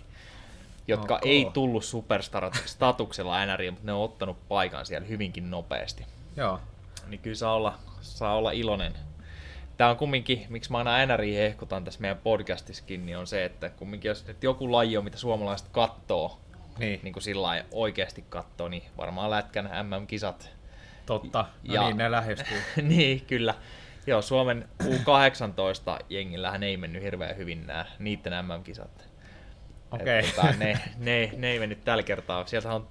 jotka 0.87 1.15
okay. 1.15 1.29
ei 1.29 1.47
tullut 1.53 1.83
superstar-statuksella 1.83 3.45
NRiin, 3.45 3.73
mutta 3.73 3.85
ne 3.85 3.93
on 3.93 4.03
ottanut 4.03 4.47
paikan 4.47 4.85
siellä 4.85 5.07
hyvinkin 5.07 5.51
nopeasti. 5.51 6.05
Joo. 6.37 6.59
Niin 7.07 7.19
kyllä 7.19 7.35
saa 7.35 7.53
olla, 7.53 7.77
saa 8.01 8.35
olla 8.35 8.51
iloinen. 8.51 8.93
Tämä 9.77 9.89
on 9.89 9.97
kumminkin, 9.97 10.45
miksi 10.49 10.71
mä 10.71 10.77
aina 10.77 11.05
NRI 11.05 11.35
hehkutan 11.35 11.83
tässä 11.83 12.01
meidän 12.01 12.17
podcastissakin, 12.17 13.05
niin 13.05 13.17
on 13.17 13.27
se, 13.27 13.45
että 13.45 13.69
kumminkin 13.69 14.09
jos 14.09 14.27
nyt 14.27 14.43
joku 14.43 14.71
laji 14.71 14.97
on, 14.97 15.03
mitä 15.03 15.17
suomalaiset 15.17 15.67
kattoo, 15.71 16.39
niin, 16.77 16.99
niin 17.03 17.13
kuin 17.13 17.23
sillä 17.23 17.63
oikeasti 17.71 18.25
kattoo, 18.29 18.67
niin 18.67 18.83
varmaan 18.97 19.29
Lätkän 19.29 19.69
MM-kisat. 19.83 20.51
Totta, 21.05 21.45
no 21.67 21.73
ja, 21.73 21.83
niin 21.83 21.97
ne 21.97 22.11
lähestyy. 22.11 22.57
niin, 22.81 23.25
kyllä. 23.25 23.55
Joo, 24.07 24.21
Suomen 24.21 24.69
U18-jengillähän 24.83 26.63
ei 26.63 26.77
mennyt 26.77 27.03
hirveän 27.03 27.37
hyvin 27.37 27.67
nämä 27.67 27.85
niiden 27.99 28.45
MM-kisat. 28.45 29.09
Okei. 29.91 30.19
Okay. 30.19 30.31
Tota, 30.31 30.57
ne, 30.57 30.79
ne, 30.97 31.31
ne, 31.37 31.51
ei 31.51 31.59
mennyt 31.59 31.83
tällä 31.83 32.03
kertaa. 32.03 32.45
Sieltä 32.45 32.73
on 32.73 32.87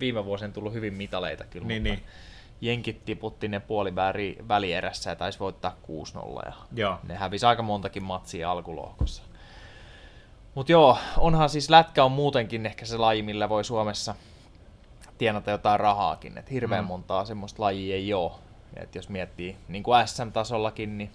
viime 0.00 0.24
vuosina 0.24 0.52
tullut 0.52 0.72
hyvin 0.72 0.94
mitaleita 0.94 1.44
kyllä, 1.44 1.66
niin, 1.66 1.82
mutta 1.82 1.94
niin. 1.94 2.06
jenkit 2.60 3.04
tiputti 3.04 3.48
ne 3.48 3.60
puoli 3.60 3.94
välierässä 4.48 5.10
ja 5.10 5.16
taisi 5.16 5.38
voittaa 5.38 5.76
6-0. 6.42 6.46
Ja 6.46 6.52
Joo. 6.74 6.98
Ne 7.02 7.14
hävisi 7.14 7.46
aika 7.46 7.62
montakin 7.62 8.02
matsia 8.02 8.50
alkulohkossa. 8.50 9.22
Mutta 10.54 10.72
joo, 10.72 10.98
onhan 11.18 11.50
siis 11.50 11.70
lätkä 11.70 12.04
on 12.04 12.12
muutenkin 12.12 12.66
ehkä 12.66 12.84
se 12.84 12.96
laji, 12.96 13.22
millä 13.22 13.48
voi 13.48 13.64
Suomessa 13.64 14.14
tienata 15.18 15.50
jotain 15.50 15.80
rahaakin. 15.80 16.38
Et 16.38 16.50
hirveän 16.50 16.84
mm. 16.84 16.88
montaa 16.88 17.24
semmoista 17.24 17.62
lajia 17.62 17.94
ei 17.94 18.14
ole. 18.14 18.32
Et 18.76 18.94
jos 18.94 19.08
miettii 19.08 19.56
niin 19.68 19.82
kuin 19.82 20.08
SM-tasollakin, 20.08 20.98
niin 20.98 21.10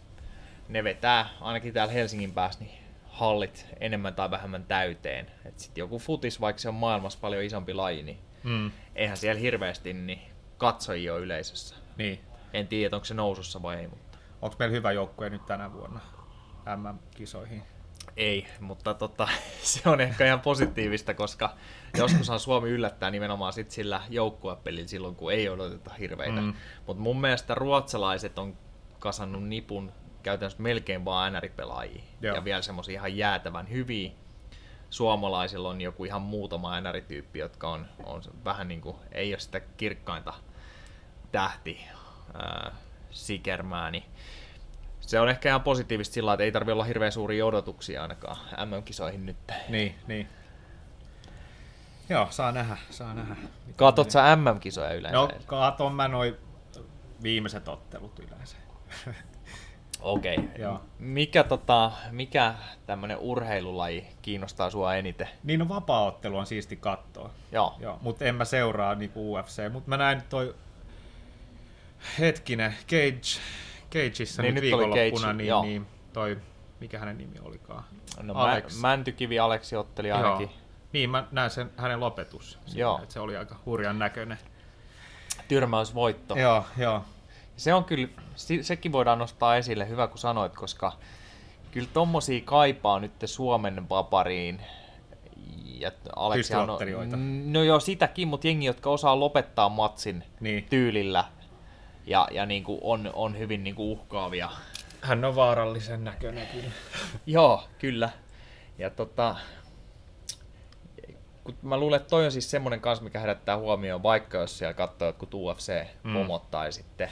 ne 0.69 0.83
vetää 0.83 1.29
ainakin 1.41 1.73
täällä 1.73 1.93
Helsingin 1.93 2.31
päässä 2.31 2.63
niin 2.63 2.77
hallit 3.09 3.65
enemmän 3.79 4.15
tai 4.15 4.31
vähemmän 4.31 4.63
täyteen. 4.63 5.31
Et 5.45 5.59
sit 5.59 5.77
joku 5.77 5.99
futis, 5.99 6.41
vaikka 6.41 6.61
se 6.61 6.69
on 6.69 6.75
maailmassa 6.75 7.19
paljon 7.21 7.43
isompi 7.43 7.73
laji, 7.73 8.03
niin 8.03 8.19
mm. 8.43 8.71
eihän 8.95 9.17
siellä 9.17 9.41
hirveästi 9.41 9.93
niin 9.93 10.21
katsojia 10.57 11.13
ole 11.13 11.21
yleisössä. 11.21 11.75
Niin. 11.97 12.19
En 12.53 12.67
tiedä, 12.67 12.95
onko 12.95 13.05
se 13.05 13.13
nousussa 13.13 13.61
vai 13.61 13.75
ei. 13.75 13.87
Mutta... 13.87 14.17
Onko 14.41 14.55
meillä 14.59 14.75
hyvä 14.75 14.91
joukkue 14.91 15.29
nyt 15.29 15.45
tänä 15.45 15.73
vuonna 15.73 15.99
MM-kisoihin? 16.75 17.63
Ei, 18.17 18.47
mutta 18.59 18.93
tota, 18.93 19.27
se 19.61 19.89
on 19.89 20.01
ehkä 20.01 20.25
ihan 20.25 20.41
positiivista, 20.41 21.13
koska 21.13 21.55
joskushan 21.97 22.39
Suomi 22.39 22.69
yllättää 22.69 23.11
nimenomaan 23.11 23.53
sit 23.53 23.71
sillä 23.71 24.01
joukkuepelillä 24.09 24.87
silloin, 24.87 25.15
kun 25.15 25.33
ei 25.33 25.49
odoteta 25.49 25.93
hirveitä. 25.93 26.41
Mm. 26.41 26.53
Mutta 26.87 27.03
mun 27.03 27.21
mielestä 27.21 27.55
ruotsalaiset 27.55 28.39
on 28.39 28.57
kasannut 28.99 29.43
nipun 29.43 29.91
käytännössä 30.23 30.61
melkein 30.61 31.05
vaan 31.05 31.33
NR-pelaajia. 31.33 32.03
Joo. 32.21 32.35
Ja 32.35 32.43
vielä 32.43 32.61
semmoisia 32.61 32.93
ihan 32.93 33.17
jäätävän 33.17 33.69
hyviä. 33.69 34.11
Suomalaisilla 34.89 35.69
on 35.69 35.81
joku 35.81 36.05
ihan 36.05 36.21
muutama 36.21 36.81
NR-tyyppi, 36.81 37.39
jotka 37.39 37.69
on, 37.69 37.85
on 38.03 38.21
vähän 38.45 38.67
niin 38.67 38.81
kuin, 38.81 38.97
ei 39.11 39.33
ole 39.33 39.39
sitä 39.39 39.59
kirkkainta 39.59 40.33
tähti 41.31 41.85
sikermää, 43.11 43.91
niin 43.91 44.03
se 45.07 45.19
on 45.19 45.29
ehkä 45.29 45.49
ihan 45.49 45.61
positiivista 45.61 46.13
sillä 46.13 46.33
että 46.33 46.43
ei 46.43 46.51
tarvitse 46.51 46.73
olla 46.73 46.83
hirveän 46.83 47.11
suuria 47.11 47.45
odotuksia 47.45 48.01
ainakaan 48.01 48.37
MM-kisoihin 48.65 49.25
nyt. 49.25 49.37
Niin, 49.69 49.95
niin. 50.07 50.27
Joo, 52.09 52.27
saa 52.29 52.51
nähdä, 52.51 52.77
saa 52.89 53.13
nähdä. 53.13 53.35
Katot 53.75 54.11
sä 54.11 54.35
MM-kisoja 54.35 54.93
yleensä? 54.93 55.17
No, 55.17 55.29
katon 55.45 55.93
mä 55.93 56.07
noin 56.07 56.35
viimeiset 57.23 57.67
ottelut 57.67 58.19
yleensä. 58.19 58.57
Okei. 60.01 60.37
Okay. 60.37 60.77
Mikä, 60.99 61.43
tota, 61.43 61.91
mikä 62.11 62.53
tämmöinen 62.85 63.17
urheilulaji 63.17 64.07
kiinnostaa 64.21 64.69
sua 64.69 64.95
eniten? 64.95 65.29
Niin 65.43 65.59
no 65.59 65.69
vapaaottelu 65.69 66.37
on 66.37 66.45
siisti 66.45 66.75
katsoa. 66.75 67.29
Joo. 67.51 67.75
Joo 67.79 67.99
mutta 68.01 68.25
en 68.25 68.35
mä 68.35 68.45
seuraa 68.45 68.95
niinku 68.95 69.35
UFC, 69.35 69.71
mutta 69.71 69.89
mä 69.89 69.97
näin 69.97 70.21
toi 70.29 70.55
hetkinen, 72.19 72.75
Cage, 72.87 73.41
Cageissa 73.91 74.41
niin, 74.41 74.55
nyt, 74.55 74.63
nyt 74.63 74.71
viikonloppuna, 74.71 75.27
Cage, 75.27 75.33
niin, 75.33 75.47
joo. 75.47 75.61
niin 75.61 75.87
toi, 76.13 76.37
mikä 76.79 76.99
hänen 76.99 77.17
nimi 77.17 77.35
olikaan? 77.41 77.83
No, 78.21 78.33
Alex. 78.33 78.81
Mäntykivi 78.81 79.39
Aleksi 79.39 79.75
otteli 79.75 80.11
ainakin. 80.11 80.47
Joo. 80.47 80.67
Niin, 80.93 81.09
mä 81.09 81.27
näin 81.31 81.49
sen 81.49 81.71
hänen 81.77 81.99
lopetus. 81.99 82.59
Siinä, 82.65 82.81
joo. 82.81 82.99
Että 83.01 83.13
se 83.13 83.19
oli 83.19 83.37
aika 83.37 83.55
hurjan 83.65 83.99
näköinen. 83.99 84.37
Tyrmäysvoitto. 85.47 86.35
Joo, 86.35 86.65
joo. 86.77 87.03
Se 87.57 87.73
on 87.73 87.83
kyllä, 87.83 88.07
sekin 88.61 88.91
voidaan 88.91 89.19
nostaa 89.19 89.55
esille, 89.55 89.89
hyvä 89.89 90.07
kun 90.07 90.17
sanoit, 90.17 90.55
koska 90.55 90.93
kyllä 91.71 91.89
tommosia 91.93 92.41
kaipaa 92.45 92.99
nyt 92.99 93.11
Suomen 93.25 93.89
vapariin. 93.89 94.61
Ja 95.65 95.91
Aleksi 96.15 96.55
on, 96.55 96.69
no 97.45 97.63
joo, 97.63 97.79
sitäkin, 97.79 98.27
mutta 98.27 98.47
jengi, 98.47 98.65
jotka 98.65 98.89
osaa 98.89 99.19
lopettaa 99.19 99.69
matsin 99.69 100.23
niin. 100.39 100.63
tyylillä 100.69 101.25
ja, 102.07 102.27
ja 102.31 102.45
niin 102.45 102.63
kuin 102.63 102.79
on, 102.81 103.09
on 103.13 103.37
hyvin 103.37 103.63
niin 103.63 103.75
kuin 103.75 103.89
uhkaavia. 103.89 104.49
Hän 105.01 105.25
on 105.25 105.35
vaarallisen 105.35 106.03
näköinen 106.03 106.47
kyllä. 106.47 106.71
joo, 107.25 107.63
kyllä. 107.79 108.09
Ja 108.77 108.89
tota, 108.89 109.35
kun 111.43 111.55
mä 111.61 111.77
luulen, 111.77 111.97
että 111.97 112.09
toi 112.09 112.25
on 112.25 112.31
siis 112.31 112.51
semmoinen 112.51 112.81
kanssa, 112.81 113.03
mikä 113.03 113.19
herättää 113.19 113.57
huomioon, 113.57 114.03
vaikka 114.03 114.37
jos 114.37 114.57
siellä 114.57 114.73
katsoo 114.73 115.07
jotkut 115.07 115.33
UFC-pomot 115.33 116.43
mm. 116.43 116.49
tai 116.51 116.71
sitten 116.71 117.09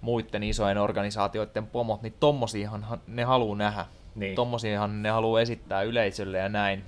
muiden 0.00 0.42
isojen 0.42 0.78
organisaatioiden 0.78 1.66
pomot, 1.66 2.02
niin 2.02 2.14
tommosiahan 2.20 3.00
ne 3.06 3.24
haluaa 3.24 3.56
nähdä. 3.56 3.86
Niin. 4.14 4.34
Tommosiahan 4.34 5.02
ne 5.02 5.10
haluaa 5.10 5.40
esittää 5.40 5.82
yleisölle 5.82 6.38
ja 6.38 6.48
näin. 6.48 6.84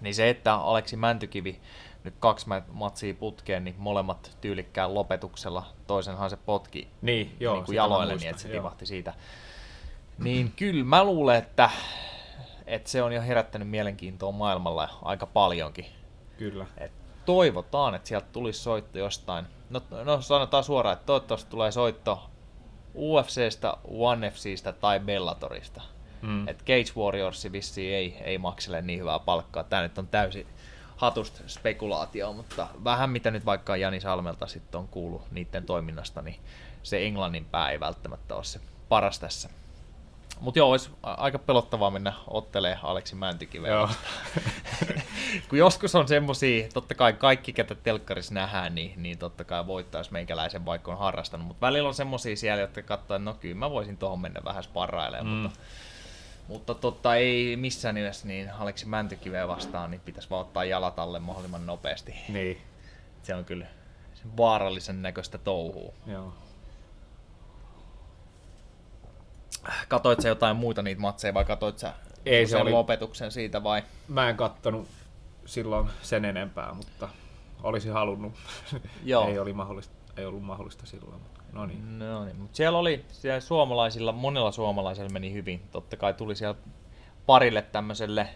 Niin 0.00 0.14
se, 0.14 0.30
että 0.30 0.54
Aleksi 0.54 0.96
Mäntykivi 0.96 1.60
nyt 2.04 2.14
kaksi 2.20 2.46
matsia 2.72 3.14
putkeen, 3.14 3.64
niin 3.64 3.74
molemmat 3.78 4.36
tyylikkään 4.40 4.94
lopetuksella, 4.94 5.66
toisenhan 5.86 6.30
se 6.30 6.36
potki 6.36 6.88
niin, 7.02 7.36
joo, 7.40 7.54
niin 7.54 7.64
kuin 7.64 7.76
jaloille, 7.76 8.14
niin 8.14 8.30
että 8.30 8.42
se 8.42 8.48
tivahti 8.48 8.86
siitä. 8.86 9.14
Niin 10.18 10.52
kyllä 10.56 10.84
mä 10.84 11.04
luulen, 11.04 11.36
että, 11.36 11.70
että 12.66 12.90
se 12.90 13.02
on 13.02 13.12
jo 13.12 13.22
herättänyt 13.22 13.68
mielenkiintoa 13.68 14.32
maailmalla 14.32 14.88
aika 15.02 15.26
paljonkin. 15.26 15.86
Kyllä. 16.38 16.66
Et 16.78 16.92
toivotaan, 17.26 17.94
että 17.94 18.08
sieltä 18.08 18.26
tulisi 18.32 18.60
soitto 18.60 18.98
jostain 18.98 19.46
No, 19.72 19.82
no 20.04 20.20
sanotaan 20.20 20.64
suoraan, 20.64 20.92
että 20.92 21.06
toivottavasti 21.06 21.50
tulee 21.50 21.72
soitto 21.72 22.30
UFCstä, 22.94 23.76
ONE 23.84 24.30
FCstä 24.30 24.72
tai 24.72 25.00
Bellatorista. 25.00 25.82
Mm. 26.22 26.48
Et 26.48 26.58
Cage 26.58 26.92
Warriors 26.96 27.52
vissiin 27.52 27.94
ei, 27.94 28.16
ei 28.24 28.38
maksele 28.38 28.82
niin 28.82 29.00
hyvää 29.00 29.18
palkkaa. 29.18 29.64
Tämä 29.64 29.82
nyt 29.82 29.98
on 29.98 30.06
täysin 30.06 30.46
hatusta 30.96 31.40
spekulaatio, 31.46 32.32
mutta 32.32 32.66
vähän 32.84 33.10
mitä 33.10 33.30
nyt 33.30 33.46
vaikka 33.46 33.76
Jani 33.76 34.00
Salmelta 34.00 34.46
sitten 34.46 34.78
on 34.78 34.88
kuullut 34.88 35.22
niiden 35.30 35.66
toiminnasta, 35.66 36.22
niin 36.22 36.36
se 36.82 37.06
Englannin 37.06 37.44
pää 37.44 37.70
ei 37.70 37.80
välttämättä 37.80 38.34
ole 38.34 38.44
se 38.44 38.60
paras 38.88 39.18
tässä. 39.18 39.48
Mutta 40.40 40.58
joo, 40.58 40.70
olisi 40.70 40.90
aika 41.02 41.38
pelottavaa 41.38 41.90
mennä 41.90 42.12
ottelee 42.26 42.78
Aleksi 42.82 43.14
Mäntykiveä 43.14 43.88
Kun 45.48 45.58
joskus 45.58 45.94
on 45.94 46.08
semmosia, 46.08 46.68
totta 46.74 46.94
kai 46.94 47.12
kaikki, 47.12 47.52
ketä 47.52 47.74
telkkarissa 47.74 48.34
nähdään, 48.34 48.74
niin, 48.74 49.02
niin 49.02 49.18
totta 49.18 49.44
kai 49.44 49.66
voittaisi 49.66 50.12
meikäläisen, 50.12 50.66
vaikka 50.66 50.92
on 50.92 50.98
harrastanut. 50.98 51.46
Mutta 51.46 51.66
välillä 51.66 51.88
on 51.88 51.94
semmosia 51.94 52.36
siellä, 52.36 52.60
jotka 52.60 52.82
katsoo, 52.82 53.16
että 53.16 53.24
no 53.24 53.34
kyllä 53.34 53.54
mä 53.54 53.70
voisin 53.70 53.96
tuohon 53.96 54.20
mennä 54.20 54.40
vähän 54.44 54.62
sparrailemaan, 54.62 55.36
mm. 55.36 55.42
mutta 55.42 55.58
mutta 56.52 56.74
totta 56.74 57.14
ei 57.14 57.56
missään 57.56 57.94
nimessä 57.94 58.28
niin 58.28 58.50
Aleksi 58.52 58.86
Mäntykiveä 58.86 59.48
vastaan, 59.48 59.90
niin 59.90 60.00
pitäisi 60.00 60.30
vaan 60.30 60.40
ottaa 60.40 60.64
jalat 60.64 60.98
alle 60.98 61.18
mahdollisimman 61.18 61.66
nopeasti. 61.66 62.14
Niin. 62.28 62.58
Se 63.22 63.34
on 63.34 63.44
kyllä 63.44 63.66
vaarallisen 64.36 65.02
näköistä 65.02 65.38
touhua. 65.38 65.92
Joo. 66.06 66.34
Katoit 69.88 70.20
sä 70.20 70.28
jotain 70.28 70.56
muita 70.56 70.82
niitä 70.82 71.00
matseja 71.00 71.34
vai 71.34 71.44
katoit 71.44 71.78
sä 71.78 71.92
Ei, 72.26 72.46
se 72.46 72.56
oli... 72.56 72.70
lopetuksen 72.70 73.32
siitä 73.32 73.62
vai? 73.62 73.82
Mä 74.08 74.28
en 74.28 74.36
kattonut 74.36 74.88
silloin 75.46 75.90
sen 76.02 76.24
enempää, 76.24 76.74
mutta 76.74 77.08
olisin 77.62 77.92
halunnut. 77.92 78.32
Joo. 79.04 79.26
ei, 79.28 79.38
oli 79.38 79.52
mahdollista, 79.52 79.94
ei 80.16 80.26
ollut 80.26 80.42
mahdollista 80.42 80.86
silloin. 80.86 81.20
No 81.52 81.66
niin. 81.66 81.98
No 81.98 82.24
niin. 82.24 82.36
Mutta 82.36 82.56
siellä 82.56 82.78
oli, 82.78 83.04
siellä 83.08 83.40
suomalaisilla, 83.40 84.12
monella 84.12 84.52
suomalaisella 84.52 85.10
meni 85.10 85.32
hyvin. 85.32 85.62
Totta 85.70 85.96
kai 85.96 86.14
tuli 86.14 86.36
siellä 86.36 86.60
parille 87.26 87.62
tämmöiselle 87.62 88.28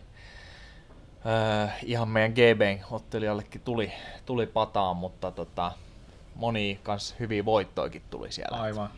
äh, 1.26 1.76
ihan 1.84 2.08
meidän 2.08 2.32
GBn 2.32 2.84
ottelijallekin 2.90 3.60
tuli, 3.60 3.92
tuli 4.26 4.46
pataan, 4.46 4.96
mutta 4.96 5.30
tota, 5.30 5.72
moni 6.34 6.80
kanssa 6.82 7.14
hyviä 7.18 7.44
voittoikin 7.44 8.02
tuli 8.10 8.32
siellä. 8.32 8.58
Aivan. 8.58 8.90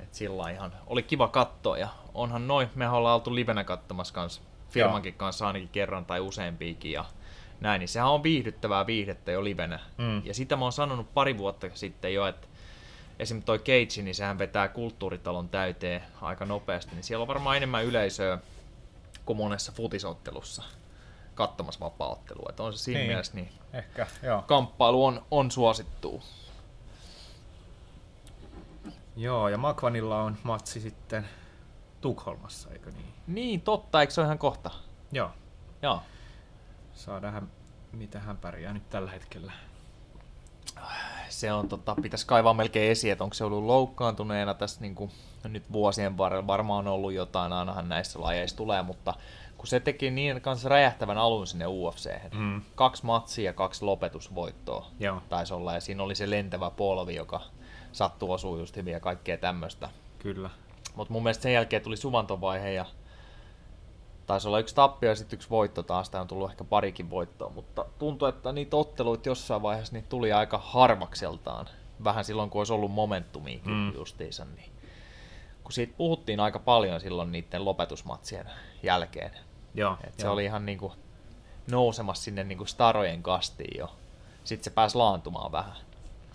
Et 0.00 0.14
sillä 0.14 0.50
ihan 0.50 0.72
oli 0.86 1.02
kiva 1.02 1.28
katsoa 1.28 1.78
ja 1.78 1.88
onhan 2.14 2.48
noin, 2.48 2.68
me 2.74 2.88
ollaan 2.88 3.14
oltu 3.14 3.34
livenä 3.34 3.64
katsomassa 3.64 4.14
kanssa 4.14 4.42
firmankin 4.70 5.12
Joo. 5.12 5.18
kanssa 5.18 5.46
ainakin 5.46 5.68
kerran 5.68 6.04
tai 6.04 6.20
useampiakin 6.20 6.92
ja 6.92 7.04
näin, 7.60 7.80
niin 7.80 7.88
sehän 7.88 8.10
on 8.10 8.22
viihdyttävää 8.22 8.86
viihdettä 8.86 9.32
jo 9.32 9.44
livenä. 9.44 9.80
Mm. 9.98 10.22
Ja 10.24 10.34
sitä 10.34 10.56
mä 10.56 10.64
oon 10.64 10.72
sanonut 10.72 11.14
pari 11.14 11.38
vuotta 11.38 11.66
sitten 11.74 12.14
jo, 12.14 12.26
että 12.26 12.48
esimerkiksi 13.22 13.46
toi 13.46 13.58
Cage, 13.58 14.02
niin 14.02 14.14
sehän 14.14 14.38
vetää 14.38 14.68
kulttuuritalon 14.68 15.48
täyteen 15.48 16.02
aika 16.20 16.44
nopeasti, 16.44 16.94
niin 16.94 17.04
siellä 17.04 17.22
on 17.22 17.28
varmaan 17.28 17.56
enemmän 17.56 17.84
yleisöä 17.84 18.38
kuin 19.26 19.36
monessa 19.36 19.72
futisottelussa 19.72 20.62
katsomassa 21.34 21.80
vapaaottelua. 21.80 22.46
Että 22.50 22.62
on 22.62 22.72
se 22.72 22.78
siinä 22.78 22.98
Niin. 23.00 23.08
mielessä, 23.08 23.34
niin 23.34 23.48
Ehkä, 23.72 24.06
joo. 24.22 24.42
kamppailu 24.42 25.04
on, 25.04 25.24
on 25.30 25.50
suosittua. 25.50 26.22
Joo, 29.16 29.48
ja 29.48 29.58
Makvanilla 29.58 30.22
on 30.22 30.36
matsi 30.42 30.80
sitten 30.80 31.28
Tukholmassa, 32.00 32.70
eikö 32.70 32.90
niin? 32.90 33.12
Niin, 33.26 33.60
totta, 33.60 34.00
eikö 34.00 34.12
se 34.12 34.20
ole 34.20 34.26
ihan 34.26 34.38
kohta? 34.38 34.70
Joo. 35.12 35.30
Joo. 35.82 36.02
Saa 36.94 37.20
nähdä, 37.20 37.42
mitä 37.92 38.20
hän 38.20 38.36
pärjää 38.36 38.72
nyt 38.72 38.90
tällä 38.90 39.10
hetkellä. 39.10 39.52
Se 41.28 41.52
on, 41.52 41.68
tota, 41.68 41.96
pitäisi 42.02 42.26
kaivaa 42.26 42.54
melkein 42.54 42.90
esiin, 42.90 43.12
että 43.12 43.24
onko 43.24 43.34
se 43.34 43.44
ollut 43.44 43.64
loukkaantuneena 43.64 44.54
tässä 44.54 44.80
niin 44.80 44.94
kuin, 44.94 45.10
nyt 45.48 45.72
vuosien 45.72 46.18
varrella. 46.18 46.46
Varmaan 46.46 46.86
on 46.88 46.94
ollut 46.94 47.12
jotain, 47.12 47.52
ainahan 47.52 47.88
näissä 47.88 48.20
lajeissa 48.20 48.56
tulee, 48.56 48.82
mutta 48.82 49.14
kun 49.56 49.66
se 49.66 49.80
teki 49.80 50.10
niin 50.10 50.40
kanssa 50.40 50.68
räjähtävän 50.68 51.18
alun 51.18 51.46
sinne 51.46 51.66
UFC. 51.66 52.10
Mm. 52.34 52.62
Kaksi 52.74 53.06
matsia 53.06 53.44
ja 53.44 53.52
kaksi 53.52 53.84
lopetusvoittoa 53.84 54.86
Joo, 55.00 55.22
taisi 55.28 55.54
olla, 55.54 55.74
ja 55.74 55.80
siinä 55.80 56.02
oli 56.02 56.14
se 56.14 56.30
lentävä 56.30 56.70
polvi, 56.70 57.14
joka 57.14 57.40
sattuu 57.92 58.32
osuu 58.32 58.58
just 58.58 58.76
hyvin 58.76 58.92
ja 58.92 59.00
kaikkea 59.00 59.36
tämmöistä. 59.36 59.88
kyllä. 60.18 60.50
Mutta 60.94 61.12
mun 61.12 61.22
mielestä 61.22 61.42
sen 61.42 61.52
jälkeen 61.52 61.82
tuli 61.82 61.96
suvantovaihe 61.96 62.72
ja 62.72 62.84
taisi 64.32 64.48
olla 64.48 64.58
yksi 64.58 64.74
tappio 64.74 65.08
ja 65.10 65.16
sitten 65.16 65.36
yksi 65.36 65.50
voitto 65.50 65.82
taas, 65.82 66.10
tai 66.10 66.20
on 66.20 66.28
tullut 66.28 66.50
ehkä 66.50 66.64
parikin 66.64 67.10
voittoa, 67.10 67.50
mutta 67.50 67.84
tuntuu, 67.98 68.28
että 68.28 68.52
niitä 68.52 68.76
otteluita 68.76 69.28
jossain 69.28 69.62
vaiheessa 69.62 69.92
niin 69.92 70.04
tuli 70.08 70.32
aika 70.32 70.58
harvakseltaan. 70.58 71.68
Vähän 72.04 72.24
silloin, 72.24 72.50
kun 72.50 72.60
olisi 72.60 72.72
ollut 72.72 72.92
momentumiakin 72.92 73.72
Mm. 73.72 73.94
justiinsa, 73.94 74.44
niin 74.44 74.72
kun 75.64 75.72
siitä 75.72 75.94
puhuttiin 75.96 76.40
aika 76.40 76.58
paljon 76.58 77.00
silloin 77.00 77.32
niiden 77.32 77.64
lopetusmatsien 77.64 78.50
jälkeen. 78.82 79.30
Joo, 79.74 79.96
Et 80.04 80.14
se 80.18 80.26
joo. 80.26 80.32
oli 80.32 80.44
ihan 80.44 80.66
niinku 80.66 80.92
nousemassa 81.70 82.22
sinne 82.22 82.44
niinku 82.44 82.66
starojen 82.66 83.22
kastiin 83.22 83.78
jo. 83.78 83.92
Sitten 84.44 84.64
se 84.64 84.70
pääsi 84.70 84.96
laantumaan 84.96 85.52
vähän. 85.52 85.76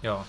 Joo, 0.03 0.21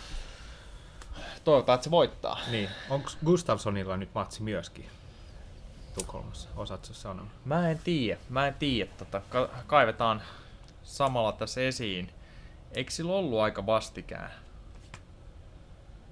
Toivotaan, 1.44 1.74
että 1.74 1.84
se 1.84 1.90
voittaa. 1.90 2.38
niin. 2.50 2.68
Onko 2.90 3.10
Gustafsonilla 3.24 3.96
nyt 3.96 4.10
matsi 4.14 4.42
myöskin 4.42 4.86
Tukholmassa? 5.98 6.48
Osaatko 6.56 6.94
sanoa? 6.94 7.26
Mä 7.44 7.70
en 7.70 7.78
tiedä, 7.84 8.20
mä 8.28 8.46
en 8.46 8.54
tiedä. 8.54 8.90
Tota, 8.98 9.20
ka- 9.28 9.48
kaivetaan 9.66 10.22
samalla 10.82 11.32
tässä 11.32 11.60
esiin. 11.60 12.10
Eikö 12.74 12.90
sillä 12.90 13.12
ollut 13.12 13.40
aika 13.40 13.66
vastikään? 13.66 14.30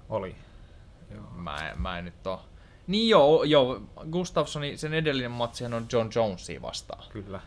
Oli. 0.09 0.35
Joo. 1.15 1.23
Mä 1.35 1.69
en, 1.69 1.81
mä 1.81 1.97
en 1.97 2.05
nyt 2.05 2.27
oo. 2.27 2.41
Niin 2.87 3.09
joo, 3.09 3.43
joo, 3.43 3.81
Gustafssonin 4.11 4.77
sen 4.77 4.93
edellinen 4.93 5.31
matsihan 5.31 5.73
on 5.73 5.87
John 5.93 6.09
Jonesia 6.15 6.61
vastaan. 6.61 7.03
Kyllä. 7.09 7.39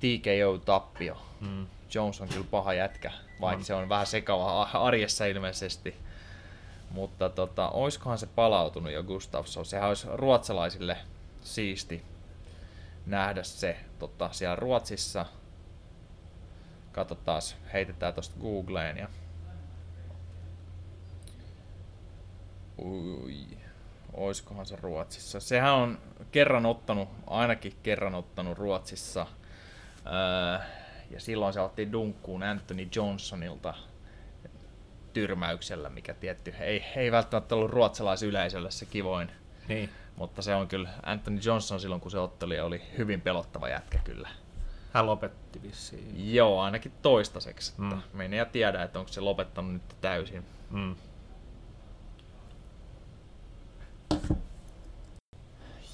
TKO-tappio. 0.00 1.16
Mm. 1.40 1.66
Jones 1.94 2.20
on 2.20 2.28
kyllä 2.28 2.46
paha 2.50 2.74
jätkä, 2.74 3.12
vaikka 3.40 3.58
On. 3.58 3.64
se 3.64 3.74
on 3.74 3.88
vähän 3.88 4.06
sekava 4.06 4.62
arjessa 4.62 5.26
ilmeisesti. 5.26 5.94
Mutta 6.90 7.28
tota, 7.28 7.68
oiskohan 7.68 8.18
se 8.18 8.26
palautunut 8.26 8.92
jo 8.92 9.02
Gustafsson? 9.02 9.66
Sehän 9.66 9.88
olisi 9.88 10.06
ruotsalaisille 10.12 10.96
siisti 11.44 12.04
nähdä 13.06 13.42
se 13.42 13.76
tota, 13.98 14.28
siellä 14.32 14.56
Ruotsissa. 14.56 15.26
Katsotaan, 16.92 17.42
heitetään 17.72 18.14
tosta 18.14 18.36
Googleen 18.40 18.96
ja... 18.96 19.08
Ui, 22.78 23.46
oiskohan 24.12 24.66
se 24.66 24.76
Ruotsissa? 24.76 25.40
Sehän 25.40 25.74
on 25.74 25.98
kerran 26.32 26.66
ottanut, 26.66 27.08
ainakin 27.26 27.72
kerran 27.82 28.14
ottanut 28.14 28.58
Ruotsissa 28.58 29.26
Öö, 30.06 30.66
ja 31.10 31.20
silloin 31.20 31.52
se 31.52 31.60
otti 31.60 31.92
dunkkuun 31.92 32.42
Anthony 32.42 32.88
Johnsonilta 32.96 33.74
tyrmäyksellä, 35.12 35.88
mikä 35.88 36.14
tietty 36.14 36.54
ei, 36.60 36.84
ei 36.96 37.12
välttämättä 37.12 37.54
ollut 37.54 37.70
ruotsalaisyleisölle 37.70 38.70
se 38.70 38.86
kivoin, 38.86 39.30
Niin. 39.68 39.90
Mutta 40.16 40.42
se 40.42 40.54
on 40.54 40.68
kyllä 40.68 40.88
Anthony 41.02 41.40
Johnson 41.44 41.80
silloin 41.80 42.00
kun 42.00 42.10
se 42.10 42.18
otteli 42.18 42.60
oli 42.60 42.82
hyvin 42.98 43.20
pelottava 43.20 43.68
jätkä 43.68 43.98
kyllä. 44.04 44.28
Hän 44.92 45.06
lopetti 45.06 45.62
vissiin. 45.62 46.34
Joo, 46.34 46.60
ainakin 46.60 46.92
toistaiseksi. 47.02 47.72
Että 47.72 47.96
Mm. 47.96 48.02
Me 48.12 48.24
ei 48.24 48.46
tiedä, 48.52 48.82
että 48.82 48.98
onko 48.98 49.12
se 49.12 49.20
lopettanut 49.20 49.72
nyt 49.72 49.96
täysin. 50.00 50.44
Mm. 50.70 50.96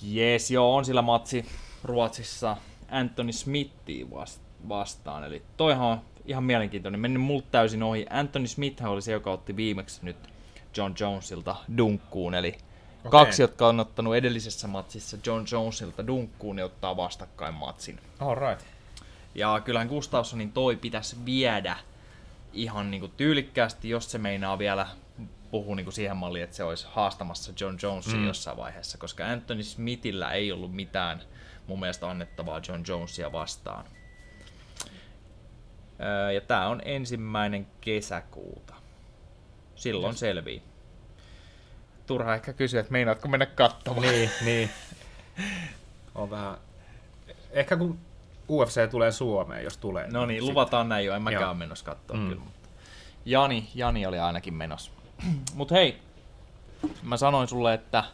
Jees, 0.03 0.51
joo, 0.51 0.77
on 0.77 0.85
sillä 0.85 1.03
matsi 1.03 1.47
Ruotsissa 1.85 2.57
Anthony 2.91 3.33
Smithia 3.33 4.07
vast- 4.11 4.69
vastaan. 4.69 5.25
Eli 5.25 5.43
toihan 5.57 5.87
on 5.87 6.01
ihan 6.25 6.45
mielenkiintoinen. 6.45 7.01
Mennyt 7.01 7.23
multa 7.23 7.49
täysin 7.51 7.83
ohi. 7.83 8.07
Anthony 8.11 8.47
Smith 8.47 8.85
oli 8.85 9.03
se, 9.03 9.13
joka 9.13 9.31
otti 9.31 9.57
viimeksi 9.57 10.01
nyt 10.03 10.17
John 10.77 10.95
Jonesilta 11.01 11.57
dunkkuun. 11.77 12.35
Eli 12.35 12.59
Okei. 13.01 13.11
kaksi, 13.11 13.43
jotka 13.43 13.69
on 13.69 13.81
ottanut 13.81 14.17
edellisessä 14.17 14.69
matsissa 14.69 15.17
John 15.27 15.45
Jonesilta 15.53 16.07
dunkkuun, 16.07 16.57
ne 16.57 16.65
ottaa 16.65 16.97
vastakkain 16.97 17.55
matsin. 17.55 18.01
All 18.21 18.35
right. 18.35 18.67
Ja 19.35 19.61
kyllähän 19.65 19.89
Gustafssonin 19.89 20.53
toi 20.53 20.77
pitäisi 20.77 21.17
viedä 21.25 21.77
ihan 22.53 22.91
niinku 22.91 23.09
tyylikkäästi, 23.09 23.89
jos 23.89 24.11
se 24.11 24.19
meinaa 24.19 24.59
vielä 24.59 24.87
puhua 25.51 25.77
niinku 25.77 25.91
siihen 25.91 26.17
malliin, 26.17 26.45
että 26.45 26.57
se 26.57 26.65
olisi 26.65 26.87
haastamassa 26.91 27.53
John 27.61 27.79
Jonesia 27.83 28.15
Mm. 28.17 28.27
jossain 28.27 28.57
vaiheessa, 28.57 28.99
koska 28.99 29.27
Anthony 29.27 29.63
Smithillä 29.63 30.33
ei 30.33 30.53
ollut 30.53 30.75
mitään 30.75 31.23
mun 31.67 31.81
mielestä 31.81 32.11
annettavaa 32.11 32.61
John 32.69 32.83
Jonesia 32.89 33.33
vastaan. 33.33 33.85
Öö, 36.01 36.33
ja 36.33 36.41
tää 36.41 36.69
on 36.69 36.83
ensimmäinen 36.85 37.67
kesäkuuta. 37.81 38.75
Silloin 39.75 40.11
Yes. 40.13 40.21
selvii. 40.21 40.63
Turha 42.15 42.35
ehkä 42.35 42.53
kysyä, 42.53 42.81
että 42.81 42.93
meinaatko 42.93 43.29
mennä 43.29 43.47
katsomaan. 43.47 44.07
Niin, 44.09 44.31
niin. 44.45 44.71
On 46.15 46.31
vähän... 46.31 46.57
Ehkä 47.51 47.77
kun 47.77 47.99
UFC 48.49 48.91
tulee 48.91 49.13
Suomeen, 49.13 49.65
jos 49.65 49.77
tulee. 49.77 50.07
No 50.11 50.27
niin, 50.27 50.41
sit- 50.43 50.49
luvataan 50.51 50.89
näin 50.89 51.07
jo, 51.07 51.15
en 51.15 51.23
mäkään 51.23 51.43
Joo. 51.43 51.51
ole 51.51 51.59
menossa 51.59 51.85
katsoa 51.85 52.17
Mm. 52.17 52.29
kyllä. 52.29 52.43
Mutta 52.45 52.69
Jani, 53.25 53.69
Jani 53.75 54.07
oli 54.07 54.19
ainakin 54.19 54.55
menossa. 54.55 54.91
Mut 55.55 55.71
hei, 55.71 55.99
mä 57.03 57.17
sanoin 57.17 57.49
sulle, 57.49 57.75
että 57.75 58.05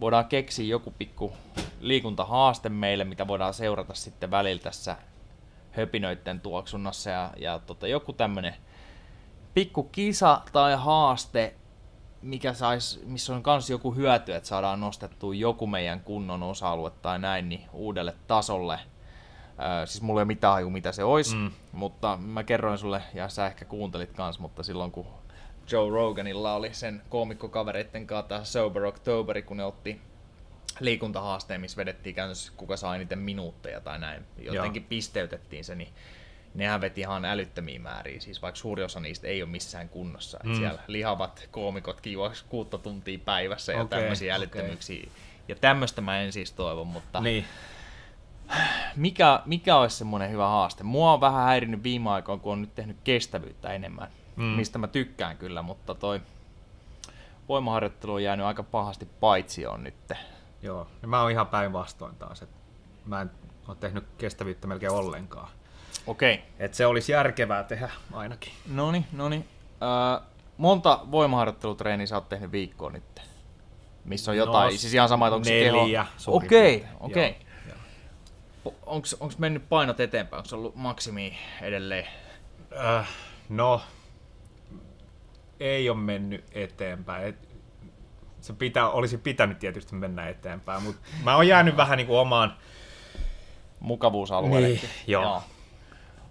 voidaan 0.00 0.24
keksiä 0.24 0.66
joku 0.66 0.90
pikku 0.98 1.32
liikuntahaaste 1.80 2.68
meille, 2.68 3.04
mitä 3.04 3.26
voidaan 3.28 3.54
seurata 3.54 3.94
sitten 3.94 4.30
välillä 4.30 4.62
tässä 4.62 4.96
höpinöitten 5.72 6.40
tuoksunnassa 6.40 7.10
ja, 7.10 7.30
ja 7.36 7.58
tota, 7.58 7.86
joku 7.88 8.12
tämmönen 8.12 8.54
pikku 9.54 9.82
kisa 9.82 10.40
tai 10.52 10.76
haaste, 10.76 11.54
mikä 12.24 12.52
sais, 12.54 13.00
missä 13.06 13.34
on 13.34 13.42
kans 13.42 13.70
joku 13.70 13.94
hyöty, 13.94 14.34
että 14.34 14.48
saadaan 14.48 14.80
nostettua 14.80 15.34
joku 15.34 15.66
meidän 15.66 16.00
kunnon 16.00 16.42
osa-alue 16.42 16.90
tai 16.90 17.18
näin 17.18 17.48
niin 17.48 17.64
uudelle 17.72 18.14
tasolle. 18.26 18.78
Öö, 19.78 19.86
siis 19.86 20.02
mulla 20.02 20.20
ei 20.20 20.22
ole 20.22 20.26
mitään 20.26 20.52
haju, 20.52 20.70
mitä 20.70 20.92
se 20.92 21.04
olisi, 21.04 21.36
Mm. 21.36 21.50
mutta 21.72 22.16
mä 22.16 22.44
kerroin 22.44 22.78
sulle, 22.78 23.02
ja 23.14 23.28
sä 23.28 23.46
ehkä 23.46 23.64
kuuntelit 23.64 24.12
kans, 24.12 24.38
mutta 24.38 24.62
silloin 24.62 24.90
kun 24.90 25.06
Joe 25.72 25.90
Roganilla 25.90 26.54
oli 26.54 26.74
sen 26.74 27.02
koomikkokavereitten 27.08 28.06
kanssa 28.06 28.28
tää 28.28 28.44
Sober 28.44 28.84
Octoberi, 28.84 29.42
kun 29.42 29.56
ne 29.56 29.64
otti 29.64 30.00
liikuntahaasteen, 30.80 31.60
missä 31.60 31.76
vedettiin 31.76 32.14
käytännössä 32.14 32.52
kuka 32.56 32.76
saa 32.76 32.94
eniten 32.96 33.18
minuutteja 33.18 33.80
tai 33.80 33.98
näin. 33.98 34.22
Jotenkin 34.38 34.82
Joo. 34.82 34.88
pisteytettiin 34.88 35.64
se, 35.64 35.74
niin 35.74 35.88
nehän 36.54 36.80
veti 36.80 37.00
ihan 37.00 37.24
älyttömiä 37.24 37.78
määriä, 37.78 38.20
siis 38.20 38.42
vaikka 38.42 38.58
suuri 38.58 38.82
osa 38.82 39.00
niistä 39.00 39.26
ei 39.26 39.42
ole 39.42 39.50
missään 39.50 39.88
kunnossa. 39.88 40.38
Et 40.40 40.46
Mm. 40.50 40.54
Siellä 40.56 40.82
lihavat 40.86 41.48
koomikotkin 41.50 42.12
juoksi 42.12 42.44
kuutta 42.48 42.78
tuntia 42.78 43.18
päivässä 43.24 43.72
ja 43.72 43.82
Okei, 43.82 43.98
tämmöisiä 43.98 44.34
älyttömyyksiä. 44.34 45.06
Ja 45.48 45.54
tämmöistä 45.54 46.00
mä 46.00 46.20
en 46.20 46.32
siis 46.32 46.52
toivo, 46.52 46.84
mutta 46.84 47.20
Niin. 47.20 47.44
mikä, 48.96 49.40
mikä 49.46 49.76
olisi 49.76 49.96
semmoinen 49.96 50.30
hyvä 50.30 50.48
haaste? 50.48 50.84
Mua 50.84 51.12
on 51.12 51.20
vähän 51.20 51.44
häirinyt 51.44 51.82
viime 51.82 52.10
aikoina, 52.10 52.42
kun 52.42 52.52
on 52.52 52.60
nyt 52.60 52.74
tehnyt 52.74 52.96
kestävyyttä 53.04 53.72
enemmän, 53.72 54.08
Mm. 54.36 54.44
mistä 54.44 54.78
mä 54.78 54.86
tykkään 54.86 55.36
kyllä, 55.38 55.62
mutta 55.62 55.94
toi 55.94 56.20
voimaharjoittelu 57.48 58.12
on 58.14 58.22
jäänyt 58.22 58.46
aika 58.46 58.62
pahasti 58.62 59.06
paitsi 59.20 59.66
on 59.66 59.84
nyt. 59.84 60.12
Joo. 60.62 60.86
Ja 61.02 61.08
mä 61.08 61.20
oon 61.22 61.30
ihan 61.30 61.46
päinvastoin 61.46 62.16
taas. 62.16 62.42
Et 62.42 62.48
mä 63.04 63.20
en 63.20 63.30
ole 63.68 63.76
tehnyt 63.80 64.04
kestävyyttä 64.18 64.66
melkein 64.66 64.92
ollenkaan. 64.92 65.48
Okei. 66.06 66.42
Et 66.58 66.74
se 66.74 66.86
olisi 66.86 67.12
järkevää 67.12 67.64
tehdä 67.64 67.90
ainakin. 68.12 68.52
Noni, 68.66 69.06
noni. 69.12 69.44
Öö, 69.82 70.26
monta 70.56 71.00
voimaharjoittelutreeniä 71.10 72.06
sä 72.06 72.14
oot 72.14 72.28
tehnyt 72.28 72.52
viikkoon 72.52 72.92
nyt? 72.92 73.22
Missä 74.04 74.30
on 74.30 74.36
jotain, 74.36 74.72
No, 74.72 74.78
siis 74.78 74.94
ihan 74.94 75.08
sama, 75.08 75.26
että 75.26 75.34
onko 75.34 75.44
se 75.44 75.50
neljä 75.50 76.04
keho... 76.04 76.14
suurin 76.16 76.46
Okei, 76.46 76.84
okei. 77.00 77.36
Onko 78.86 79.34
mennyt 79.38 79.68
painot 79.68 80.00
eteenpäin? 80.00 80.38
Onko 80.38 80.56
ollut 80.56 80.76
maksimi 80.76 81.38
edelleen? 81.62 82.06
Äh, 82.84 83.08
no, 83.48 83.82
ei 85.60 85.90
ole 85.90 85.98
mennyt 85.98 86.44
eteenpäin. 86.52 87.26
Et 87.26 87.48
se 88.40 88.52
pitä, 88.52 88.88
olisi 88.88 89.18
pitänyt 89.18 89.58
tietysti 89.58 89.94
mennä 89.94 90.28
eteenpäin, 90.28 90.82
mutta 90.82 91.00
mä 91.22 91.36
oon 91.36 91.48
jäänyt 91.48 91.76
vähän 91.76 91.96
niin 91.96 92.06
kuin 92.06 92.18
omaan... 92.18 92.56
Mukavuusalueelle. 93.80 94.68
Niin, 94.68 94.80
joo. 95.06 95.22
joo. 95.22 95.42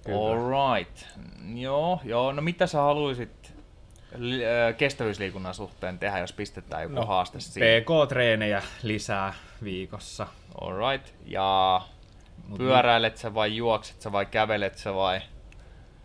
All 0.08 0.38
right. 0.38 1.06
Joo, 1.56 2.00
joo. 2.04 2.32
No 2.32 2.42
mitä 2.42 2.68
sä 2.68 2.82
haluaisit 2.82 3.54
kestävyysliikunnan 4.78 5.54
suhteen 5.54 6.00
tehdä, 6.00 6.20
jos 6.20 6.34
pistetään 6.34 6.84
joku 6.84 6.96
no, 6.96 7.06
haaste 7.06 7.40
siihen? 7.40 7.84
PK-treenejä 7.84 8.62
lisää 8.84 9.34
viikossa. 9.64 10.28
All 10.62 10.92
right. 10.92 11.14
Ja 11.26 11.82
Mut 12.48 12.58
pyöräilet 12.58 13.18
sä 13.18 13.34
vai 13.34 13.56
juokset 13.56 14.02
sä 14.02 14.12
vai 14.12 14.26
kävelet 14.26 14.78
sä 14.78 14.94
vai? 14.94 15.22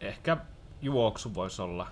Ehkä 0.00 0.36
juoksu 0.82 1.34
voisi 1.34 1.62
olla 1.62 1.86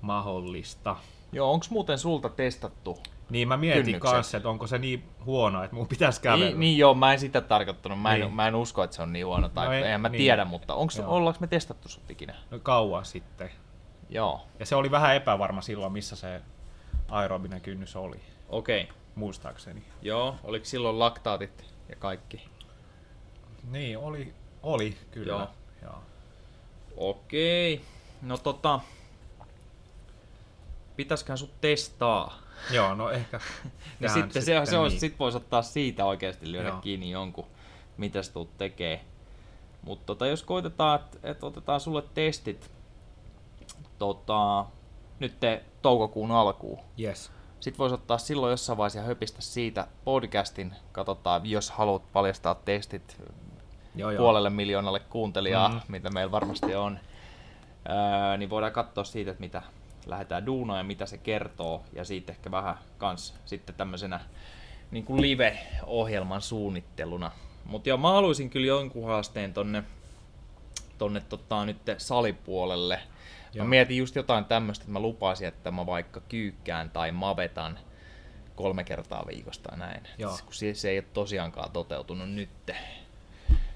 mahdollista. 0.00 0.96
Joo, 1.32 1.52
onko 1.52 1.66
muuten 1.70 1.98
sulta 1.98 2.28
testattu 2.28 2.98
niin 3.30 3.48
mä 3.48 3.56
mietin 3.56 3.84
kynnykset. 3.84 4.12
kanssa, 4.12 4.36
että 4.36 4.48
onko 4.48 4.66
se 4.66 4.78
niin 4.78 5.04
huono, 5.24 5.64
että 5.64 5.76
mun 5.76 5.88
pitäisi 5.88 6.20
kävellä. 6.20 6.46
Niin, 6.46 6.60
niin 6.60 6.78
joo, 6.78 6.94
mä 6.94 7.12
en 7.12 7.20
sitä 7.20 7.40
tarkoittanut. 7.40 8.00
Mä 8.00 8.14
en, 8.14 8.20
niin. 8.20 8.34
mä 8.34 8.48
en 8.48 8.54
usko, 8.54 8.82
että 8.82 8.96
se 8.96 9.02
on 9.02 9.12
niin 9.12 9.26
huono. 9.26 9.48
Tai 9.48 9.66
no 9.66 9.72
ei, 9.72 9.82
en 9.82 10.00
mä 10.00 10.08
niin. 10.08 10.18
tiedä, 10.18 10.44
mutta 10.44 10.74
onko, 10.74 10.92
ollaanko 11.06 11.40
me 11.40 11.46
testattu 11.46 11.88
sut 11.88 12.10
ikinä? 12.10 12.34
No 12.50 12.58
kauan 12.58 13.04
sitten. 13.04 13.50
Joo. 14.10 14.46
Ja 14.58 14.66
se 14.66 14.76
oli 14.76 14.90
vähän 14.90 15.16
epävarma 15.16 15.60
silloin, 15.60 15.92
missä 15.92 16.16
se 16.16 16.42
aerobinen 17.08 17.60
kynnys 17.60 17.96
oli. 17.96 18.20
Okei. 18.48 18.82
Okay. 18.82 18.96
Muistaakseni. 19.14 19.82
Joo, 20.02 20.36
oliko 20.44 20.64
silloin 20.64 20.98
laktaatit 20.98 21.64
ja 21.88 21.96
kaikki? 21.96 22.44
Niin, 23.70 23.98
oli, 23.98 24.34
oli 24.62 24.96
kyllä. 25.10 25.32
Joo. 25.32 25.48
Joo. 25.82 26.02
Okei. 26.96 27.74
Okay. 27.74 27.86
No 28.22 28.38
tota, 28.38 28.80
pitäisiköhän 30.96 31.38
sut 31.38 31.60
testaa? 31.60 32.38
Joo, 32.70 32.94
no 32.94 33.10
ehkä. 33.10 33.40
niin 34.00 34.10
sitten, 34.10 34.42
sitten 34.42 34.42
se, 34.42 34.70
se 34.70 34.78
on, 34.78 34.88
niin. 34.88 35.00
sit 35.00 35.18
voisi 35.18 35.36
ottaa 35.36 35.62
siitä 35.62 36.04
oikeasti 36.04 36.52
lyödä 36.52 36.68
Joo. 36.68 36.78
kiinni 36.78 37.10
jonkun, 37.10 37.46
mitä 37.96 38.22
sä 38.22 38.32
tulet 38.32 38.58
tekee. 38.58 39.04
Mutta 39.82 40.06
tota, 40.06 40.26
jos 40.26 40.42
koitetaan, 40.42 41.00
että 41.00 41.18
et 41.22 41.44
otetaan 41.44 41.80
sulle 41.80 42.02
testit 42.14 42.70
tota, 43.98 44.66
nyt 45.18 45.40
te 45.40 45.64
toukokuun 45.82 46.30
alkuun. 46.30 46.78
Yes. 47.00 47.30
Sitten 47.60 47.78
voisi 47.78 47.94
ottaa 47.94 48.18
silloin 48.18 48.50
jossain 48.50 48.76
vaiheessa 48.76 49.02
höpistä 49.02 49.42
siitä 49.42 49.86
podcastin. 50.04 50.72
Katsotaan, 50.92 51.50
jos 51.50 51.70
haluat 51.70 52.12
paljastaa 52.12 52.54
testit 52.54 53.16
joo, 53.94 54.12
puolelle 54.16 54.48
joo. 54.48 54.56
miljoonalle 54.56 55.00
kuuntelijaa, 55.00 55.68
mm-hmm. 55.68 55.82
mitä 55.88 56.10
meillä 56.10 56.30
varmasti 56.30 56.74
on. 56.74 56.98
Öö, 57.88 58.36
niin 58.36 58.50
voidaan 58.50 58.72
katsoa 58.72 59.04
siitä, 59.04 59.30
että 59.30 59.40
mitä, 59.40 59.62
lähdetään 60.06 60.46
duunaan 60.46 60.78
ja 60.78 60.84
mitä 60.84 61.06
se 61.06 61.18
kertoo, 61.18 61.84
ja 61.92 62.04
siitä 62.04 62.32
ehkä 62.32 62.50
vähän 62.50 62.78
kans 62.98 63.34
sitten 63.44 63.74
tämmöisenä 63.74 64.20
niin 64.90 65.04
kuin 65.04 65.20
live-ohjelman 65.20 66.42
suunnitteluna. 66.42 67.30
Mutta 67.64 67.88
joo, 67.88 67.98
mä 67.98 68.12
haluaisin 68.12 68.50
kyllä 68.50 68.66
jonkun 68.66 69.06
haasteen 69.06 69.52
tonne, 69.52 69.84
tonne 70.98 71.20
tota, 71.20 71.66
nyt 71.66 71.78
salipuolelle. 71.98 73.00
Joo. 73.54 73.64
Mä 73.64 73.68
mietin 73.68 73.96
just 73.96 74.16
jotain 74.16 74.44
tämmöistä, 74.44 74.82
että 74.82 74.92
mä 74.92 75.00
lupasin, 75.00 75.48
että 75.48 75.70
mä 75.70 75.86
vaikka 75.86 76.20
kyykkään 76.20 76.90
tai 76.90 77.12
mavetan 77.12 77.78
kolme 78.54 78.84
kertaa 78.84 79.24
viikosta 79.26 79.76
näin. 79.76 80.02
Joo. 80.18 80.38
Kun 80.44 80.54
se, 80.54 80.74
se 80.74 80.90
ei 80.90 80.98
ole 80.98 81.04
tosiaankaan 81.12 81.70
toteutunut 81.70 82.30
nytte. 82.30 82.76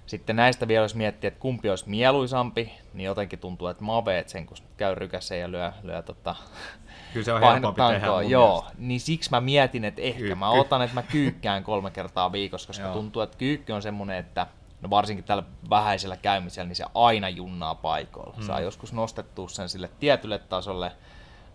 Sitten 0.09 0.37
näistä 0.37 0.69
vielä 0.69 0.85
jos 0.85 0.95
miettii, 0.95 1.29
että 1.29 1.41
kumpi 1.41 1.71
olisi 1.71 1.89
mieluisampi, 1.89 2.73
niin 2.95 3.05
jotenkin 3.05 3.39
tuntuu, 3.39 3.69
että 3.69 3.85
maveet 3.85 4.29
sen, 4.29 4.47
kun 4.47 4.57
käy 4.77 4.95
rykässä 4.95 5.37
ja 5.37 5.51
lyö, 5.51 5.73
lyö 5.83 6.03
tota, 6.03 6.35
Kyllä 7.13 7.25
se 7.25 7.33
on 7.33 7.41
helpompi 7.41 7.81
tehdä 7.93 8.07
Joo, 8.29 8.67
niin 8.79 9.01
siksi 9.01 9.31
mä 9.31 9.41
mietin, 9.41 9.85
että 9.85 10.03
ehkä 10.03 10.19
Kyykky. 10.19 10.35
mä 10.35 10.51
otan, 10.51 10.83
että 10.83 10.95
mä 10.95 11.03
kyykkään 11.03 11.65
kolme 11.65 11.91
kertaa 11.91 12.33
viikossa, 12.33 12.67
koska 12.67 12.85
Joo. 12.85 12.93
tuntuu, 12.93 13.23
että 13.23 13.39
kyykky 13.39 13.73
on 13.73 13.83
semmoinen, 13.83 14.17
että 14.17 14.47
no 14.81 14.91
varsinkin 14.91 15.25
tällä 15.25 15.43
vähäisellä 15.71 16.17
käymisellä, 16.17 16.69
niin 16.69 16.77
se 16.77 16.85
aina 16.95 17.29
junnaa 17.29 17.75
paikoilla. 17.75 18.35
Hmm. 18.37 18.45
Saa 18.45 18.61
joskus 18.61 18.93
nostettua 18.93 19.49
sen 19.49 19.69
sille 19.69 19.91
tietylle 20.01 20.39
tasolle, 20.39 20.93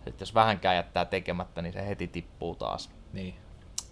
että 0.06 0.22
jos 0.22 0.34
vähänkään 0.34 0.76
jättää 0.76 1.04
tekemättä, 1.04 1.62
niin 1.62 1.72
se 1.72 1.86
heti 1.86 2.08
tippuu 2.08 2.54
taas. 2.54 2.90
Niin 3.12 3.34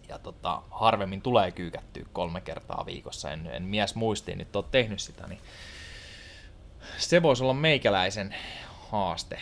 ja 0.09 0.19
tota, 0.19 0.63
harvemmin 0.71 1.23
tulee 1.23 1.51
kyykättyä 1.51 2.07
kolme 2.13 2.41
kertaa 2.41 2.87
viikossa. 2.87 3.31
En, 3.31 3.47
en 3.47 3.63
mies 3.63 3.95
muistiin 3.95 4.39
nyt 4.39 4.57
ole 4.57 4.65
tehnyt 4.71 5.01
sitä, 5.01 5.27
niin 5.27 5.41
se 6.99 7.23
voisi 7.23 7.43
olla 7.43 7.55
meikäläisen 7.55 8.35
haaste. 8.91 9.39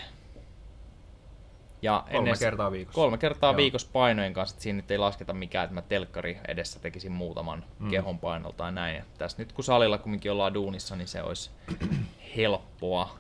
Ja 1.82 2.04
kolme 2.12 2.32
kertaa 2.38 2.72
viikossa. 2.72 2.94
Kolme 2.94 3.18
kertaa 3.18 3.50
Joo. 3.50 3.56
viikossa 3.56 3.88
painojen 3.92 4.32
kanssa, 4.32 4.54
että 4.54 4.62
siinä 4.62 4.76
nyt 4.76 4.90
ei 4.90 4.98
lasketa 4.98 5.34
mikään, 5.34 5.64
että 5.64 5.74
mä 5.74 5.82
telkkari 5.82 6.40
edessä 6.48 6.80
tekisin 6.80 7.12
muutaman 7.12 7.64
mm. 7.78 7.90
kehon 7.90 8.18
painolta 8.18 8.56
tai 8.56 8.72
näin. 8.72 8.96
Ja 8.96 9.04
tässä 9.18 9.38
nyt 9.38 9.52
kun 9.52 9.64
salilla 9.64 9.98
kumminkin 9.98 10.32
ollaan 10.32 10.54
duunissa, 10.54 10.96
niin 10.96 11.08
se 11.08 11.22
olisi 11.22 11.50
helppoa. 12.36 13.18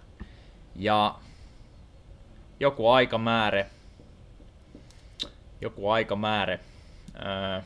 Ja 0.76 1.14
joku 2.60 2.88
aikamäärä, 2.90 3.66
joku 5.60 5.90
aikamäärä 5.90 6.58
Öö, 7.16 7.62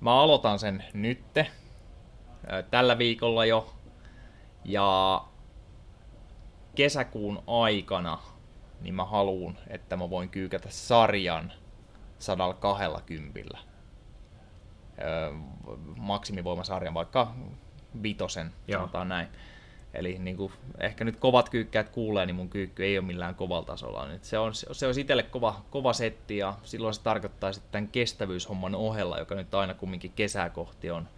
mä 0.00 0.20
aloitan 0.20 0.58
sen 0.58 0.84
nytte, 0.94 1.50
öö, 2.52 2.62
tällä 2.62 2.98
viikolla 2.98 3.44
jo, 3.44 3.74
ja 4.64 5.22
kesäkuun 6.74 7.42
aikana 7.46 8.18
niin 8.80 8.94
mä 8.94 9.04
haluun, 9.04 9.58
että 9.68 9.96
mä 9.96 10.10
voin 10.10 10.28
kyykätä 10.28 10.68
sarjan 10.70 11.52
120. 12.18 13.58
Öö, 15.02 15.32
maksimivoimasarjan, 15.96 16.94
vaikka 16.94 17.34
vitosen, 18.02 18.52
Joo. 18.68 18.80
sanotaan 18.80 19.08
näin. 19.08 19.28
Eli 19.96 20.18
niin 20.18 20.36
kuin, 20.36 20.52
ehkä 20.80 21.04
nyt 21.04 21.16
kovat 21.16 21.48
kyykkäät 21.48 21.88
kuulee, 21.88 22.26
niin 22.26 22.34
mun 22.36 22.48
kyykky 22.48 22.84
ei 22.84 22.98
ole 22.98 23.06
millään 23.06 23.34
kovalla 23.34 23.66
tasolla. 23.66 24.08
Nyt 24.08 24.24
se, 24.24 24.38
on, 24.38 24.54
se 24.54 24.86
olisi 24.86 25.00
itselle 25.00 25.22
kova, 25.22 25.64
kova 25.70 25.92
setti 25.92 26.36
ja 26.36 26.54
silloin 26.62 26.94
se 26.94 27.02
tarkoittaa 27.02 27.52
sitten 27.52 27.72
tämän 27.72 27.88
kestävyyshomman 27.88 28.74
ohella, 28.74 29.18
joka 29.18 29.34
nyt 29.34 29.54
aina 29.54 29.74
kumminkin 29.74 30.12
kesää 30.12 30.50
kohti 30.50 30.90
on 30.90 31.08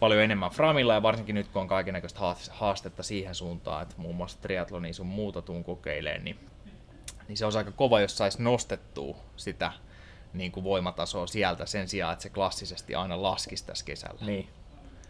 paljon 0.00 0.22
enemmän 0.22 0.50
Framilla 0.50 0.94
ja 0.94 1.02
varsinkin 1.02 1.34
nyt 1.34 1.48
kun 1.48 1.62
on 1.62 1.68
kaikenlaista 1.68 2.34
haastetta 2.50 3.02
siihen 3.02 3.34
suuntaan, 3.34 3.82
että 3.82 3.94
muun 3.98 4.16
muassa 4.16 4.38
triatloni 4.40 4.92
sun 4.92 5.06
muuta 5.06 5.42
tuun 5.42 5.64
kokeileen, 5.64 6.24
niin, 6.24 6.38
niin 7.28 7.36
se 7.36 7.46
on 7.46 7.56
aika 7.56 7.72
kova, 7.72 8.00
jos 8.00 8.16
saisi 8.16 8.42
nostettua 8.42 9.16
sitä 9.36 9.72
niin 10.32 10.52
kuin 10.52 10.64
voimatasoa 10.64 11.26
sieltä 11.26 11.66
sen 11.66 11.88
sijaan, 11.88 12.12
että 12.12 12.22
se 12.22 12.28
klassisesti 12.28 12.94
aina 12.94 13.22
laskisi 13.22 13.66
tässä 13.66 13.84
kesällä. 13.84 14.20
Niin, 14.26 14.48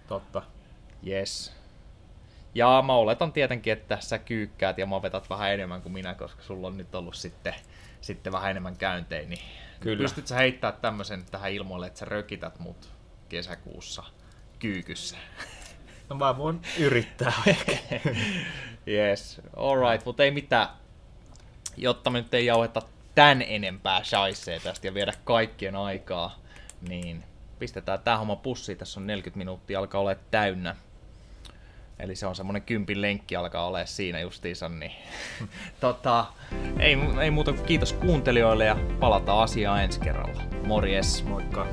totta. 0.08 0.42
Yes. 1.06 1.61
Ja 2.54 2.82
mä 2.86 2.92
oletan 2.92 3.32
tietenkin, 3.32 3.72
että 3.72 3.98
sä 4.00 4.18
kyykkäät 4.18 4.78
ja 4.78 4.86
mä 4.86 5.02
vetat 5.02 5.30
vähän 5.30 5.52
enemmän 5.52 5.82
kuin 5.82 5.92
minä, 5.92 6.14
koska 6.14 6.42
sulla 6.42 6.66
on 6.66 6.76
nyt 6.76 6.94
ollut 6.94 7.14
sitten, 7.14 7.54
sitten 8.00 8.32
vähän 8.32 8.50
enemmän 8.50 8.76
käyntejä, 8.76 9.28
niin 9.28 9.42
Kyllä. 9.80 10.02
pystyt 10.02 10.26
sä 10.26 10.36
heittämään 10.36 10.80
tämmöisen 10.80 11.24
tähän 11.30 11.52
ilmoille, 11.52 11.86
että 11.86 11.98
sä 11.98 12.04
rökität 12.04 12.58
mut 12.58 12.92
kesäkuussa 13.28 14.02
kyykyssä? 14.58 15.16
No 16.08 16.16
mä 16.16 16.38
voin 16.38 16.62
yrittää 16.78 17.32
yes, 18.88 19.40
alright, 19.56 20.06
mutta 20.06 20.22
ei 20.22 20.30
mitään. 20.30 20.68
Jotta 21.76 22.10
me 22.10 22.20
nyt 22.20 22.34
ei 22.34 22.46
jauheta 22.46 22.82
tän 23.14 23.42
enempää 23.42 24.04
shaisee 24.04 24.60
tästä 24.60 24.86
ja 24.86 24.94
viedä 24.94 25.12
kaikkien 25.24 25.76
aikaa, 25.76 26.38
niin 26.88 27.24
pistetään 27.58 28.00
tää 28.00 28.18
homma 28.18 28.36
pussiin. 28.36 28.78
Tässä 28.78 29.00
on 29.00 29.06
40 29.06 29.38
minuuttia, 29.38 29.78
alkaa 29.78 30.00
olla 30.00 30.14
täynnä. 30.14 30.76
Eli 32.02 32.16
se 32.16 32.26
on 32.26 32.36
semmonen 32.36 32.62
kympin 32.62 33.00
lenkki 33.00 33.36
alkaa 33.36 33.66
olla 33.66 33.86
siinä 33.86 34.20
justiinsa, 34.20 34.68
niin 34.68 34.92
tota, 35.80 36.26
ei, 36.78 36.98
ei 37.20 37.30
muuta 37.30 37.52
kuin 37.52 37.66
kiitos 37.66 37.92
kuuntelijoille 37.92 38.64
ja 38.64 38.76
palataan 39.00 39.42
asiaan 39.42 39.82
ensi 39.82 40.00
kerralla. 40.00 40.42
Morjes! 40.66 41.24
Moikka! 41.24 41.66